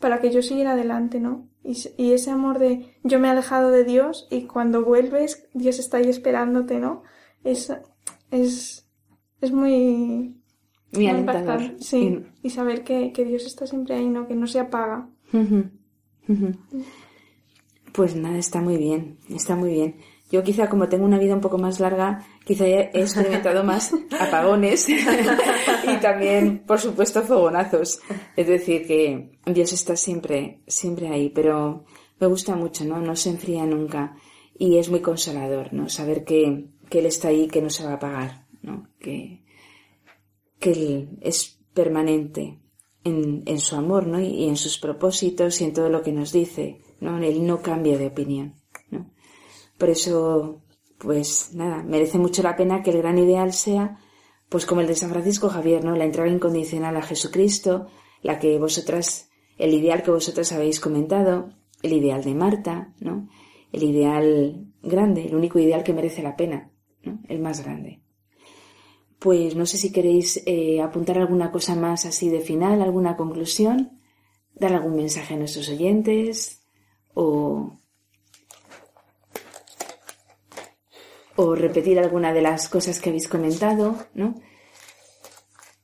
para 0.00 0.20
que 0.20 0.30
yo 0.30 0.42
siguiera 0.42 0.72
adelante, 0.72 1.18
¿no? 1.20 1.48
Y, 1.64 1.76
y 1.96 2.12
ese 2.12 2.30
amor 2.30 2.58
de 2.58 2.96
yo 3.02 3.18
me 3.18 3.28
he 3.28 3.30
alejado 3.32 3.70
de 3.70 3.84
Dios 3.84 4.28
y 4.30 4.42
cuando 4.42 4.84
vuelves, 4.84 5.48
Dios 5.54 5.78
está 5.78 5.96
ahí 5.98 6.08
esperándote, 6.08 6.78
¿no? 6.78 7.02
Es, 7.44 7.72
es, 8.30 8.86
es 9.40 9.52
muy, 9.52 10.36
Muy 10.92 11.06
alentador. 11.08 11.60
sí. 11.80 12.20
Y 12.42 12.50
saber 12.50 12.84
que, 12.84 13.12
que 13.12 13.24
Dios 13.24 13.44
está 13.44 13.66
siempre 13.66 13.96
ahí, 13.96 14.08
¿no? 14.08 14.28
Que 14.28 14.36
no 14.36 14.46
se 14.46 14.60
apaga. 14.60 15.08
Ujú, 15.32 15.64
ujú. 16.28 16.52
Pues 17.92 18.14
nada, 18.14 18.38
está 18.38 18.60
muy 18.60 18.76
bien, 18.76 19.18
está 19.28 19.56
muy 19.56 19.70
bien. 19.72 19.96
Yo 20.30 20.42
quizá 20.42 20.68
como 20.68 20.88
tengo 20.88 21.06
una 21.06 21.18
vida 21.18 21.34
un 21.34 21.40
poco 21.40 21.56
más 21.56 21.80
larga, 21.80 22.24
quizá 22.44 22.66
he 22.66 22.90
experimentado 22.92 23.64
más 23.64 23.94
apagones 24.20 24.88
y 24.88 25.96
también, 26.02 26.64
por 26.66 26.78
supuesto, 26.78 27.22
fogonazos. 27.22 28.00
Es 28.36 28.46
decir, 28.46 28.86
que 28.86 29.38
Dios 29.46 29.72
está 29.72 29.96
siempre, 29.96 30.60
siempre 30.66 31.08
ahí, 31.08 31.30
pero 31.30 31.84
me 32.20 32.26
gusta 32.26 32.56
mucho, 32.56 32.84
¿no? 32.84 33.00
No 33.00 33.16
se 33.16 33.30
enfría 33.30 33.64
nunca 33.64 34.16
y 34.58 34.76
es 34.76 34.90
muy 34.90 35.00
consolador, 35.00 35.72
¿no? 35.72 35.88
Saber 35.88 36.24
que, 36.24 36.66
que 36.90 36.98
Él 36.98 37.06
está 37.06 37.28
ahí, 37.28 37.48
que 37.48 37.62
no 37.62 37.70
se 37.70 37.84
va 37.84 37.92
a 37.92 37.94
apagar, 37.94 38.46
¿no? 38.60 38.88
Que, 38.98 39.44
que 40.58 40.72
Él 40.72 41.18
es 41.22 41.58
permanente 41.72 42.58
en, 43.04 43.44
en 43.46 43.60
su 43.60 43.76
amor, 43.76 44.06
¿no? 44.06 44.20
Y, 44.20 44.26
y 44.26 44.48
en 44.48 44.56
sus 44.56 44.78
propósitos 44.78 45.60
y 45.60 45.64
en 45.64 45.72
todo 45.72 45.88
lo 45.88 46.02
que 46.02 46.12
nos 46.12 46.32
dice, 46.32 46.82
¿no? 47.00 47.16
Él 47.18 47.46
no 47.46 47.62
cambia 47.62 47.96
de 47.96 48.08
opinión. 48.08 48.56
Por 49.78 49.90
eso, 49.90 50.62
pues 50.98 51.54
nada, 51.54 51.82
merece 51.82 52.18
mucho 52.18 52.42
la 52.42 52.56
pena 52.56 52.82
que 52.82 52.90
el 52.90 52.98
gran 52.98 53.16
ideal 53.18 53.52
sea, 53.52 53.98
pues 54.48 54.66
como 54.66 54.80
el 54.80 54.86
de 54.88 54.96
San 54.96 55.10
Francisco 55.10 55.48
Javier, 55.48 55.84
¿no? 55.84 55.94
La 55.94 56.04
entrega 56.04 56.28
incondicional 56.28 56.96
a 56.96 57.02
Jesucristo, 57.02 57.86
la 58.22 58.38
que 58.38 58.58
vosotras, 58.58 59.30
el 59.56 59.72
ideal 59.72 60.02
que 60.02 60.10
vosotras 60.10 60.52
habéis 60.52 60.80
comentado, 60.80 61.50
el 61.82 61.92
ideal 61.92 62.24
de 62.24 62.34
Marta, 62.34 62.92
¿no? 62.98 63.28
El 63.72 63.84
ideal 63.84 64.66
grande, 64.82 65.26
el 65.26 65.36
único 65.36 65.58
ideal 65.58 65.84
que 65.84 65.92
merece 65.92 66.22
la 66.22 66.36
pena, 66.36 66.72
¿no? 67.04 67.20
El 67.28 67.40
más 67.40 67.62
grande. 67.62 68.00
Pues 69.18 69.54
no 69.54 69.66
sé 69.66 69.78
si 69.78 69.92
queréis 69.92 70.42
eh, 70.46 70.80
apuntar 70.80 71.18
alguna 71.18 71.50
cosa 71.50 71.74
más 71.74 72.04
así 72.04 72.28
de 72.30 72.40
final, 72.40 72.80
alguna 72.82 73.16
conclusión, 73.16 74.00
dar 74.54 74.72
algún 74.72 74.96
mensaje 74.96 75.34
a 75.34 75.36
nuestros 75.36 75.68
oyentes 75.68 76.62
o, 77.14 77.77
o 81.40 81.54
repetir 81.54 82.00
alguna 82.00 82.32
de 82.32 82.42
las 82.42 82.68
cosas 82.68 82.98
que 82.98 83.10
habéis 83.10 83.28
comentado, 83.28 83.96
¿no? 84.12 84.34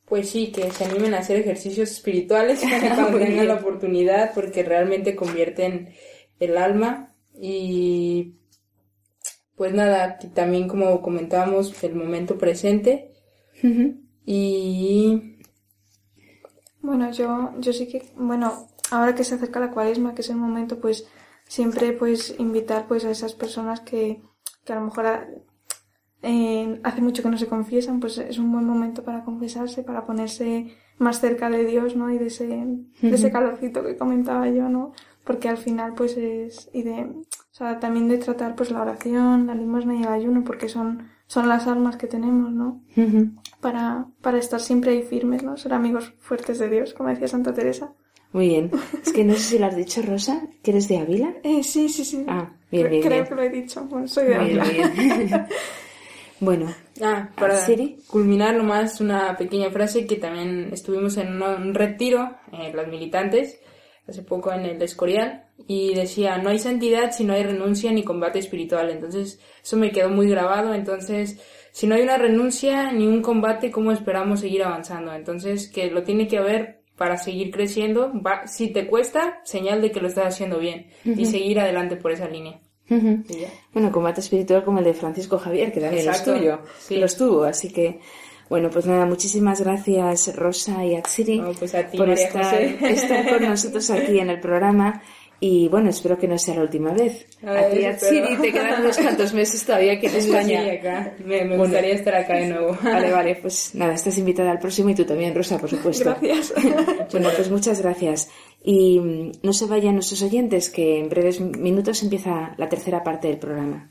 Pues 0.05 0.29
sí, 0.29 0.51
que 0.51 0.69
se 0.73 0.85
animen 0.85 1.15
a 1.15 1.19
hacer 1.19 1.37
ejercicios 1.37 1.93
espirituales 1.93 2.61
cuando 2.97 3.19
tengan 3.19 3.47
la 3.47 3.55
oportunidad, 3.55 4.35
porque 4.35 4.65
realmente 4.65 5.15
convierten 5.15 5.95
el 6.41 6.57
alma. 6.59 7.15
Y 7.41 8.35
pues 9.55 9.73
nada, 9.73 10.19
que 10.19 10.27
también 10.27 10.67
como 10.67 11.01
comentábamos, 11.01 11.85
el 11.85 11.95
momento 11.95 12.37
presente. 12.37 13.13
Y 14.27 15.39
Bueno, 16.81 17.13
yo, 17.13 17.53
yo 17.61 17.73
sí 17.73 17.87
que, 17.87 18.11
bueno, 18.17 18.67
ahora 18.91 19.15
que 19.15 19.23
se 19.23 19.37
acerca 19.37 19.61
la 19.61 19.71
cuaresma, 19.71 20.17
que 20.17 20.23
es 20.23 20.31
el 20.31 20.37
momento, 20.37 20.81
pues 20.81 21.07
siempre 21.47 21.93
pues 21.93 22.35
invitar 22.41 22.89
pues 22.89 23.05
a 23.05 23.13
esas 23.13 23.35
personas 23.35 23.79
que, 23.79 24.21
que 24.65 24.73
a 24.73 24.77
lo 24.77 24.83
mejor 24.87 25.07
a- 25.07 25.29
eh, 26.23 26.81
hace 26.85 27.03
mucho 27.03 27.23
que 27.23 27.29
no 27.29 27.37
se 27.37 27.47
confiesan, 27.49 28.01
pues 28.01 28.17
es 28.19 28.39
un 28.39 28.51
buen 28.51 28.65
momento 28.65 29.03
para 29.05 29.25
confesarse, 29.25 29.83
para 29.83 30.07
ponerse 30.07 30.69
más 30.99 31.21
cerca 31.21 31.51
de 31.51 31.65
Dios, 31.67 31.97
¿no? 31.97 32.11
Y 32.11 32.19
de 32.19 32.27
ese, 32.29 32.47
de 32.47 32.87
ese 33.15 33.31
calorcito 33.31 33.85
que 33.85 33.97
comentaba 33.97 34.49
yo, 34.49 34.69
¿no? 34.71 34.93
Porque 35.25 35.49
al 35.49 35.59
final 35.59 35.93
pues 35.95 36.17
es, 36.17 36.71
y 36.73 36.83
de, 36.83 37.03
o 37.05 37.25
sea, 37.51 37.79
también 37.79 38.09
de 38.09 38.19
tratar 38.19 38.55
pues 38.57 38.71
la 38.71 38.81
oración, 38.83 39.47
la 39.47 39.55
limosna 39.55 39.95
y 39.97 40.03
el 40.03 40.09
ayuno, 40.09 40.45
porque 40.45 40.69
son, 40.69 41.09
son 41.27 41.49
las 41.49 41.67
armas 41.67 41.97
que 41.97 42.07
tenemos, 42.07 42.53
¿no? 42.53 42.81
para, 43.61 44.07
para 44.23 44.39
estar 44.39 44.61
siempre 44.61 44.93
ahí 44.93 45.03
firmes, 45.03 45.43
¿no? 45.43 45.57
Ser 45.57 45.73
amigos 45.75 46.15
fuertes 46.21 46.59
de 46.59 46.69
Dios, 46.71 46.95
como 46.95 47.09
decía 47.11 47.29
Santa 47.29 47.53
Teresa. 47.55 47.93
Muy 48.33 48.49
bien. 48.49 48.71
Es 49.03 49.12
que 49.12 49.25
no 49.25 49.35
sé 49.35 49.41
si 49.41 49.59
lo 49.59 49.67
has 49.67 49.77
dicho, 49.77 50.03
Rosa, 50.03 50.43
que 50.62 50.73
eres 50.73 50.89
de 50.89 50.99
Ávila. 50.99 51.35
Eh, 51.45 51.62
sí, 51.62 51.89
sí, 51.89 52.05
sí. 52.05 52.25
Ah, 52.29 52.53
bien, 52.75 52.87
Cre- 52.87 52.91
bien, 52.91 53.03
Creo 53.03 53.12
bien. 53.14 53.27
que 53.27 53.35
lo 53.35 53.43
he 53.43 53.51
dicho. 53.51 53.81
Bueno, 53.85 54.09
soy 54.09 54.25
de 54.27 54.39
bien, 54.39 54.61
bien. 54.62 55.47
Bueno, 56.41 56.75
Ah, 57.01 57.31
para 57.37 57.57
Siri. 57.59 57.97
culminar 58.07 58.55
nomás 58.57 59.01
una 59.01 59.37
pequeña 59.37 59.70
frase 59.70 60.07
que 60.07 60.16
también 60.16 60.68
estuvimos 60.72 61.16
en 61.16 61.41
un 61.41 61.75
retiro, 61.75 62.37
eh, 62.53 62.72
las 62.75 62.87
militantes, 62.89 63.61
hace 64.07 64.22
poco 64.22 64.53
en 64.53 64.64
el 64.66 64.83
Escorial, 64.83 65.47
y 65.66 65.95
decía, 65.95 66.37
no 66.39 66.51
hay 66.51 66.59
santidad 66.59 67.12
si 67.12 67.25
no 67.25 67.33
hay 67.33 67.45
renuncia 67.45 67.93
ni 67.93 68.03
combate 68.03 68.41
espiritual. 68.41 68.91
Entonces, 68.91 69.41
eso 69.62 69.77
me 69.77 69.93
quedó 69.93 70.11
muy 70.11 70.29
grabado. 70.29 70.75
Entonces, 70.75 71.41
si 71.72 71.87
no 71.87 71.95
hay 71.95 72.03
una 72.03 72.18
renuncia 72.18 72.93
ni 72.93 73.07
un 73.07 73.22
combate, 73.22 73.70
¿cómo 73.70 73.91
esperamos 73.93 74.41
seguir 74.41 74.64
avanzando? 74.64 75.14
Entonces, 75.14 75.68
que 75.68 75.91
lo 75.91 76.03
tiene 76.03 76.29
que 76.29 76.39
haber 76.39 76.83
para 76.97 77.17
seguir 77.17 77.51
creciendo. 77.51 78.13
Va, 78.15 78.47
si 78.47 78.69
te 78.69 78.87
cuesta, 78.87 79.41
señal 79.45 79.83
de 79.83 79.91
que 79.91 80.01
lo 80.01 80.09
estás 80.09 80.27
haciendo 80.27 80.59
bien. 80.59 80.87
Y 81.05 81.27
seguir 81.27 81.61
adelante 81.61 81.97
por 81.97 82.13
esa 82.13 82.29
línea. 82.29 82.61
Bueno, 83.73 83.91
combate 83.91 84.21
espiritual 84.21 84.65
como 84.65 84.79
el 84.79 84.85
de 84.85 84.95
Francisco 84.95 85.39
Javier, 85.39 85.73
que 85.73 85.81
también 85.81 86.09
es 86.09 86.23
tuyo, 86.23 86.61
sí. 86.79 86.97
los 86.97 87.17
tuvo, 87.17 87.45
así 87.45 87.73
que, 87.73 88.01
bueno, 88.51 88.69
pues 88.71 88.85
nada, 88.85 89.07
muchísimas 89.07 89.63
gracias 89.63 90.37
Rosa 90.37 90.85
y 90.85 90.95
Atsiri 90.95 91.41
No, 91.41 91.53
pues 91.53 91.75
a 91.75 91.89
ti, 91.89 91.97
por 91.97 92.11
estar, 92.11 92.63
estar 92.63 93.29
con 93.29 93.49
nosotros 93.49 93.89
aquí 93.91 94.19
en 94.19 94.29
el 94.29 94.39
programa 94.39 95.03
Y 95.41 95.68
bueno, 95.68 95.91
espero 95.91 96.18
que 96.18 96.26
no 96.26 96.39
sea 96.39 96.55
la 96.55 96.62
última 96.62 96.93
vez. 96.93 97.26
A 97.45 97.68
ti, 97.68 97.85
Atsiri, 97.85 98.37
te 98.41 98.53
quedan 98.53 98.80
unos 98.80 98.97
cuantos 98.97 99.35
meses 99.35 99.64
todavía 99.64 99.95
aquí 99.95 100.07
en 100.07 100.14
España. 100.14 100.62
Sí, 100.64 100.70
acá. 100.70 101.14
Me, 101.24 101.45
me 101.45 101.57
gustaría 101.57 101.95
estar 101.95 102.14
acá 102.14 102.35
de 102.35 102.49
nuevo. 102.49 102.78
Vale, 102.82 103.11
vale, 103.12 103.37
pues 103.37 103.74
nada, 103.74 103.95
estás 103.95 104.16
invitada 104.18 104.51
al 104.51 104.59
próximo 104.59 104.91
y 104.91 104.95
tú 104.95 105.05
también, 105.05 105.35
Rosa, 105.35 105.59
por 105.59 105.68
supuesto. 105.68 106.16
Gracias. 106.20 106.55
bueno, 107.12 107.30
pues 107.37 107.51
muchas 107.51 107.82
gracias. 107.82 108.30
Y 108.62 108.99
mm, 109.01 109.32
no 109.43 109.53
se 109.53 109.66
vayan 109.66 109.95
nuestros 109.95 110.22
oyentes, 110.22 110.70
que 110.70 111.01
en 111.01 111.09
breves 111.09 111.41
minutos 111.41 112.03
empieza 112.03 112.55
la 112.57 112.68
tercera 112.68 113.03
parte 113.03 113.28
del 113.28 113.39
programa. 113.39 113.91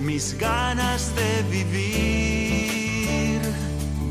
mis 0.00 0.38
ganas 0.38 1.14
de 1.16 1.42
vivir, 1.50 3.40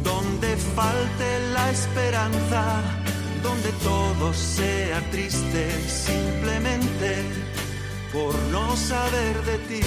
donde 0.04 0.56
falte 0.58 1.40
la 1.54 1.72
esperanza, 1.72 2.82
donde 3.44 3.70
todo 3.84 4.34
sea 4.34 5.02
triste 5.12 5.70
simplemente 5.88 7.16
por 8.12 8.36
no 8.52 8.76
saber 8.76 9.44
de 9.44 9.58
ti. 9.68 9.82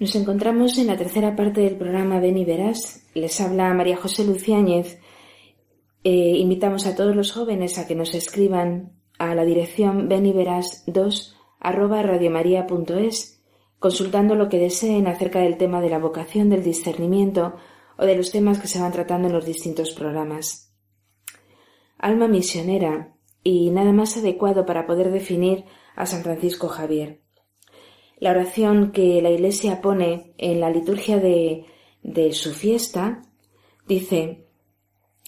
Nos 0.00 0.14
encontramos 0.14 0.78
en 0.78 0.86
la 0.86 0.96
tercera 0.96 1.34
parte 1.34 1.60
del 1.60 1.76
programa 1.76 2.20
Ven 2.20 2.38
y 2.38 2.44
Verás. 2.44 3.02
Les 3.14 3.40
habla 3.40 3.74
María 3.74 3.96
José 3.96 4.24
Luciáñez. 4.24 5.00
Eh, 6.04 6.36
invitamos 6.38 6.86
a 6.86 6.94
todos 6.94 7.16
los 7.16 7.32
jóvenes 7.32 7.78
a 7.78 7.86
que 7.88 7.96
nos 7.96 8.14
escriban 8.14 8.92
a 9.18 9.34
la 9.34 9.44
dirección 9.44 10.08
Ven 10.08 10.26
y 10.26 10.32
Verás 10.32 10.84
2 10.86 11.37
radiomaria.es, 11.60 13.42
consultando 13.78 14.34
lo 14.34 14.48
que 14.48 14.58
deseen 14.58 15.06
acerca 15.06 15.40
del 15.40 15.56
tema 15.56 15.80
de 15.80 15.90
la 15.90 15.98
vocación, 15.98 16.50
del 16.50 16.62
discernimiento 16.62 17.56
o 17.96 18.04
de 18.04 18.16
los 18.16 18.30
temas 18.30 18.58
que 18.58 18.68
se 18.68 18.80
van 18.80 18.92
tratando 18.92 19.28
en 19.28 19.34
los 19.34 19.44
distintos 19.44 19.92
programas. 19.92 20.74
Alma 21.98 22.28
misionera 22.28 23.14
y 23.42 23.70
nada 23.70 23.92
más 23.92 24.16
adecuado 24.16 24.66
para 24.66 24.86
poder 24.86 25.10
definir 25.10 25.64
a 25.96 26.06
San 26.06 26.22
Francisco 26.22 26.68
Javier. 26.68 27.20
La 28.18 28.30
oración 28.30 28.92
que 28.92 29.22
la 29.22 29.30
Iglesia 29.30 29.80
pone 29.80 30.34
en 30.38 30.60
la 30.60 30.70
liturgia 30.70 31.18
de, 31.18 31.66
de 32.02 32.32
su 32.32 32.52
fiesta 32.52 33.22
dice 33.86 34.46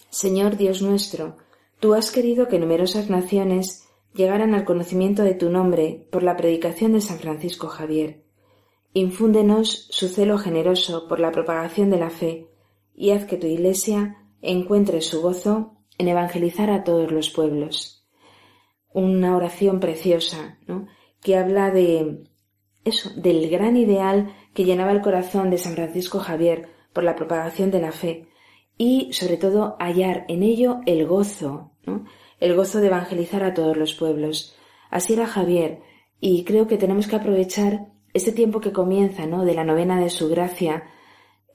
Señor 0.09 0.57
Dios 0.57 0.81
nuestro, 0.81 1.37
tú 1.79 1.93
has 1.93 2.11
querido 2.11 2.47
que 2.47 2.59
numerosas 2.59 3.09
naciones 3.09 3.87
llegaran 4.13 4.53
al 4.53 4.65
conocimiento 4.65 5.23
de 5.23 5.33
tu 5.33 5.49
nombre 5.49 6.07
por 6.11 6.23
la 6.23 6.37
predicación 6.37 6.93
de 6.93 7.01
San 7.01 7.19
Francisco 7.19 7.67
Javier. 7.67 8.23
Infúndenos 8.93 9.87
su 9.89 10.09
celo 10.09 10.37
generoso 10.37 11.07
por 11.07 11.19
la 11.19 11.31
propagación 11.31 11.89
de 11.89 11.97
la 11.97 12.09
fe 12.09 12.47
y 12.93 13.11
haz 13.11 13.25
que 13.25 13.37
tu 13.37 13.47
Iglesia 13.47 14.17
encuentre 14.41 15.01
su 15.01 15.21
gozo 15.21 15.77
en 15.97 16.07
evangelizar 16.07 16.69
a 16.69 16.83
todos 16.83 17.11
los 17.11 17.29
pueblos. 17.29 18.05
Una 18.93 19.37
oración 19.37 19.79
preciosa, 19.79 20.57
¿no? 20.67 20.87
que 21.21 21.37
habla 21.37 21.71
de 21.71 22.23
eso, 22.83 23.11
del 23.15 23.49
gran 23.49 23.77
ideal 23.77 24.33
que 24.53 24.65
llenaba 24.65 24.91
el 24.91 25.01
corazón 25.01 25.49
de 25.49 25.57
San 25.57 25.73
Francisco 25.73 26.19
Javier 26.19 26.69
por 26.93 27.03
la 27.03 27.15
propagación 27.15 27.71
de 27.71 27.79
la 27.79 27.91
fe 27.91 28.27
y, 28.77 29.13
sobre 29.13 29.37
todo, 29.37 29.77
hallar 29.79 30.25
en 30.27 30.43
ello 30.43 30.81
el 30.85 31.05
gozo, 31.05 31.71
¿no? 31.85 32.05
El 32.41 32.55
gozo 32.55 32.81
de 32.81 32.87
evangelizar 32.87 33.43
a 33.43 33.53
todos 33.53 33.77
los 33.77 33.93
pueblos. 33.93 34.57
Así 34.89 35.13
era 35.13 35.27
Javier, 35.27 35.79
y 36.19 36.43
creo 36.43 36.67
que 36.67 36.77
tenemos 36.77 37.07
que 37.07 37.15
aprovechar 37.15 37.87
este 38.13 38.33
tiempo 38.33 38.59
que 38.59 38.73
comienza, 38.73 39.25
¿no? 39.25 39.45
De 39.45 39.53
la 39.53 39.63
novena 39.63 40.01
de 40.01 40.09
su 40.09 40.27
gracia, 40.27 40.83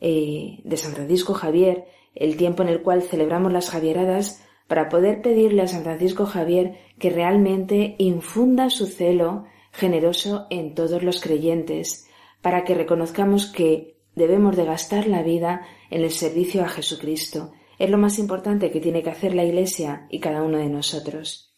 eh, 0.00 0.60
de 0.64 0.76
San 0.76 0.92
Francisco 0.92 1.34
Javier, 1.34 1.84
el 2.14 2.36
tiempo 2.36 2.62
en 2.62 2.70
el 2.70 2.82
cual 2.82 3.02
celebramos 3.02 3.52
las 3.52 3.68
Javieradas, 3.68 4.42
para 4.68 4.88
poder 4.88 5.22
pedirle 5.22 5.62
a 5.62 5.68
San 5.68 5.82
Francisco 5.82 6.24
Javier 6.26 6.78
que 6.98 7.10
realmente 7.10 7.94
infunda 7.98 8.70
su 8.70 8.86
celo 8.86 9.44
generoso 9.72 10.46
en 10.50 10.74
todos 10.74 11.02
los 11.02 11.20
creyentes, 11.20 12.08
para 12.40 12.64
que 12.64 12.74
reconozcamos 12.74 13.46
que 13.46 13.98
debemos 14.14 14.56
de 14.56 14.64
gastar 14.64 15.06
la 15.06 15.22
vida 15.22 15.66
en 15.90 16.02
el 16.02 16.10
servicio 16.10 16.64
a 16.64 16.68
Jesucristo, 16.68 17.52
es 17.78 17.90
lo 17.90 17.98
más 17.98 18.18
importante 18.18 18.70
que 18.70 18.80
tiene 18.80 19.02
que 19.02 19.10
hacer 19.10 19.34
la 19.34 19.44
Iglesia 19.44 20.06
y 20.10 20.20
cada 20.20 20.42
uno 20.42 20.58
de 20.58 20.68
nosotros. 20.68 21.52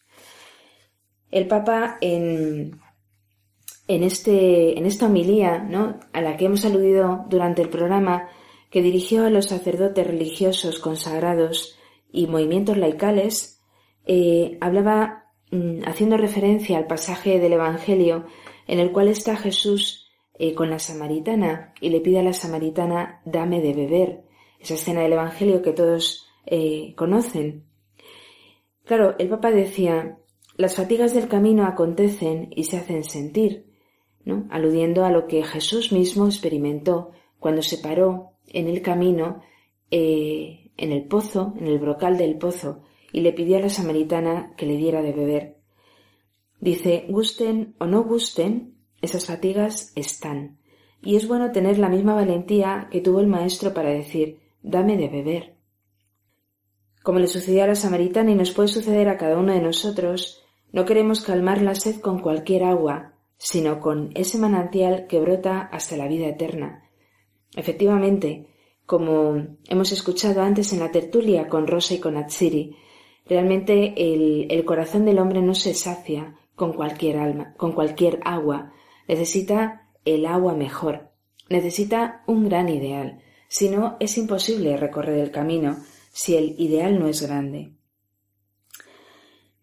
El 1.30 1.46
Papa 1.46 1.98
en, 2.00 2.80
en, 3.86 4.02
este, 4.02 4.78
en 4.78 4.86
esta 4.86 5.06
homilía 5.06 5.58
¿no? 5.58 6.00
a 6.12 6.20
la 6.20 6.36
que 6.36 6.46
hemos 6.46 6.64
aludido 6.64 7.24
durante 7.28 7.62
el 7.62 7.68
programa 7.68 8.28
que 8.70 8.82
dirigió 8.82 9.24
a 9.24 9.30
los 9.30 9.46
sacerdotes 9.46 10.06
religiosos 10.06 10.78
consagrados 10.78 11.78
y 12.10 12.26
movimientos 12.26 12.76
laicales, 12.76 13.60
eh, 14.06 14.58
hablaba 14.60 15.26
mm, 15.50 15.82
haciendo 15.86 16.16
referencia 16.16 16.78
al 16.78 16.86
pasaje 16.86 17.38
del 17.38 17.54
Evangelio 17.54 18.26
en 18.66 18.78
el 18.78 18.92
cual 18.92 19.08
está 19.08 19.36
Jesús 19.36 20.10
eh, 20.38 20.54
con 20.54 20.70
la 20.70 20.78
samaritana 20.78 21.72
y 21.80 21.90
le 21.90 22.00
pide 22.00 22.20
a 22.20 22.22
la 22.22 22.32
samaritana 22.32 23.20
dame 23.24 23.60
de 23.60 23.74
beber 23.74 24.27
esa 24.60 24.74
escena 24.74 25.02
del 25.02 25.12
Evangelio 25.12 25.62
que 25.62 25.72
todos 25.72 26.26
eh, 26.46 26.94
conocen. 26.96 27.64
Claro, 28.84 29.14
el 29.18 29.28
Papa 29.28 29.50
decía, 29.50 30.18
las 30.56 30.76
fatigas 30.76 31.14
del 31.14 31.28
camino 31.28 31.66
acontecen 31.66 32.50
y 32.56 32.64
se 32.64 32.78
hacen 32.78 33.04
sentir, 33.04 33.66
¿no? 34.24 34.46
aludiendo 34.50 35.04
a 35.04 35.10
lo 35.10 35.26
que 35.26 35.44
Jesús 35.44 35.92
mismo 35.92 36.26
experimentó 36.26 37.12
cuando 37.38 37.62
se 37.62 37.78
paró 37.78 38.32
en 38.48 38.66
el 38.66 38.82
camino, 38.82 39.42
eh, 39.90 40.70
en 40.76 40.92
el 40.92 41.04
pozo, 41.04 41.54
en 41.58 41.66
el 41.66 41.78
brocal 41.78 42.18
del 42.18 42.38
pozo, 42.38 42.82
y 43.12 43.20
le 43.20 43.32
pidió 43.32 43.58
a 43.58 43.60
la 43.60 43.68
samaritana 43.68 44.54
que 44.56 44.66
le 44.66 44.76
diera 44.76 45.02
de 45.02 45.12
beber. 45.12 45.56
Dice, 46.60 47.06
gusten 47.08 47.74
o 47.78 47.86
no 47.86 48.02
gusten, 48.02 48.74
esas 49.00 49.26
fatigas 49.26 49.92
están, 49.94 50.58
y 51.02 51.16
es 51.16 51.28
bueno 51.28 51.52
tener 51.52 51.78
la 51.78 51.88
misma 51.88 52.14
valentía 52.14 52.88
que 52.90 53.00
tuvo 53.00 53.20
el 53.20 53.28
Maestro 53.28 53.72
para 53.72 53.90
decir, 53.90 54.40
dame 54.62 54.96
de 54.96 55.08
beber. 55.08 55.56
Como 57.02 57.18
le 57.18 57.26
sucedió 57.26 57.64
a 57.64 57.66
la 57.68 57.74
samaritana 57.74 58.32
y 58.32 58.34
nos 58.34 58.50
puede 58.50 58.68
suceder 58.68 59.08
a 59.08 59.16
cada 59.16 59.38
uno 59.38 59.52
de 59.52 59.60
nosotros, 59.60 60.42
no 60.72 60.84
queremos 60.84 61.22
calmar 61.22 61.62
la 61.62 61.74
sed 61.74 62.00
con 62.00 62.20
cualquier 62.20 62.64
agua, 62.64 63.14
sino 63.38 63.80
con 63.80 64.10
ese 64.14 64.38
manantial 64.38 65.06
que 65.06 65.20
brota 65.20 65.60
hasta 65.60 65.96
la 65.96 66.08
vida 66.08 66.28
eterna. 66.28 66.84
Efectivamente, 67.56 68.48
como 68.84 69.58
hemos 69.68 69.92
escuchado 69.92 70.42
antes 70.42 70.72
en 70.72 70.80
la 70.80 70.90
tertulia 70.90 71.48
con 71.48 71.66
Rosa 71.66 71.94
y 71.94 71.98
con 71.98 72.16
Atsiri, 72.16 72.76
realmente 73.26 73.94
el, 73.96 74.46
el 74.50 74.64
corazón 74.64 75.04
del 75.04 75.18
hombre 75.18 75.40
no 75.40 75.54
se 75.54 75.74
sacia 75.74 76.36
con 76.54 76.72
cualquier 76.72 77.18
alma, 77.18 77.54
con 77.56 77.72
cualquier 77.72 78.20
agua. 78.24 78.72
Necesita 79.06 79.88
el 80.04 80.26
agua 80.26 80.54
mejor. 80.54 81.10
Necesita 81.48 82.22
un 82.26 82.48
gran 82.48 82.68
ideal. 82.68 83.22
Si 83.48 83.70
no, 83.70 83.96
es 83.98 84.18
imposible 84.18 84.76
recorrer 84.76 85.18
el 85.18 85.30
camino 85.30 85.78
si 86.12 86.36
el 86.36 86.54
ideal 86.60 86.98
no 86.98 87.08
es 87.08 87.22
grande. 87.22 87.72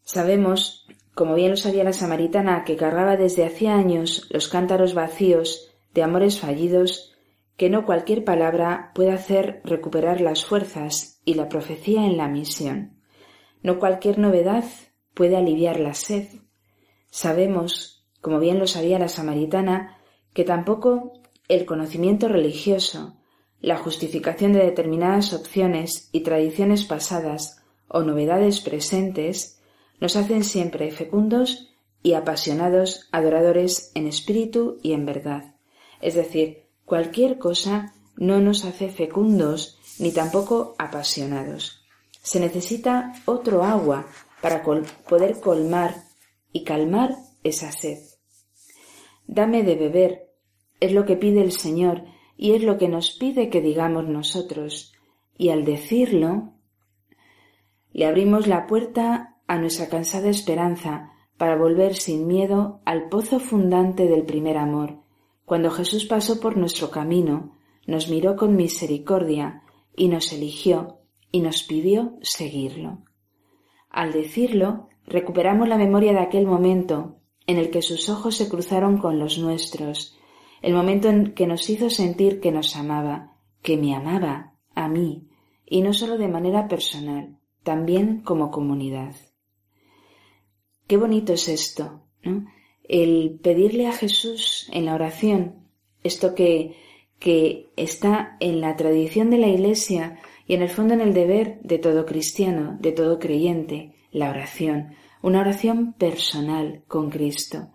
Sabemos, 0.01 0.87
como 1.13 1.35
bien 1.35 1.51
lo 1.51 1.57
sabía 1.57 1.83
la 1.83 1.93
samaritana, 1.93 2.63
que 2.63 2.75
cargaba 2.75 3.15
desde 3.15 3.45
hacía 3.45 3.75
años 3.75 4.27
los 4.31 4.47
cántaros 4.47 4.93
vacíos 4.93 5.71
de 5.93 6.03
amores 6.03 6.39
fallidos, 6.39 7.15
que 7.57 7.69
no 7.69 7.85
cualquier 7.85 8.23
palabra 8.23 8.91
puede 8.93 9.11
hacer 9.11 9.61
recuperar 9.63 10.19
las 10.19 10.45
fuerzas 10.45 11.21
y 11.23 11.35
la 11.35 11.47
profecía 11.47 12.05
en 12.05 12.17
la 12.17 12.27
misión. 12.27 12.99
No 13.61 13.79
cualquier 13.79 14.19
novedad 14.19 14.65
puede 15.13 15.37
aliviar 15.37 15.79
la 15.79 15.93
sed. 15.93 16.27
Sabemos, 17.09 18.05
como 18.21 18.39
bien 18.39 18.59
lo 18.59 18.67
sabía 18.67 18.99
la 18.99 19.07
samaritana, 19.07 19.97
que 20.33 20.43
tampoco 20.43 21.13
el 21.47 21.65
conocimiento 21.65 22.27
religioso, 22.27 23.17
la 23.61 23.77
justificación 23.77 24.53
de 24.53 24.59
determinadas 24.59 25.33
opciones 25.33 26.09
y 26.11 26.21
tradiciones 26.21 26.85
pasadas 26.85 27.63
o 27.87 28.01
novedades 28.01 28.61
presentes 28.61 29.59
nos 29.99 30.15
hacen 30.15 30.43
siempre 30.43 30.91
fecundos 30.91 31.73
y 32.03 32.13
apasionados 32.13 33.07
adoradores 33.11 33.91
en 33.95 34.07
espíritu 34.07 34.79
y 34.83 34.93
en 34.93 35.05
verdad. 35.05 35.55
Es 36.01 36.13
decir, 36.13 36.67
cualquier 36.85 37.39
cosa 37.39 37.93
no 38.15 38.39
nos 38.39 38.65
hace 38.65 38.89
fecundos 38.89 39.79
ni 39.99 40.11
tampoco 40.11 40.75
apasionados. 40.77 41.83
Se 42.21 42.39
necesita 42.39 43.13
otro 43.25 43.63
agua 43.63 44.07
para 44.41 44.63
poder 44.63 45.39
colmar 45.39 46.03
y 46.51 46.63
calmar 46.63 47.15
esa 47.43 47.71
sed. 47.71 47.99
Dame 49.27 49.63
de 49.63 49.75
beber, 49.75 50.31
es 50.79 50.91
lo 50.91 51.05
que 51.05 51.15
pide 51.15 51.41
el 51.41 51.51
Señor 51.51 52.03
y 52.37 52.53
es 52.53 52.63
lo 52.63 52.77
que 52.77 52.87
nos 52.87 53.11
pide 53.11 53.49
que 53.49 53.61
digamos 53.61 54.07
nosotros. 54.07 54.93
Y 55.37 55.49
al 55.49 55.65
decirlo, 55.65 56.53
le 57.91 58.05
abrimos 58.05 58.47
la 58.47 58.67
puerta 58.67 59.37
a 59.47 59.57
nuestra 59.57 59.87
cansada 59.89 60.29
esperanza 60.29 61.11
para 61.37 61.57
volver 61.57 61.95
sin 61.95 62.27
miedo 62.27 62.81
al 62.85 63.09
pozo 63.09 63.39
fundante 63.39 64.07
del 64.07 64.23
primer 64.23 64.57
amor. 64.57 64.99
Cuando 65.45 65.69
Jesús 65.69 66.05
pasó 66.05 66.39
por 66.39 66.57
nuestro 66.57 66.89
camino, 66.89 67.57
nos 67.85 68.09
miró 68.09 68.35
con 68.35 68.55
misericordia 68.55 69.61
y 69.95 70.07
nos 70.07 70.31
eligió 70.33 70.99
y 71.31 71.41
nos 71.41 71.63
pidió 71.63 72.17
seguirlo. 72.21 73.03
Al 73.89 74.11
decirlo, 74.11 74.89
recuperamos 75.05 75.67
la 75.67 75.77
memoria 75.77 76.13
de 76.13 76.19
aquel 76.19 76.47
momento 76.47 77.17
en 77.47 77.57
el 77.57 77.69
que 77.69 77.81
sus 77.81 78.09
ojos 78.09 78.35
se 78.35 78.49
cruzaron 78.49 78.97
con 78.97 79.19
los 79.19 79.37
nuestros, 79.37 80.17
el 80.65 80.73
momento 80.73 81.09
en 81.09 81.35
que 81.35 81.45
nos 81.45 81.69
hizo 81.69 81.91
sentir 81.91 82.39
que 82.39 82.51
nos 82.51 82.75
amaba, 82.75 83.37
que 83.61 83.77
me 83.77 83.93
amaba 83.93 84.55
a 84.73 84.87
mí, 84.87 85.27
y 85.63 85.83
no 85.83 85.93
solo 85.93 86.17
de 86.17 86.27
manera 86.27 86.67
personal, 86.67 87.37
también 87.61 88.21
como 88.21 88.49
comunidad. 88.49 89.15
Qué 90.87 90.97
bonito 90.97 91.33
es 91.33 91.49
esto, 91.49 92.07
¿no? 92.23 92.47
El 92.83 93.39
pedirle 93.43 93.85
a 93.85 93.91
Jesús 93.91 94.67
en 94.73 94.85
la 94.85 94.95
oración, 94.95 95.67
esto 96.01 96.33
que, 96.33 96.75
que 97.19 97.69
está 97.75 98.35
en 98.39 98.59
la 98.59 98.75
tradición 98.75 99.29
de 99.29 99.37
la 99.37 99.49
Iglesia 99.49 100.19
y 100.47 100.55
en 100.55 100.63
el 100.63 100.69
fondo 100.69 100.95
en 100.95 101.01
el 101.01 101.13
deber 101.13 101.59
de 101.61 101.77
todo 101.77 102.07
cristiano, 102.07 102.75
de 102.81 102.91
todo 102.91 103.19
creyente, 103.19 103.93
la 104.09 104.31
oración, 104.31 104.95
una 105.21 105.41
oración 105.41 105.93
personal 105.93 106.83
con 106.87 107.11
Cristo. 107.11 107.69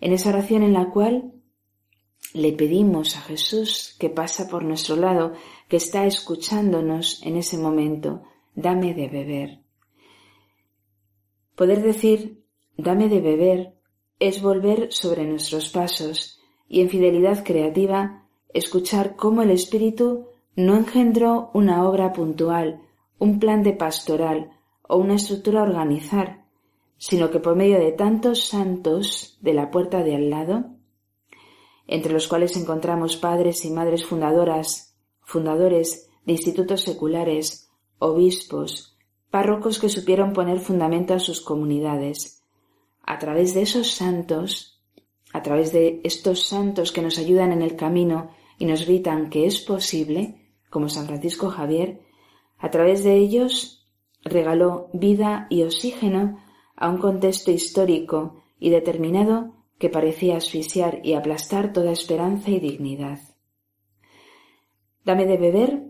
En 0.00 0.14
esa 0.14 0.30
oración 0.30 0.62
en 0.62 0.72
la 0.72 0.88
cual 0.88 1.34
le 2.34 2.52
pedimos 2.52 3.16
a 3.16 3.20
Jesús 3.22 3.96
que 3.98 4.10
pasa 4.10 4.48
por 4.48 4.64
nuestro 4.64 4.96
lado, 4.96 5.32
que 5.68 5.76
está 5.76 6.06
escuchándonos 6.06 7.22
en 7.24 7.36
ese 7.36 7.58
momento, 7.58 8.22
dame 8.54 8.94
de 8.94 9.08
beber. 9.08 9.60
Poder 11.56 11.82
decir, 11.82 12.44
dame 12.76 13.08
de 13.08 13.20
beber, 13.20 13.74
es 14.18 14.42
volver 14.42 14.92
sobre 14.92 15.24
nuestros 15.24 15.70
pasos 15.70 16.40
y 16.68 16.80
en 16.80 16.88
fidelidad 16.88 17.44
creativa 17.44 18.28
escuchar 18.52 19.16
cómo 19.16 19.42
el 19.42 19.50
Espíritu 19.50 20.28
no 20.56 20.76
engendró 20.76 21.50
una 21.54 21.88
obra 21.88 22.12
puntual, 22.12 22.82
un 23.18 23.38
plan 23.38 23.62
de 23.62 23.72
pastoral 23.72 24.50
o 24.82 24.96
una 24.96 25.14
estructura 25.14 25.62
organizar, 25.62 26.44
sino 26.96 27.30
que 27.30 27.40
por 27.40 27.56
medio 27.56 27.78
de 27.78 27.92
tantos 27.92 28.48
santos 28.48 29.38
de 29.40 29.54
la 29.54 29.70
puerta 29.70 30.02
de 30.02 30.16
al 30.16 30.30
lado, 30.30 30.79
entre 31.90 32.12
los 32.12 32.28
cuales 32.28 32.56
encontramos 32.56 33.16
padres 33.16 33.64
y 33.64 33.70
madres 33.70 34.06
fundadoras, 34.06 34.94
fundadores 35.22 36.08
de 36.24 36.32
institutos 36.32 36.82
seculares, 36.82 37.68
obispos, 37.98 38.96
párrocos 39.28 39.80
que 39.80 39.88
supieron 39.88 40.32
poner 40.32 40.60
fundamento 40.60 41.14
a 41.14 41.18
sus 41.18 41.40
comunidades. 41.40 42.44
A 43.02 43.18
través 43.18 43.54
de 43.54 43.62
esos 43.62 43.90
santos, 43.90 44.80
a 45.32 45.42
través 45.42 45.72
de 45.72 46.00
estos 46.04 46.46
santos 46.46 46.92
que 46.92 47.02
nos 47.02 47.18
ayudan 47.18 47.50
en 47.50 47.60
el 47.60 47.74
camino 47.74 48.30
y 48.56 48.66
nos 48.66 48.86
gritan 48.86 49.28
que 49.28 49.46
es 49.46 49.60
posible, 49.60 50.54
como 50.70 50.88
San 50.88 51.06
Francisco 51.06 51.50
Javier, 51.50 52.02
a 52.58 52.70
través 52.70 53.02
de 53.02 53.16
ellos 53.16 53.88
regaló 54.22 54.90
vida 54.92 55.48
y 55.50 55.64
oxígeno 55.64 56.38
a 56.76 56.88
un 56.88 56.98
contexto 56.98 57.50
histórico 57.50 58.44
y 58.60 58.70
determinado 58.70 59.59
que 59.80 59.88
parecía 59.88 60.36
asfixiar 60.36 61.00
y 61.02 61.14
aplastar 61.14 61.72
toda 61.72 61.90
esperanza 61.90 62.50
y 62.50 62.60
dignidad. 62.60 63.18
Dame 65.06 65.24
de 65.24 65.38
beber, 65.38 65.84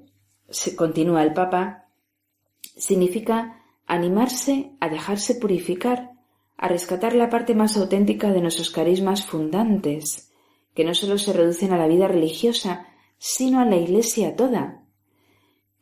continúa 0.77 1.25
el 1.25 1.35
Papa, 1.35 1.89
significa 2.61 3.65
animarse 3.89 4.77
a 4.79 4.89
dejarse 4.89 5.35
purificar, 5.35 6.13
a 6.57 6.69
rescatar 6.69 7.17
la 7.17 7.29
parte 7.29 7.57
más 7.57 7.77
auténtica 7.77 8.31
de 8.31 8.41
nuestros 8.41 8.71
carismas 8.71 9.27
fundantes, 9.27 10.31
que 10.73 10.85
no 10.85 10.95
solo 10.95 11.19
se 11.19 11.33
reducen 11.33 11.73
a 11.73 11.77
la 11.77 11.89
vida 11.89 12.07
religiosa, 12.07 12.87
sino 13.19 13.59
a 13.59 13.65
la 13.65 13.77
Iglesia 13.77 14.37
toda, 14.37 14.85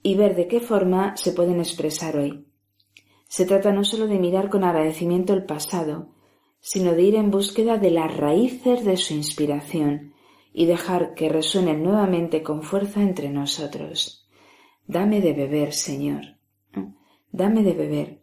y 0.03 0.15
ver 0.15 0.35
de 0.35 0.49
qué 0.49 0.61
forma 0.61 1.15
se 1.19 1.33
pueden 1.33 1.59
expresar 1.59 2.17
hoy. 2.17 2.47
Se 3.27 3.45
trata 3.45 3.71
no 3.71 3.85
solo 3.85 4.07
de 4.07 4.19
mirar 4.19 4.49
con 4.49 4.65
agradecimiento 4.65 5.35
el 5.35 5.45
pasado, 5.45 6.15
sino 6.61 6.93
de 6.95 7.03
ir 7.03 7.15
en 7.15 7.31
búsqueda 7.31 7.79
de 7.79 7.91
las 7.91 8.17
raíces 8.17 8.85
de 8.85 8.97
su 8.97 9.15
inspiración 9.15 10.15
y 10.53 10.67
dejar 10.67 11.15
que 11.15 11.29
resuenen 11.29 11.83
nuevamente 11.83 12.43
con 12.43 12.63
fuerza 12.63 13.03
entre 13.03 13.31
nosotros. 13.31 14.29
Dame 14.87 15.21
de 15.21 15.33
beber, 15.33 15.73
Señor. 15.73 16.39
Dame 17.31 17.63
de 17.63 17.73
beber. 17.75 18.23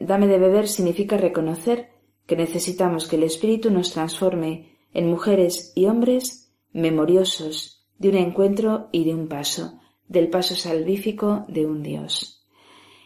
Dame 0.00 0.26
de 0.26 0.38
beber 0.38 0.68
significa 0.68 1.16
reconocer 1.16 1.90
que 2.26 2.36
necesitamos 2.36 3.08
que 3.08 3.16
el 3.16 3.22
Espíritu 3.22 3.70
nos 3.70 3.92
transforme 3.92 4.76
en 4.92 5.08
mujeres 5.08 5.72
y 5.74 5.86
hombres 5.86 6.52
memoriosos 6.72 7.86
de 7.98 8.10
un 8.10 8.16
encuentro 8.16 8.88
y 8.92 9.04
de 9.04 9.14
un 9.14 9.28
paso, 9.28 9.80
del 10.06 10.28
paso 10.28 10.54
salvífico 10.54 11.44
de 11.48 11.66
un 11.66 11.82
Dios. 11.82 12.46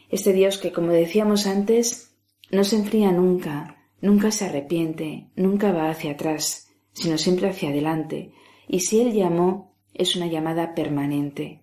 Este 0.09 0.32
Dios 0.32 0.59
que, 0.59 0.72
como 0.72 0.93
decíamos 0.93 1.47
antes, 1.47 2.16
no 2.51 2.64
se 2.64 2.76
enfría 2.76 3.12
nunca, 3.12 3.81
nunca 4.03 4.30
se 4.30 4.44
arrepiente, 4.44 5.30
nunca 5.34 5.72
va 5.72 5.88
hacia 5.88 6.12
atrás, 6.12 6.70
sino 6.92 7.16
siempre 7.16 7.48
hacia 7.48 7.70
adelante. 7.70 8.32
Y 8.68 8.80
si 8.80 9.00
Él 9.00 9.14
llamó, 9.14 9.74
es 9.94 10.14
una 10.16 10.26
llamada 10.26 10.74
permanente. 10.74 11.62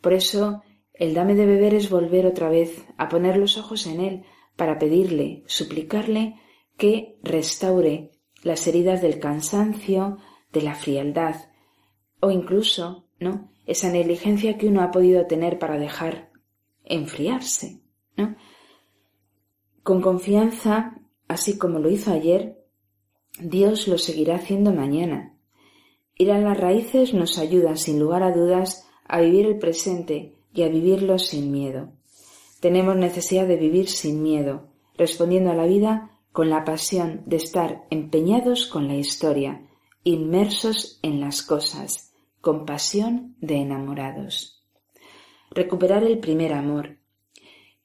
Por 0.00 0.12
eso, 0.12 0.62
el 0.94 1.14
dame 1.14 1.34
de 1.34 1.46
beber 1.46 1.74
es 1.74 1.90
volver 1.90 2.26
otra 2.26 2.48
vez 2.48 2.84
a 2.96 3.08
poner 3.08 3.36
los 3.36 3.58
ojos 3.58 3.86
en 3.88 4.00
Él 4.00 4.24
para 4.54 4.78
pedirle, 4.78 5.42
suplicarle 5.46 6.36
que 6.76 7.18
restaure 7.22 8.12
las 8.42 8.66
heridas 8.68 9.02
del 9.02 9.18
cansancio, 9.18 10.18
de 10.52 10.62
la 10.62 10.74
frialdad, 10.74 11.36
o 12.20 12.30
incluso, 12.30 13.08
¿no? 13.18 13.50
Esa 13.66 13.90
negligencia 13.90 14.58
que 14.58 14.66
uno 14.68 14.82
ha 14.82 14.90
podido 14.90 15.26
tener 15.26 15.58
para 15.58 15.78
dejar 15.78 16.30
enfriarse. 16.84 17.80
¿no? 18.16 18.36
Con 19.82 20.02
confianza, 20.02 20.99
así 21.30 21.58
como 21.58 21.78
lo 21.78 21.90
hizo 21.90 22.12
ayer, 22.12 22.64
Dios 23.38 23.88
lo 23.88 23.98
seguirá 23.98 24.36
haciendo 24.36 24.72
mañana. 24.72 25.36
Ir 26.16 26.32
a 26.32 26.40
las 26.40 26.58
raíces 26.58 27.14
nos 27.14 27.38
ayuda, 27.38 27.76
sin 27.76 27.98
lugar 27.98 28.22
a 28.22 28.32
dudas, 28.32 28.86
a 29.04 29.20
vivir 29.20 29.46
el 29.46 29.58
presente 29.58 30.36
y 30.52 30.62
a 30.62 30.68
vivirlo 30.68 31.18
sin 31.18 31.50
miedo. 31.50 31.92
Tenemos 32.60 32.96
necesidad 32.96 33.46
de 33.46 33.56
vivir 33.56 33.88
sin 33.88 34.22
miedo, 34.22 34.68
respondiendo 34.96 35.50
a 35.50 35.54
la 35.54 35.66
vida 35.66 36.18
con 36.32 36.50
la 36.50 36.64
pasión 36.64 37.22
de 37.26 37.36
estar 37.36 37.86
empeñados 37.90 38.66
con 38.66 38.88
la 38.88 38.96
historia, 38.96 39.66
inmersos 40.04 40.98
en 41.02 41.20
las 41.20 41.42
cosas, 41.42 42.12
con 42.40 42.66
pasión 42.66 43.36
de 43.40 43.56
enamorados 43.56 44.60
recuperar 45.50 46.04
el 46.04 46.18
primer 46.18 46.52
amor, 46.52 46.98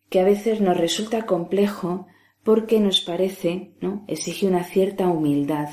que 0.09 0.19
a 0.19 0.23
veces 0.23 0.61
nos 0.61 0.77
resulta 0.77 1.25
complejo 1.25 2.07
porque 2.45 2.79
nos 2.79 3.01
parece, 3.01 3.71
¿no? 3.81 4.05
exige 4.07 4.47
una 4.47 4.63
cierta 4.63 5.09
humildad, 5.09 5.69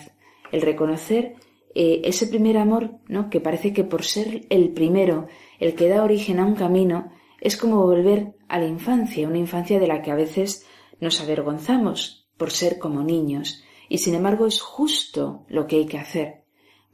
el 0.53 0.62
reconocer 0.62 1.35
eh, 1.75 2.01
ese 2.05 2.27
primer 2.27 2.57
amor, 2.57 2.97
¿no? 3.09 3.29
que 3.29 3.41
parece 3.41 3.75
que 3.75 3.85
por 3.85 4.05
ser 4.05 4.47
el 4.49 4.70
primero, 4.70 5.27
el 5.61 5.75
que 5.75 5.89
da 5.89 6.03
origen 6.03 6.41
a 6.41 6.47
un 6.47 6.55
camino, 6.55 7.12
es 7.43 7.59
como 7.59 7.83
volver 7.83 8.35
a 8.49 8.59
la 8.59 8.66
infancia, 8.66 9.29
una 9.29 9.37
infancia 9.37 9.79
de 9.79 9.87
la 9.87 10.01
que 10.01 10.12
a 10.12 10.14
veces 10.14 10.66
nos 10.99 11.20
avergonzamos 11.20 12.27
por 12.39 12.51
ser 12.51 12.79
como 12.79 13.03
niños, 13.03 13.62
y 13.91 13.99
sin 13.99 14.14
embargo 14.14 14.47
es 14.47 14.62
justo 14.62 15.45
lo 15.49 15.66
que 15.66 15.77
hay 15.77 15.87
que 15.87 15.99
hacer, 15.99 16.45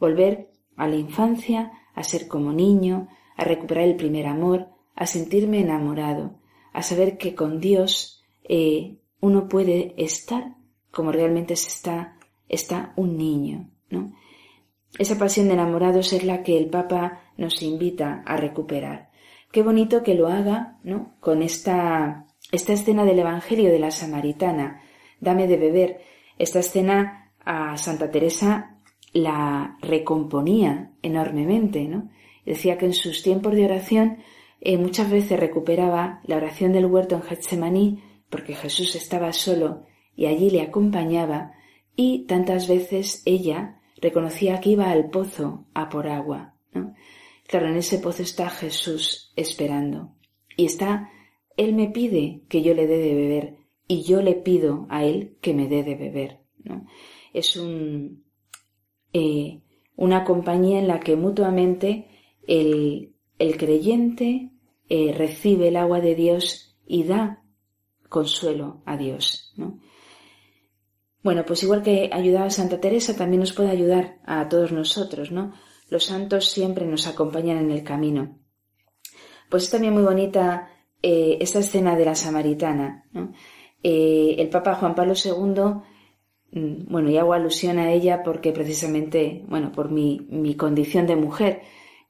volver 0.01 0.51
a 0.76 0.89
la 0.89 0.97
infancia, 0.97 1.70
a 1.95 2.03
ser 2.03 2.26
como 2.26 2.53
niño, 2.53 3.07
a 3.37 3.45
recuperar 3.45 3.85
el 3.85 3.95
primer 3.95 4.26
amor, 4.26 4.70
a 4.97 5.07
sentirme 5.07 5.61
enamorado, 5.61 6.41
a 6.72 6.83
saber 6.83 7.16
que 7.16 7.37
con 7.37 7.61
Dios 7.61 8.24
eh, 8.43 8.99
uno 9.21 9.49
puede 9.49 9.95
estar 9.97 10.55
como 10.91 11.12
realmente 11.12 11.57
se 11.57 11.69
está, 11.69 12.16
está 12.49 12.93
un 12.97 13.16
niño, 13.16 13.71
¿no? 13.91 14.12
Esa 14.99 15.19
pasión 15.19 15.49
de 15.49 15.55
enamorados 15.55 16.12
es 16.12 16.25
la 16.25 16.43
que 16.43 16.57
el 16.57 16.71
Papa 16.71 17.21
nos 17.37 17.62
invita 17.62 18.23
a 18.25 18.37
recuperar. 18.37 19.11
Qué 19.53 19.62
bonito 19.62 20.03
que 20.03 20.14
lo 20.14 20.29
haga, 20.29 20.79
¿no? 20.83 21.14
Con 21.21 21.43
esta, 21.43 22.27
esta 22.51 22.73
escena 22.73 23.05
del 23.05 23.19
Evangelio 23.19 23.71
de 23.71 23.79
la 23.79 23.91
Samaritana. 23.91 24.81
Dame 25.21 25.47
de 25.47 25.57
beber. 25.57 26.01
Esta 26.39 26.61
escena 26.61 27.33
a 27.45 27.77
Santa 27.77 28.11
Teresa 28.11 28.79
la 29.12 29.77
recomponía 29.81 30.93
enormemente, 31.03 31.87
¿no? 31.87 32.11
Decía 32.45 32.79
que 32.79 32.87
en 32.87 32.95
sus 32.95 33.23
tiempos 33.23 33.55
de 33.55 33.66
oración 33.66 34.19
eh, 34.61 34.79
muchas 34.79 35.11
veces 35.11 35.39
recuperaba 35.39 36.21
la 36.25 36.37
oración 36.37 36.73
del 36.73 36.87
huerto 36.87 37.14
en 37.14 37.23
Getsemaní 37.23 38.03
porque 38.31 38.55
Jesús 38.55 38.95
estaba 38.95 39.33
solo 39.33 39.87
y 40.14 40.26
allí 40.26 40.51
le 40.51 40.62
acompañaba 40.62 41.53
y 41.97 42.26
tantas 42.26 42.68
veces 42.68 43.22
ella 43.24 43.81
reconocía 44.01 44.61
que 44.61 44.70
iba 44.70 44.91
al 44.91 45.11
pozo 45.11 45.66
a 45.74 45.89
por 45.89 46.09
agua. 46.09 46.55
Claro, 47.47 47.68
en 47.68 47.76
ese 47.76 47.99
pozo 47.99 48.22
está 48.22 48.51
Jesús 48.51 49.33
esperando 49.37 50.14
y 50.57 50.66
está, 50.66 51.11
Él 51.57 51.74
me 51.74 51.89
pide 51.89 52.43
que 52.49 52.62
yo 52.62 52.74
le 52.74 52.87
dé 52.87 52.99
de 52.99 53.14
beber 53.14 53.57
y 53.87 54.03
yo 54.03 54.22
le 54.22 54.35
pido 54.35 54.87
a 54.91 55.05
Él 55.05 55.37
que 55.41 55.55
me 55.55 55.66
dé 55.66 55.83
de 55.83 55.95
beber. 55.95 56.41
Es 57.33 57.57
un, 57.57 58.24
eh, 59.12 59.62
una 59.97 60.24
compañía 60.24 60.79
en 60.79 60.89
la 60.89 61.01
que 61.01 61.16
mutuamente 61.16 62.07
el, 62.47 63.14
el 63.39 63.57
creyente 63.57 64.51
eh, 64.89 65.14
recibe 65.16 65.68
el 65.68 65.76
agua 65.76 66.01
de 66.01 66.14
Dios 66.14 66.79
y 66.87 67.05
da 67.05 67.43
consuelo 68.09 68.82
a 68.84 68.96
Dios. 68.96 69.52
¿no? 69.56 69.78
Bueno, 71.22 71.44
pues 71.44 71.62
igual 71.62 71.82
que 71.82 72.11
ayudaba 72.12 72.46
a 72.46 72.50
Santa 72.50 72.80
Teresa, 72.80 73.16
también 73.16 73.40
nos 73.40 73.52
puede 73.52 73.70
ayudar 73.70 74.18
a 74.24 74.48
todos 74.48 74.72
nosotros, 74.72 75.30
¿no? 75.30 75.52
Los 75.90 76.04
santos 76.04 76.48
siempre 76.48 76.86
nos 76.86 77.06
acompañan 77.06 77.59
en 77.59 77.70
el 77.70 77.82
camino. 77.82 78.38
Pues 79.50 79.64
es 79.64 79.70
también 79.70 79.94
muy 79.94 80.02
bonita 80.02 80.70
eh, 81.02 81.38
esta 81.40 81.59
escena 81.59 81.96
de 81.96 82.04
la 82.04 82.14
samaritana. 82.14 83.04
Eh, 83.82 84.36
el 84.38 84.48
Papa 84.48 84.74
Juan 84.76 84.94
Pablo 84.94 85.14
II, 85.14 86.61
mm, 86.61 86.92
bueno, 86.92 87.11
y 87.11 87.16
hago 87.16 87.32
alusión 87.32 87.78
a 87.78 87.92
ella 87.92 88.22
porque 88.22 88.52
precisamente, 88.52 89.44
bueno, 89.48 89.72
por 89.72 89.90
mi, 89.90 90.26
mi 90.30 90.54
condición 90.54 91.06
de 91.06 91.16
mujer, 91.16 91.62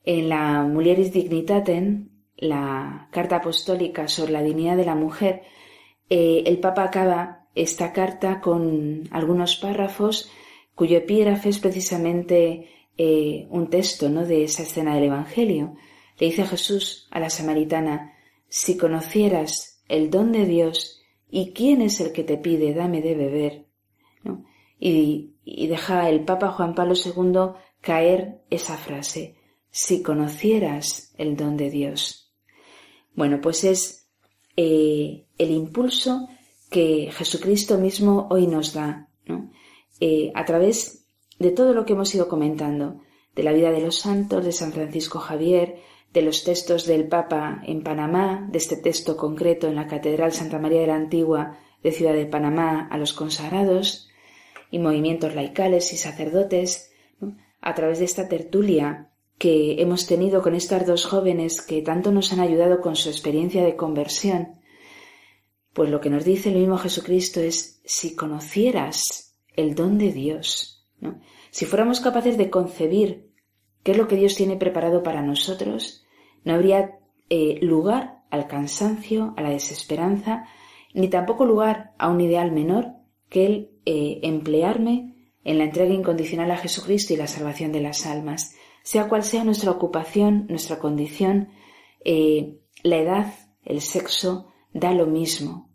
en 0.05 0.29
la 0.29 0.63
Mulieris 0.63 1.13
Dignitatem, 1.13 2.09
la 2.37 3.09
carta 3.11 3.37
apostólica 3.37 4.09
sobre 4.09 4.33
la 4.33 4.43
dignidad 4.43 4.77
de 4.77 4.85
la 4.85 4.95
mujer, 4.95 5.43
eh, 6.09 6.43
el 6.47 6.59
Papa 6.59 6.85
acaba 6.85 7.47
esta 7.55 7.93
carta 7.93 8.41
con 8.41 9.09
algunos 9.11 9.57
párrafos 9.57 10.31
cuyo 10.75 10.99
epígrafe 10.99 11.49
es 11.49 11.59
precisamente 11.59 12.69
eh, 12.97 13.47
un 13.51 13.69
texto 13.69 14.09
¿no? 14.09 14.25
de 14.25 14.45
esa 14.45 14.63
escena 14.63 14.95
del 14.95 15.05
Evangelio. 15.05 15.75
Le 16.19 16.27
dice 16.27 16.47
Jesús 16.47 17.09
a 17.11 17.19
la 17.21 17.31
samaritana, 17.31 18.13
si 18.49 18.77
conocieras 18.77 19.83
el 19.89 20.11
don 20.11 20.33
de 20.33 20.47
Dios 20.47 21.03
y 21.29 21.53
quién 21.53 21.83
es 21.83 22.01
el 22.01 22.13
que 22.13 22.25
te 22.25 22.39
pide 22.39 22.75
dame 22.75 23.03
de 23.03 23.15
beber, 23.15 23.67
y, 24.79 25.35
y 25.45 25.67
deja 25.67 26.09
el 26.09 26.25
Papa 26.25 26.53
Juan 26.53 26.75
Pablo 26.75 26.95
II 26.95 27.61
caer 27.81 28.43
esa 28.51 28.77
frase, 28.77 29.37
si 29.71 30.03
conocieras 30.03 31.13
el 31.19 31.37
don 31.37 31.57
de 31.57 31.71
Dios. 31.71 32.33
Bueno, 33.15 33.41
pues 33.41 33.65
es 33.65 33.98
eh, 34.61 35.25
el 35.39 35.53
impulso 35.53 36.29
que 36.69 37.13
Jesucristo 37.13 37.79
mismo 37.79 38.27
hoy 38.29 38.49
nos 38.49 38.75
da, 38.75 39.09
eh, 40.01 40.33
a 40.35 40.45
través 40.45 41.07
de 41.39 41.53
todo 41.53 41.75
lo 41.75 41.87
que 41.87 41.93
hemos 41.93 42.13
ido 42.13 42.27
comentando, 42.27 43.01
de 43.37 43.45
la 43.45 43.53
vida 43.53 43.71
de 43.71 43.81
los 43.81 44.01
santos, 44.01 44.45
de 44.45 44.51
San 44.51 44.73
Francisco 44.73 45.21
Javier, 45.21 45.77
de 46.13 46.23
los 46.23 46.43
textos 46.43 46.87
del 46.87 47.07
Papa 47.07 47.63
en 47.69 47.85
Panamá, 47.85 48.49
de 48.51 48.59
este 48.59 48.77
texto 48.77 49.17
concreto 49.17 49.69
en 49.69 49.77
la 49.77 49.87
Catedral 49.87 50.33
Santa 50.33 50.59
María 50.59 50.81
de 50.81 50.89
la 50.89 50.97
Antigua 50.97 51.57
de 51.85 51.93
Ciudad 51.93 52.15
de 52.15 52.27
Panamá 52.27 52.89
a 52.91 52.99
los 52.99 53.13
consagrados, 53.13 54.11
y 54.73 54.81
movimientos 54.81 55.37
laicales 55.37 55.93
y 55.93 55.97
sacerdotes, 55.99 56.91
a 57.61 57.75
través 57.77 58.01
de 58.01 58.07
esta 58.07 58.29
tertulia 58.29 59.13
que 59.39 59.81
hemos 59.81 60.07
tenido 60.07 60.43
con 60.43 60.55
estas 60.55 60.87
dos 60.87 61.07
jóvenes 61.07 61.63
que 61.63 61.81
tanto 61.83 62.11
nos 62.11 62.33
han 62.33 62.41
ayudado 62.41 62.81
con 62.81 62.97
su 62.97 63.09
experiencia 63.09 63.65
de 63.65 63.77
conversión, 63.77 64.61
pues 65.73 65.91
lo 65.91 66.01
que 66.01 66.11
nos 66.11 66.25
dice 66.25 66.49
el 66.49 66.57
mismo 66.57 66.77
Jesucristo 66.77 67.41
es 67.41 67.81
si 67.85 68.17
conocieras 68.17 69.37
el 69.55 69.75
don 69.75 69.97
de 69.97 70.13
Dios, 70.13 70.89
¿no? 71.01 71.21
si 71.51 71.67
fuéramos 71.67 72.01
capaces 72.01 72.37
de 72.37 72.51
concebir 72.51 73.31
qué 73.85 73.93
es 73.93 73.99
lo 73.99 74.09
que 74.09 74.17
Dios 74.17 74.35
tiene 74.35 74.57
preparado 74.57 75.03
para 75.03 75.23
nosotros, 75.23 76.05
no 76.45 76.55
habría 76.55 76.99
eh, 77.31 77.59
lugar 77.63 78.25
al 78.31 78.49
cansancio, 78.49 79.35
a 79.37 79.43
la 79.43 79.51
desesperanza, 79.51 80.47
ni 80.95 81.09
tampoco 81.09 81.45
lugar 81.45 81.93
a 81.99 82.09
un 82.09 82.21
ideal 82.21 82.51
menor 82.51 82.95
que 83.29 83.47
el 83.47 83.71
eh, 83.85 84.21
emplearme 84.23 85.33
en 85.45 85.59
la 85.59 85.65
entrega 85.65 85.95
incondicional 85.95 86.51
a 86.51 86.57
Jesucristo 86.57 87.15
y 87.15 87.17
la 87.17 87.27
salvación 87.27 87.73
de 87.73 87.81
las 87.81 88.05
almas, 88.05 88.55
sea 88.89 89.07
cual 89.07 89.23
sea 89.23 89.45
nuestra 89.45 89.71
ocupación, 89.71 90.47
nuestra 90.49 90.79
condición, 90.79 91.51
eh, 92.07 92.57
la 92.83 92.97
edad, 92.97 93.35
el 93.63 93.83
sexo, 93.83 94.49
da 94.73 94.95
lo 94.95 95.07
mismo. 95.07 95.69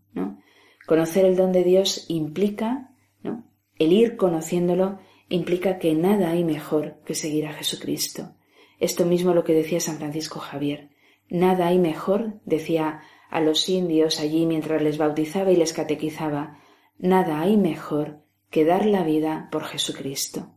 Conocer 0.87 1.23
el 1.25 1.35
don 1.35 1.51
de 1.51 1.63
Dios 1.63 2.05
implica, 2.09 2.89
¿no? 3.21 3.45
el 3.77 3.93
ir 3.93 4.17
conociéndolo 4.17 4.97
implica 5.29 5.77
que 5.77 5.93
nada 5.93 6.31
hay 6.31 6.43
mejor 6.43 7.01
que 7.05 7.13
seguir 7.13 7.45
a 7.45 7.53
Jesucristo. 7.53 8.33
Esto 8.79 9.05
mismo 9.05 9.35
lo 9.35 9.43
que 9.43 9.53
decía 9.53 9.79
San 9.79 9.97
Francisco 9.97 10.39
Javier. 10.39 10.89
Nada 11.29 11.67
hay 11.67 11.77
mejor, 11.77 12.41
decía 12.45 13.01
a 13.29 13.41
los 13.41 13.69
indios 13.69 14.19
allí 14.19 14.47
mientras 14.47 14.81
les 14.81 14.97
bautizaba 14.97 15.51
y 15.51 15.55
les 15.55 15.71
catequizaba, 15.71 16.57
nada 16.97 17.41
hay 17.41 17.57
mejor 17.57 18.23
que 18.49 18.65
dar 18.65 18.87
la 18.87 19.03
vida 19.03 19.49
por 19.51 19.65
Jesucristo. 19.65 20.52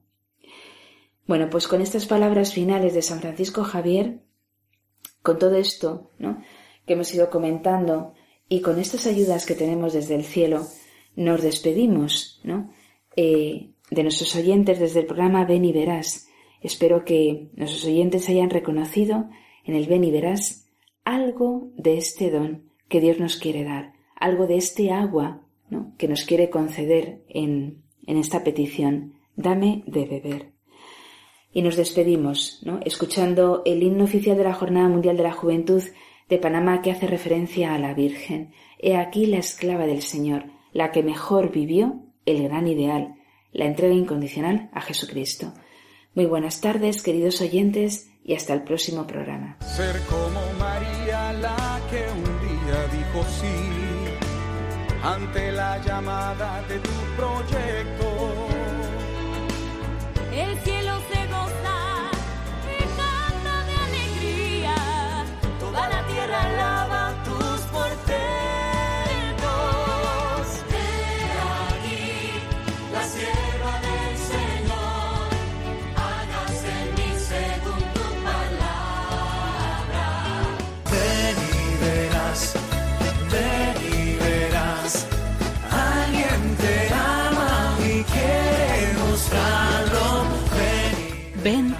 Bueno, 1.27 1.51
pues 1.51 1.66
con 1.66 1.81
estas 1.81 2.07
palabras 2.07 2.53
finales 2.53 2.95
de 2.95 3.03
San 3.03 3.20
Francisco 3.20 3.64
Javier, 3.64 4.20
con 5.22 5.39
todo 5.39 5.57
esto, 5.57 6.12
¿no? 6.18 6.43
que 6.87 6.93
hemos 6.93 7.12
ido 7.12 7.31
comentando 7.31 8.14
y 8.49 8.61
con 8.61 8.79
estas 8.79 9.07
ayudas 9.07 9.45
que 9.45 9.57
tenemos 9.57 9.93
desde 9.93 10.14
el 10.14 10.24
cielo, 10.24 10.66
nos 11.16 11.43
despedimos, 11.43 12.41
¿no? 12.45 12.70
Eh, 13.16 13.72
de 13.91 14.03
nuestros 14.03 14.37
oyentes 14.37 14.79
desde 14.79 15.01
el 15.01 15.07
programa 15.07 15.45
Ven 15.45 15.64
y 15.64 15.72
Verás. 15.72 16.29
Espero 16.61 17.05
que 17.05 17.51
nuestros 17.55 17.85
oyentes 17.87 18.29
hayan 18.29 18.51
reconocido 18.51 19.29
en 19.64 19.74
el 19.74 19.87
Ven 19.87 20.05
y 20.05 20.11
Verás 20.11 20.68
algo 21.05 21.70
de 21.77 21.99
este 21.99 22.31
don 22.31 22.70
que 22.89 23.01
Dios 23.01 23.18
nos 23.18 23.37
quiere 23.37 23.64
dar, 23.64 23.95
algo 24.16 24.47
de 24.47 24.57
este 24.57 24.91
agua 24.91 25.43
¿no? 25.70 25.95
que 25.99 26.09
nos 26.09 26.24
quiere 26.24 26.51
conceder 26.51 27.24
en, 27.29 27.83
en 28.07 28.16
esta 28.16 28.45
petición. 28.45 29.14
Dame 29.37 29.85
de 29.87 30.05
beber. 30.05 30.55
Y 31.57 31.62
nos 31.62 31.76
despedimos, 31.76 32.61
¿no? 32.64 32.80
escuchando 32.84 33.62
el 33.64 33.82
himno 33.82 34.04
oficial 34.04 34.36
de 34.36 34.44
la 34.44 34.52
Jornada 34.52 34.90
Mundial 34.90 35.16
de 35.16 35.22
la 35.22 35.32
Juventud 35.32 35.82
de 36.28 36.36
Panamá 36.36 36.82
que 36.82 36.90
hace 36.90 37.07
referencia 37.07 37.74
a 37.74 37.78
la 37.78 37.94
Virgen. 37.94 38.52
He 38.78 38.94
aquí 38.94 39.24
la 39.24 39.38
esclava 39.38 39.86
del 39.86 40.02
Señor, 40.02 40.44
la 40.74 40.92
que 40.92 41.02
mejor 41.02 41.50
vivió 41.50 42.02
el 42.26 42.42
gran 42.42 42.68
ideal, 42.68 43.14
la 43.52 43.64
entrega 43.64 43.94
incondicional 43.94 44.68
a 44.74 44.82
Jesucristo. 44.82 45.54
Muy 46.14 46.26
buenas 46.26 46.61
tardes, 46.61 47.02
queridos 47.02 47.40
oyentes, 47.40 48.11
y 48.22 48.34
hasta 48.34 48.52
el 48.52 48.62
próximo 48.62 49.07
programa. 49.07 49.57
Ser 49.61 49.96
como 50.11 50.42
María, 50.59 51.32
la 51.40 51.80
que 51.88 52.04
un 52.18 52.24
día 52.46 52.86
dijo 52.92 53.24
sí 53.40 53.76
ante 55.02 55.52
la 55.52 55.78
llamada 55.78 56.62
de 56.68 56.78
tu 56.80 56.90
proyecto. 57.16 58.15